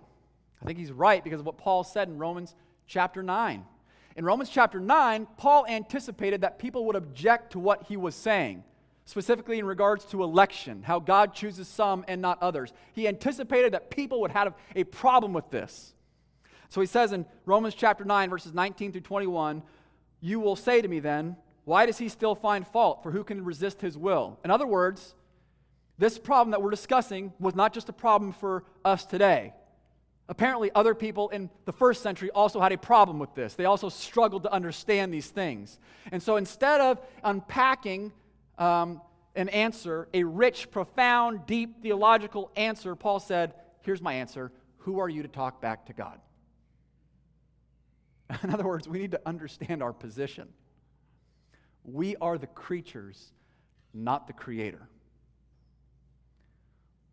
I 0.63 0.65
think 0.65 0.79
he's 0.79 0.91
right 0.91 1.23
because 1.23 1.41
of 1.41 1.47
what 1.47 1.59
Paul 1.59 1.85
said 1.85 2.09
in 2.09 2.19
Romans 2.19 2.55
chapter 2.87 3.23
9. 3.23 3.65
In 4.19 4.25
Romans 4.25 4.51
chapter 4.51 4.81
9, 4.81 5.29
Paul 5.37 5.65
anticipated 5.69 6.41
that 6.41 6.59
people 6.59 6.87
would 6.87 6.97
object 6.97 7.53
to 7.53 7.61
what 7.61 7.85
he 7.85 7.97
was 7.97 8.17
saying, 8.17 8.65
specifically 9.05 9.61
in 9.61 9.65
regards 9.65 10.05
to 10.07 10.25
election, 10.25 10.83
how 10.83 10.99
God 10.99 11.33
chooses 11.33 11.69
some 11.69 12.05
and 12.09 12.21
not 12.21 12.43
others. 12.43 12.73
He 12.95 13.07
anticipated 13.07 13.75
that 13.75 13.91
people 13.91 14.21
would 14.23 14.33
have 14.33 14.55
a 14.75 14.83
problem 14.83 15.33
with 15.33 15.49
this. 15.51 15.95
So 16.69 16.81
he 16.81 16.87
says 16.89 17.13
in 17.13 17.27
Romans 17.47 17.77
chapter 17.77 18.05
9, 18.05 18.29
verses 18.29 18.53
19 18.53 18.91
through 18.91 19.03
21, 19.03 19.63
You 20.21 20.41
will 20.41 20.57
say 20.57 20.83
to 20.83 20.89
me 20.89 20.99
then, 20.99 21.37
Why 21.65 21.87
does 21.87 21.99
he 21.99 22.09
still 22.09 22.35
find 22.35 22.67
fault? 22.67 23.05
For 23.05 23.13
who 23.13 23.23
can 23.23 23.45
resist 23.45 23.81
his 23.81 23.97
will? 23.97 24.41
In 24.45 24.51
other 24.51 24.67
words, 24.67 25.15
this 25.97 26.19
problem 26.19 26.51
that 26.51 26.61
we're 26.61 26.71
discussing 26.71 27.33
was 27.39 27.55
not 27.55 27.73
just 27.73 27.89
a 27.89 27.93
problem 27.93 28.33
for 28.33 28.65
us 28.85 29.07
today. 29.07 29.53
Apparently, 30.31 30.71
other 30.75 30.95
people 30.95 31.31
in 31.31 31.49
the 31.65 31.73
first 31.73 32.03
century 32.03 32.31
also 32.31 32.61
had 32.61 32.71
a 32.71 32.77
problem 32.77 33.19
with 33.19 33.35
this. 33.35 33.55
They 33.55 33.65
also 33.65 33.89
struggled 33.89 34.43
to 34.43 34.53
understand 34.53 35.13
these 35.13 35.29
things. 35.29 35.79
And 36.13 36.23
so 36.23 36.37
instead 36.37 36.83
of 36.83 37.01
unpacking 37.25 38.13
um, 38.59 39.01
an 39.35 39.49
answer, 39.49 40.09
a 40.13 40.25
rich, 40.25 40.71
profound, 40.71 41.47
deep 41.47 41.83
theological 41.83 42.51
answer, 42.57 42.95
Paul 42.95 43.21
said, 43.21 43.55
Here's 43.81 44.03
my 44.03 44.15
answer 44.15 44.53
Who 44.79 44.99
are 44.99 45.09
you 45.09 45.23
to 45.23 45.29
talk 45.29 45.63
back 45.63 45.87
to 45.87 45.95
God? 45.95 46.21
In 48.43 48.51
other 48.51 48.65
words, 48.65 48.87
we 48.87 48.99
need 48.99 49.13
to 49.13 49.21
understand 49.25 49.83
our 49.83 49.95
position. 49.95 50.49
We 51.85 52.17
are 52.17 52.37
the 52.37 52.49
creatures, 52.49 53.33
not 53.95 54.27
the 54.27 54.35
creator. 54.35 54.91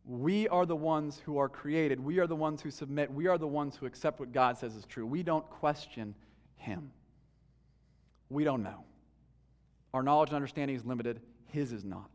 We 0.08 0.48
are 0.50 0.66
the 0.66 0.76
ones 0.76 1.22
who 1.26 1.38
are 1.38 1.50
created. 1.50 2.00
We 2.00 2.20
are 2.20 2.28
the 2.28 2.36
ones 2.36 2.62
who 2.62 2.70
submit. 2.70 3.12
We 3.12 3.28
are 3.28 3.38
the 3.38 3.48
ones 3.48 3.76
who 3.76 3.86
accept 3.86 4.20
what 4.20 4.32
God 4.32 4.58
says 4.58 4.76
is 4.76 4.86
true. 4.86 5.06
We 5.06 5.24
don't 5.24 5.50
question 5.50 6.14
Him. 6.58 6.92
We 8.30 8.44
don't 8.44 8.62
know. 8.62 8.84
Our 9.94 10.04
knowledge 10.04 10.30
and 10.30 10.36
understanding 10.36 10.76
is 10.76 10.86
limited, 10.86 11.22
His 11.46 11.72
is 11.72 11.84
not. 11.84 12.10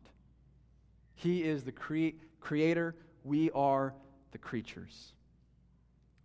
He 1.15 1.43
is 1.43 1.63
the 1.63 1.71
crea- 1.71 2.15
creator, 2.39 2.95
we 3.23 3.51
are 3.51 3.93
the 4.31 4.37
creatures. 4.37 5.13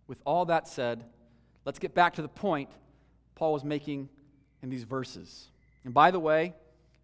With 0.07 0.21
all 0.25 0.45
that 0.45 0.67
said, 0.67 1.03
let's 1.65 1.79
get 1.79 1.93
back 1.93 2.13
to 2.15 2.21
the 2.21 2.29
point 2.29 2.69
Paul 3.35 3.53
was 3.53 3.63
making 3.63 4.09
in 4.61 4.69
these 4.69 4.83
verses. 4.83 5.49
And 5.83 5.93
by 5.93 6.11
the 6.11 6.19
way, 6.19 6.53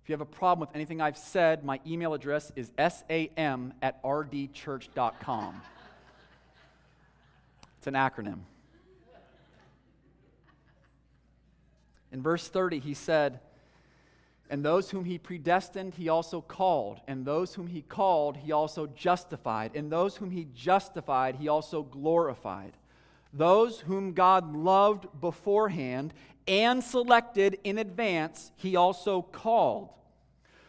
if 0.04 0.10
you 0.10 0.14
have 0.14 0.22
a 0.22 0.26
problem 0.26 0.68
with 0.68 0.76
anything 0.76 1.00
I've 1.00 1.18
said, 1.18 1.64
my 1.64 1.80
email 1.88 2.14
address 2.14 2.52
is 2.58 2.72
sam 2.78 3.74
at 3.82 4.04
rdchurch.com. 4.04 5.62
It's 7.78 7.88
an 7.88 7.94
acronym. 7.94 8.40
In 12.12 12.22
verse 12.22 12.50
30, 12.50 12.80
he 12.80 12.94
said, 12.94 13.40
And 14.50 14.66
those 14.66 14.90
whom 14.90 15.06
he 15.06 15.18
predestined, 15.18 15.94
he 15.94 16.10
also 16.10 16.42
called. 16.42 17.00
And 17.08 17.26
those 17.26 17.56
whom 17.56 17.68
he 17.68 17.82
called, 17.82 18.36
he 18.36 18.52
also 18.52 18.88
justified. 18.88 19.72
And 19.74 19.90
those 19.90 20.18
whom 20.18 20.32
he 20.32 20.50
justified, 20.54 21.38
he 21.38 21.48
also 21.48 21.82
glorified. 21.82 22.74
Those 23.34 23.80
whom 23.80 24.14
God 24.14 24.56
loved 24.56 25.08
beforehand 25.20 26.14
and 26.48 26.84
selected 26.84 27.58
in 27.64 27.78
advance, 27.80 28.52
he 28.56 28.76
also 28.76 29.22
called. 29.22 29.90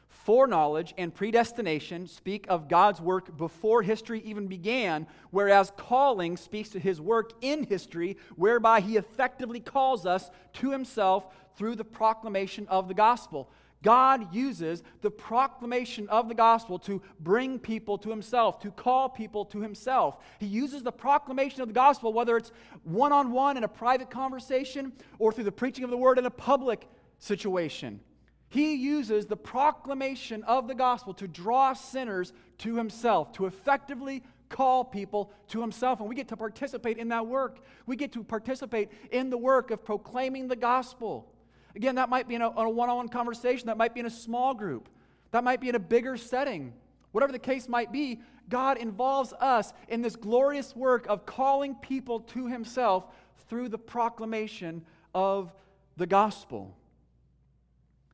Foreknowledge 0.09 0.95
and 0.97 1.15
predestination 1.15 2.07
speak 2.07 2.47
of 2.49 2.67
God's 2.69 2.99
work 2.99 3.37
before 3.37 3.83
history 3.83 4.23
even 4.25 4.47
began, 4.47 5.07
whereas 5.31 5.71
calling 5.77 6.39
speaks 6.39 6.71
to 6.71 6.79
his 6.79 6.99
work 6.99 7.33
in 7.43 7.65
history, 7.65 8.17
whereby 8.35 8.81
he 8.81 8.97
effectively 8.97 9.61
calls 9.61 10.07
us 10.07 10.31
to 10.55 10.71
himself 10.71 11.27
through 11.57 11.77
the 11.77 11.85
proclamation 11.85 12.67
of 12.69 12.89
the 12.89 12.95
gospel. 12.95 13.51
God 13.85 14.35
uses 14.35 14.83
the 15.03 15.11
proclamation 15.11 16.09
of 16.09 16.29
the 16.29 16.35
gospel 16.35 16.79
to 16.81 17.03
bring 17.21 17.59
people 17.59 17.99
to 17.99 18.09
himself, 18.09 18.59
to 18.61 18.71
call 18.71 19.11
people 19.11 19.45
to 19.45 19.61
himself. 19.61 20.17
He 20.41 20.47
uses 20.47 20.83
the 20.83 20.91
proclamation 20.91 21.61
of 21.61 21.69
the 21.69 21.75
gospel, 21.75 22.13
whether 22.13 22.37
it's 22.39 22.51
one 22.83 23.13
on 23.13 23.31
one 23.31 23.59
in 23.59 23.63
a 23.63 23.69
private 23.69 24.11
conversation 24.11 24.95
or 25.19 25.33
through 25.33 25.45
the 25.45 25.53
preaching 25.53 25.85
of 25.85 25.91
the 25.91 25.99
word 25.99 26.19
in 26.19 26.25
a 26.25 26.31
public 26.31 26.89
situation. 27.19 28.01
He 28.49 28.75
uses 28.75 29.27
the 29.27 29.37
proclamation 29.37 30.43
of 30.45 30.67
the 30.67 30.75
gospel 30.75 31.13
to 31.15 31.29
draw 31.29 31.75
sinners 31.75 32.33
to 32.59 32.77
himself, 32.77 33.33
to 33.33 33.45
effectively 33.45 34.23
call 34.49 34.85
people 34.85 35.31
to 35.49 35.61
himself. 35.61 36.01
And 36.01 36.09
we 36.09 36.15
get 36.15 36.29
to 36.29 36.37
participate 36.37 36.97
in 36.97 37.09
that 37.09 37.27
work. 37.27 37.59
We 37.85 37.97
get 37.97 38.13
to 38.13 38.25
participate 38.25 38.89
in 39.11 39.29
the 39.29 39.37
work 39.37 39.71
of 39.71 39.85
proclaiming 39.85 40.49
the 40.49 40.57
gospel. 40.57 41.34
Again, 41.77 41.97
that 41.97 42.09
might 42.09 42.29
be 42.29 42.35
in 42.35 42.43
a 42.43 42.51
one 42.51 42.89
on 42.89 42.97
one 42.97 43.09
conversation, 43.09 43.67
that 43.67 43.77
might 43.77 43.95
be 43.95 44.01
in 44.01 44.07
a 44.07 44.11
small 44.11 44.55
group, 44.55 44.89
that 45.33 45.43
might 45.43 45.61
be 45.61 45.69
in 45.69 45.75
a 45.75 45.81
bigger 45.81 46.17
setting. 46.17 46.73
Whatever 47.13 47.33
the 47.33 47.39
case 47.39 47.69
might 47.69 47.93
be, 47.93 48.21
God 48.49 48.77
involves 48.77 49.33
us 49.35 49.73
in 49.89 50.03
this 50.03 50.17
glorious 50.17 50.75
work 50.75 51.07
of 51.09 51.27
calling 51.27 51.75
people 51.77 52.21
to 52.21 52.47
himself 52.47 53.07
through 53.49 53.69
the 53.69 53.79
proclamation 53.79 54.85
of 55.15 55.53
the 55.97 56.07
gospel. 56.07 56.77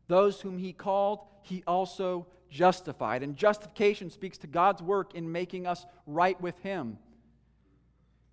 Those 0.09 0.41
whom 0.41 0.59
he 0.59 0.73
called, 0.73 1.21
he 1.43 1.63
also 1.67 2.27
justified. 2.51 3.23
And 3.23 3.37
justification 3.37 4.11
speaks 4.11 4.39
to 4.39 4.47
God's 4.47 4.83
work 4.83 5.15
in 5.15 5.31
making 5.31 5.67
us 5.67 5.87
right 6.07 6.41
with 6.41 6.59
him. 6.61 6.99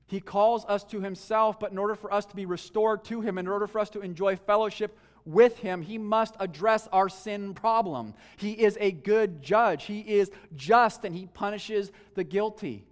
He 0.07 0.19
calls 0.19 0.65
us 0.65 0.84
to 0.86 1.01
himself, 1.01 1.59
but 1.59 1.71
in 1.71 1.78
order 1.78 1.95
for 1.95 2.13
us 2.13 2.25
to 2.28 2.36
be 2.36 2.45
restored 2.45 3.03
to 3.05 3.21
him, 3.21 3.38
in 3.38 3.47
order 3.47 3.67
for 3.67 3.80
us 3.80 3.89
to 3.91 3.99
enjoy 3.99 4.38
fellowship 4.38 4.97
with 5.28 5.57
him, 5.59 5.82
he 5.82 5.97
must 5.97 6.36
address 6.39 6.88
our 6.91 7.09
sin 7.09 7.53
problem. 7.53 8.13
He 8.38 8.51
is 8.53 8.78
a 8.80 8.91
good 8.91 9.41
judge, 9.41 9.84
he 9.84 9.99
is 9.99 10.32
just, 10.55 11.03
and 11.03 11.13
he 11.13 11.28
punishes 11.28 11.91
the 12.15 12.23
guilty. 12.23 12.86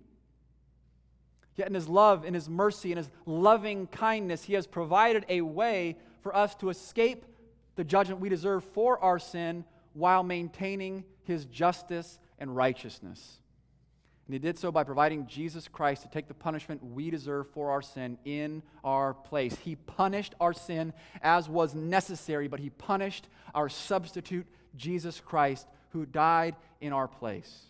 Yet 1.55 1.69
in 1.69 1.73
his 1.73 1.87
love, 1.87 2.25
in 2.25 2.33
his 2.33 2.49
mercy, 2.49 2.91
in 2.91 2.97
his 2.97 3.09
loving 3.25 3.87
kindness, 3.87 4.43
he 4.43 4.53
has 4.53 4.67
provided 4.67 5.25
a 5.29 5.41
way 5.41 5.97
for 6.21 6.35
us 6.35 6.53
to 6.55 6.69
escape 6.69 7.25
the 7.75 7.83
judgment 7.83 8.19
we 8.19 8.29
deserve 8.29 8.63
for 8.63 8.99
our 8.99 9.19
sin 9.19 9.63
while 9.93 10.23
maintaining 10.23 11.05
his 11.23 11.45
justice 11.45 12.19
and 12.37 12.53
righteousness. 12.53 13.39
And 14.27 14.33
he 14.33 14.39
did 14.39 14.57
so 14.57 14.71
by 14.71 14.83
providing 14.83 15.27
Jesus 15.27 15.67
Christ 15.67 16.01
to 16.01 16.09
take 16.09 16.27
the 16.27 16.33
punishment 16.33 16.83
we 16.83 17.11
deserve 17.11 17.47
for 17.51 17.69
our 17.69 17.83
sin 17.83 18.17
in 18.25 18.63
our 18.83 19.13
place. 19.13 19.55
He 19.63 19.75
punished 19.75 20.33
our 20.39 20.53
sin 20.53 20.93
as 21.21 21.47
was 21.47 21.75
necessary, 21.75 22.47
but 22.47 22.59
he 22.59 22.71
punished 22.71 23.27
our 23.53 23.69
substitute, 23.69 24.47
Jesus 24.75 25.19
Christ, 25.19 25.67
who 25.89 26.07
died 26.07 26.55
in 26.81 26.91
our 26.91 27.07
place. 27.07 27.65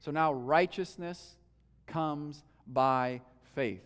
So 0.00 0.10
now 0.10 0.34
righteousness 0.34 1.34
comes 1.86 2.44
by 2.66 3.22
faith. 3.54 3.82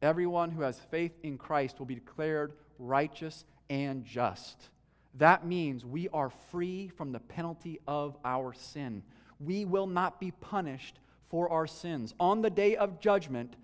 Everyone 0.00 0.50
who 0.50 0.62
has 0.62 0.80
faith 0.90 1.12
in 1.22 1.36
Christ 1.36 1.78
will 1.78 1.86
be 1.86 1.94
declared 1.94 2.52
righteous 2.78 3.44
and 3.68 4.04
just. 4.04 4.70
That 5.16 5.46
means 5.46 5.84
we 5.84 6.08
are 6.08 6.30
free 6.50 6.88
from 6.88 7.12
the 7.12 7.20
penalty 7.20 7.80
of 7.86 8.16
our 8.24 8.54
sin. 8.54 9.02
We 9.44 9.64
will 9.64 9.86
not 9.86 10.20
be 10.20 10.30
punished 10.30 10.98
for 11.30 11.50
our 11.50 11.66
sins. 11.66 12.14
On 12.20 12.42
the 12.42 12.50
day 12.50 12.76
of 12.76 13.00
judgment, 13.00 13.56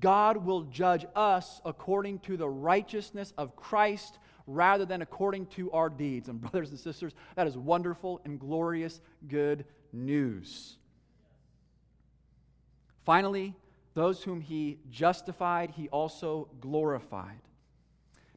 God 0.00 0.38
will 0.38 0.62
judge 0.62 1.06
us 1.14 1.60
according 1.64 2.18
to 2.20 2.36
the 2.36 2.48
righteousness 2.48 3.32
of 3.38 3.56
Christ 3.56 4.18
rather 4.46 4.84
than 4.84 5.02
according 5.02 5.46
to 5.46 5.70
our 5.72 5.88
deeds. 5.88 6.28
And, 6.28 6.40
brothers 6.40 6.70
and 6.70 6.78
sisters, 6.78 7.14
that 7.34 7.46
is 7.46 7.56
wonderful 7.56 8.20
and 8.24 8.38
glorious 8.38 9.00
good 9.26 9.64
news. 9.92 10.76
Finally, 13.04 13.54
those 13.94 14.22
whom 14.22 14.40
he 14.40 14.78
justified, 14.90 15.70
he 15.70 15.88
also 15.88 16.48
glorified. 16.60 17.40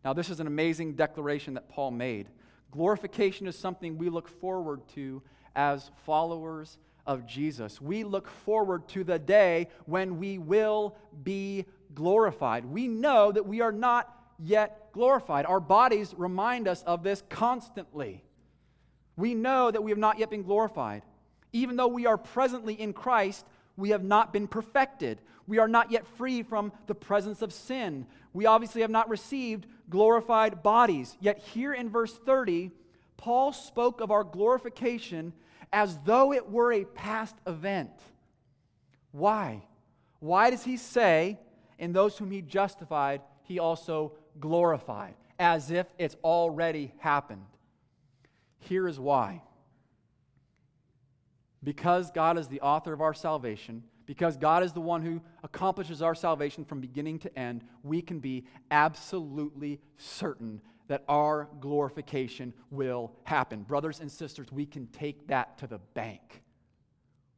Now, 0.05 0.13
this 0.13 0.29
is 0.29 0.39
an 0.39 0.47
amazing 0.47 0.93
declaration 0.93 1.55
that 1.55 1.69
Paul 1.69 1.91
made. 1.91 2.29
Glorification 2.71 3.47
is 3.47 3.57
something 3.57 3.97
we 3.97 4.09
look 4.09 4.29
forward 4.29 4.87
to 4.95 5.21
as 5.55 5.91
followers 6.05 6.77
of 7.05 7.25
Jesus. 7.25 7.81
We 7.81 8.03
look 8.03 8.27
forward 8.27 8.87
to 8.89 9.03
the 9.03 9.19
day 9.19 9.67
when 9.85 10.19
we 10.19 10.37
will 10.37 10.95
be 11.23 11.65
glorified. 11.93 12.65
We 12.65 12.87
know 12.87 13.31
that 13.31 13.47
we 13.47 13.61
are 13.61 13.71
not 13.71 14.13
yet 14.37 14.91
glorified. 14.93 15.45
Our 15.45 15.59
bodies 15.59 16.13
remind 16.17 16.67
us 16.67 16.83
of 16.83 17.03
this 17.03 17.23
constantly. 17.29 18.23
We 19.17 19.33
know 19.33 19.71
that 19.71 19.83
we 19.83 19.91
have 19.91 19.97
not 19.97 20.19
yet 20.19 20.29
been 20.29 20.43
glorified. 20.43 21.03
Even 21.51 21.75
though 21.75 21.87
we 21.87 22.05
are 22.05 22.17
presently 22.17 22.73
in 22.73 22.93
Christ, 22.93 23.45
we 23.75 23.89
have 23.89 24.03
not 24.03 24.31
been 24.31 24.47
perfected. 24.47 25.19
We 25.47 25.57
are 25.57 25.67
not 25.67 25.91
yet 25.91 26.05
free 26.05 26.43
from 26.43 26.71
the 26.85 26.95
presence 26.95 27.41
of 27.41 27.51
sin. 27.51 28.05
We 28.33 28.45
obviously 28.45 28.81
have 28.81 28.91
not 28.91 29.09
received 29.09 29.65
glorified 29.89 30.61
bodies. 30.61 31.17
Yet, 31.19 31.39
here 31.39 31.73
in 31.73 31.89
verse 31.89 32.13
30, 32.13 32.71
Paul 33.19 33.51
spoke 33.51 33.99
of 33.99 34.11
our 34.11 34.23
glorification 34.23 35.33
as 35.73 35.99
though 36.05 36.31
it 36.31 36.49
were 36.49 36.71
a 36.71 36.85
past 36.85 37.35
event. 37.45 37.91
Why? 39.11 39.61
Why 40.19 40.49
does 40.49 40.63
he 40.63 40.77
say, 40.77 41.37
in 41.77 41.91
those 41.91 42.17
whom 42.17 42.31
he 42.31 42.41
justified, 42.41 43.21
he 43.43 43.59
also 43.59 44.13
glorified, 44.39 45.15
as 45.37 45.69
if 45.69 45.85
it's 45.97 46.15
already 46.23 46.93
happened? 46.99 47.45
Here 48.59 48.87
is 48.87 48.97
why. 48.97 49.41
Because 51.61 52.11
God 52.11 52.37
is 52.37 52.47
the 52.47 52.61
author 52.61 52.93
of 52.93 53.01
our 53.01 53.13
salvation, 53.13 53.83
because 54.05 54.37
God 54.37 54.63
is 54.63 54.71
the 54.71 54.79
one 54.79 55.01
who 55.01 55.19
accomplishes 55.43 56.01
our 56.01 56.15
salvation 56.15 56.63
from 56.63 56.79
beginning 56.79 57.19
to 57.19 57.37
end, 57.37 57.65
we 57.83 58.01
can 58.01 58.19
be 58.19 58.45
absolutely 58.71 59.81
certain 59.97 60.61
that 60.89 61.03
our 61.07 61.47
glorification 61.61 62.53
will 62.71 63.13
happen. 63.23 63.61
Brothers 63.61 64.01
and 64.01 64.11
sisters, 64.11 64.51
we 64.51 64.65
can 64.65 64.87
take 64.87 65.27
that 65.27 65.57
to 65.59 65.67
the 65.67 65.77
bank. 65.93 66.43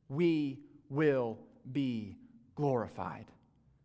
We 0.09 0.59
will 0.89 1.37
be 1.69 2.17
glorified. 2.55 3.25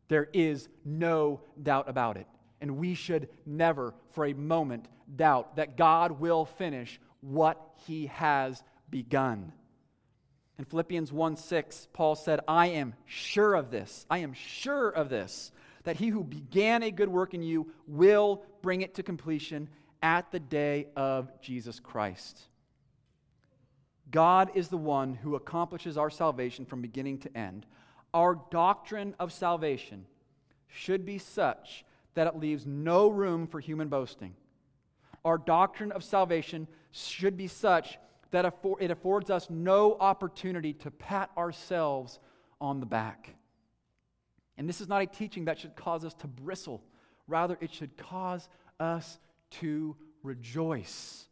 There 0.09 0.29
is 0.33 0.69
no 0.85 1.41
doubt 1.63 1.89
about 1.89 2.17
it. 2.17 2.27
And 2.61 2.79
we 2.79 2.95
should 2.95 3.29
never, 3.45 3.93
for 4.13 4.25
a 4.25 4.33
moment, 4.33 4.87
doubt 5.15 5.57
that 5.57 5.77
God 5.77 6.21
will 6.21 6.47
finish 6.47 6.99
what 7.21 7.61
he 7.87 8.07
has 8.07 8.63
begun. 8.89 9.53
In 10.59 10.65
Philippians 10.65 11.13
1 11.13 11.37
6, 11.37 11.89
Paul 11.93 12.15
said, 12.15 12.41
I 12.49 12.69
am 12.69 12.95
sure 13.05 13.55
of 13.55 13.71
this. 13.71 14.07
I 14.09 14.19
am 14.19 14.33
sure 14.33 14.89
of 14.89 15.11
this, 15.11 15.51
that 15.87 15.97
he 15.97 16.09
who 16.09 16.25
began 16.25 16.83
a 16.83 16.91
good 16.91 17.09
work 17.09 17.33
in 17.33 17.43
you 17.43 17.71
will 17.87 18.43
bring 18.61 18.83
it 18.83 18.97
to 18.97 19.05
completion 19.05 19.69
at 20.03 20.33
the 20.33 20.41
day 20.41 20.89
of 20.97 21.31
Jesus 21.41 21.79
Christ. 21.79 22.41
God 24.11 24.51
is 24.57 24.67
the 24.67 24.77
one 24.77 25.15
who 25.15 25.37
accomplishes 25.37 25.97
our 25.97 26.11
salvation 26.11 26.67
from 26.67 26.83
beginning 26.83 27.19
to 27.19 27.37
end. 27.37 27.67
Our 28.13 28.35
doctrine 28.51 29.15
of 29.21 29.33
salvation 29.33 30.07
should 30.67 31.07
be 31.07 31.19
such 31.19 31.85
that 32.15 32.27
it 32.27 32.37
leaves 32.37 32.67
no 32.67 33.07
room 33.07 33.47
for 33.47 33.61
human 33.61 33.87
boasting. 33.87 34.35
Our 35.25 35.39
doctrine 35.39 35.93
of 35.93 36.03
salvation 36.03 36.67
should 36.91 37.37
be 37.37 37.47
such 37.47 37.97
that 38.33 38.45
it 38.81 38.91
affords 38.91 39.31
us 39.31 39.49
no 39.51 39.97
opportunity 40.01 40.73
to 40.73 40.91
pat 40.91 41.31
ourselves 41.39 42.19
on 42.61 42.81
the 42.81 42.87
back. 42.87 43.37
And 44.59 44.69
this 44.69 44.81
is 44.81 44.89
not 44.89 45.03
a 45.03 45.07
teaching 45.07 45.47
that 45.47 45.59
should 45.59 45.77
cause 45.77 46.05
us 46.05 46.15
to 46.15 46.27
bristle. 46.27 46.83
Rather, 47.27 47.59
it 47.61 47.73
should 47.73 47.97
cause 47.97 48.49
us 48.81 49.19
to 49.51 49.97
rejoice. 50.23 51.27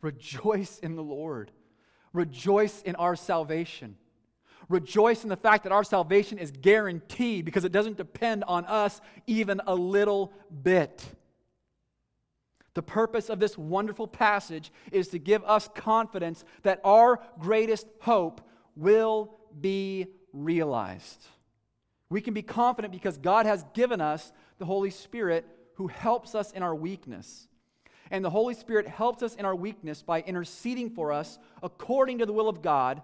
Rejoice 0.00 0.78
in 0.80 0.96
the 0.96 1.02
Lord. 1.02 1.50
Rejoice 2.12 2.82
in 2.82 2.94
our 2.96 3.16
salvation. 3.16 3.96
Rejoice 4.68 5.22
in 5.22 5.28
the 5.28 5.36
fact 5.36 5.64
that 5.64 5.72
our 5.72 5.84
salvation 5.84 6.38
is 6.38 6.50
guaranteed 6.50 7.44
because 7.44 7.64
it 7.64 7.72
doesn't 7.72 7.96
depend 7.96 8.44
on 8.44 8.64
us 8.66 9.00
even 9.26 9.60
a 9.66 9.74
little 9.74 10.32
bit. 10.62 11.04
The 12.74 12.82
purpose 12.82 13.28
of 13.28 13.40
this 13.40 13.56
wonderful 13.56 14.06
passage 14.06 14.70
is 14.92 15.08
to 15.08 15.18
give 15.18 15.42
us 15.44 15.68
confidence 15.74 16.44
that 16.62 16.80
our 16.84 17.20
greatest 17.38 17.86
hope 18.00 18.40
will 18.76 19.36
be 19.60 20.06
realized. 20.32 21.26
We 22.10 22.20
can 22.20 22.34
be 22.34 22.42
confident 22.42 22.92
because 22.92 23.18
God 23.18 23.46
has 23.46 23.64
given 23.74 24.00
us 24.00 24.32
the 24.58 24.64
Holy 24.64 24.90
Spirit 24.90 25.46
who 25.74 25.88
helps 25.88 26.34
us 26.34 26.52
in 26.52 26.62
our 26.62 26.74
weakness. 26.74 27.48
And 28.10 28.24
the 28.24 28.30
Holy 28.30 28.54
Spirit 28.54 28.88
helps 28.88 29.22
us 29.22 29.34
in 29.34 29.44
our 29.44 29.54
weakness 29.54 30.02
by 30.02 30.22
interceding 30.22 30.90
for 30.90 31.12
us 31.12 31.38
according 31.62 32.18
to 32.18 32.26
the 32.26 32.32
will 32.32 32.48
of 32.48 32.62
God 32.62 33.02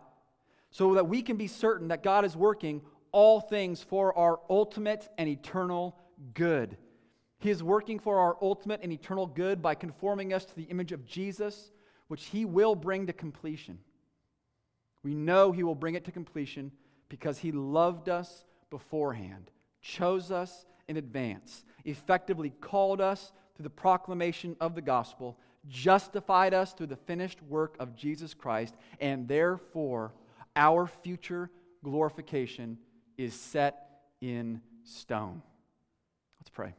so 0.71 0.95
that 0.95 1.09
we 1.09 1.23
can 1.23 1.37
be 1.37 1.47
certain 1.47 1.89
that 1.89 2.03
God 2.03 2.25
is 2.25 2.37
working 2.37 2.83
all 3.13 3.41
things 3.41 3.83
for 3.83 4.17
our 4.19 4.41
ultimate 4.51 5.09
and 5.19 5.29
eternal 5.29 5.97
good. 6.33 6.77
He 7.39 7.51
is 7.51 7.63
working 7.63 7.99
for 7.99 8.19
our 8.19 8.37
ultimate 8.41 8.81
and 8.83 8.91
eternal 8.91 9.27
good 9.27 9.61
by 9.61 9.75
conforming 9.75 10.33
us 10.33 10.45
to 10.47 10.57
the 10.57 10.65
image 10.65 10.93
of 10.93 11.05
Jesus, 11.07 11.71
which 12.09 12.25
He 12.25 12.45
will 12.45 12.75
bring 12.75 13.07
to 13.07 13.13
completion. 13.13 13.79
We 15.03 15.15
know 15.15 15.53
He 15.53 15.63
will 15.63 15.75
bring 15.75 15.95
it 15.95 16.07
to 16.07 16.11
completion 16.11 16.73
because 17.09 17.39
He 17.39 17.53
loved 17.53 18.09
us 18.09 18.45
beforehand, 18.75 19.53
chose 19.81 20.33
us 20.33 20.67
in 20.89 20.97
advance, 20.97 21.65
effectively 21.85 22.51
called 22.61 23.01
us 23.01 23.31
through 23.55 23.63
the 23.63 23.71
proclamation 23.71 24.57
of 24.61 24.75
the 24.75 24.83
gospel, 24.83 25.39
justified 25.69 26.53
us 26.53 26.73
through 26.73 26.89
the 26.89 26.97
finished 26.97 27.41
work 27.45 27.77
of 27.79 27.95
Jesus 27.95 28.35
Christ, 28.35 28.75
and 28.99 29.29
therefore 29.29 30.13
our 30.57 30.89
future 30.89 31.51
glorification 31.85 32.77
is 33.17 33.33
set 33.33 33.77
in 34.21 34.61
stone. 34.83 35.41
Let's 36.41 36.51
pray. 36.51 36.75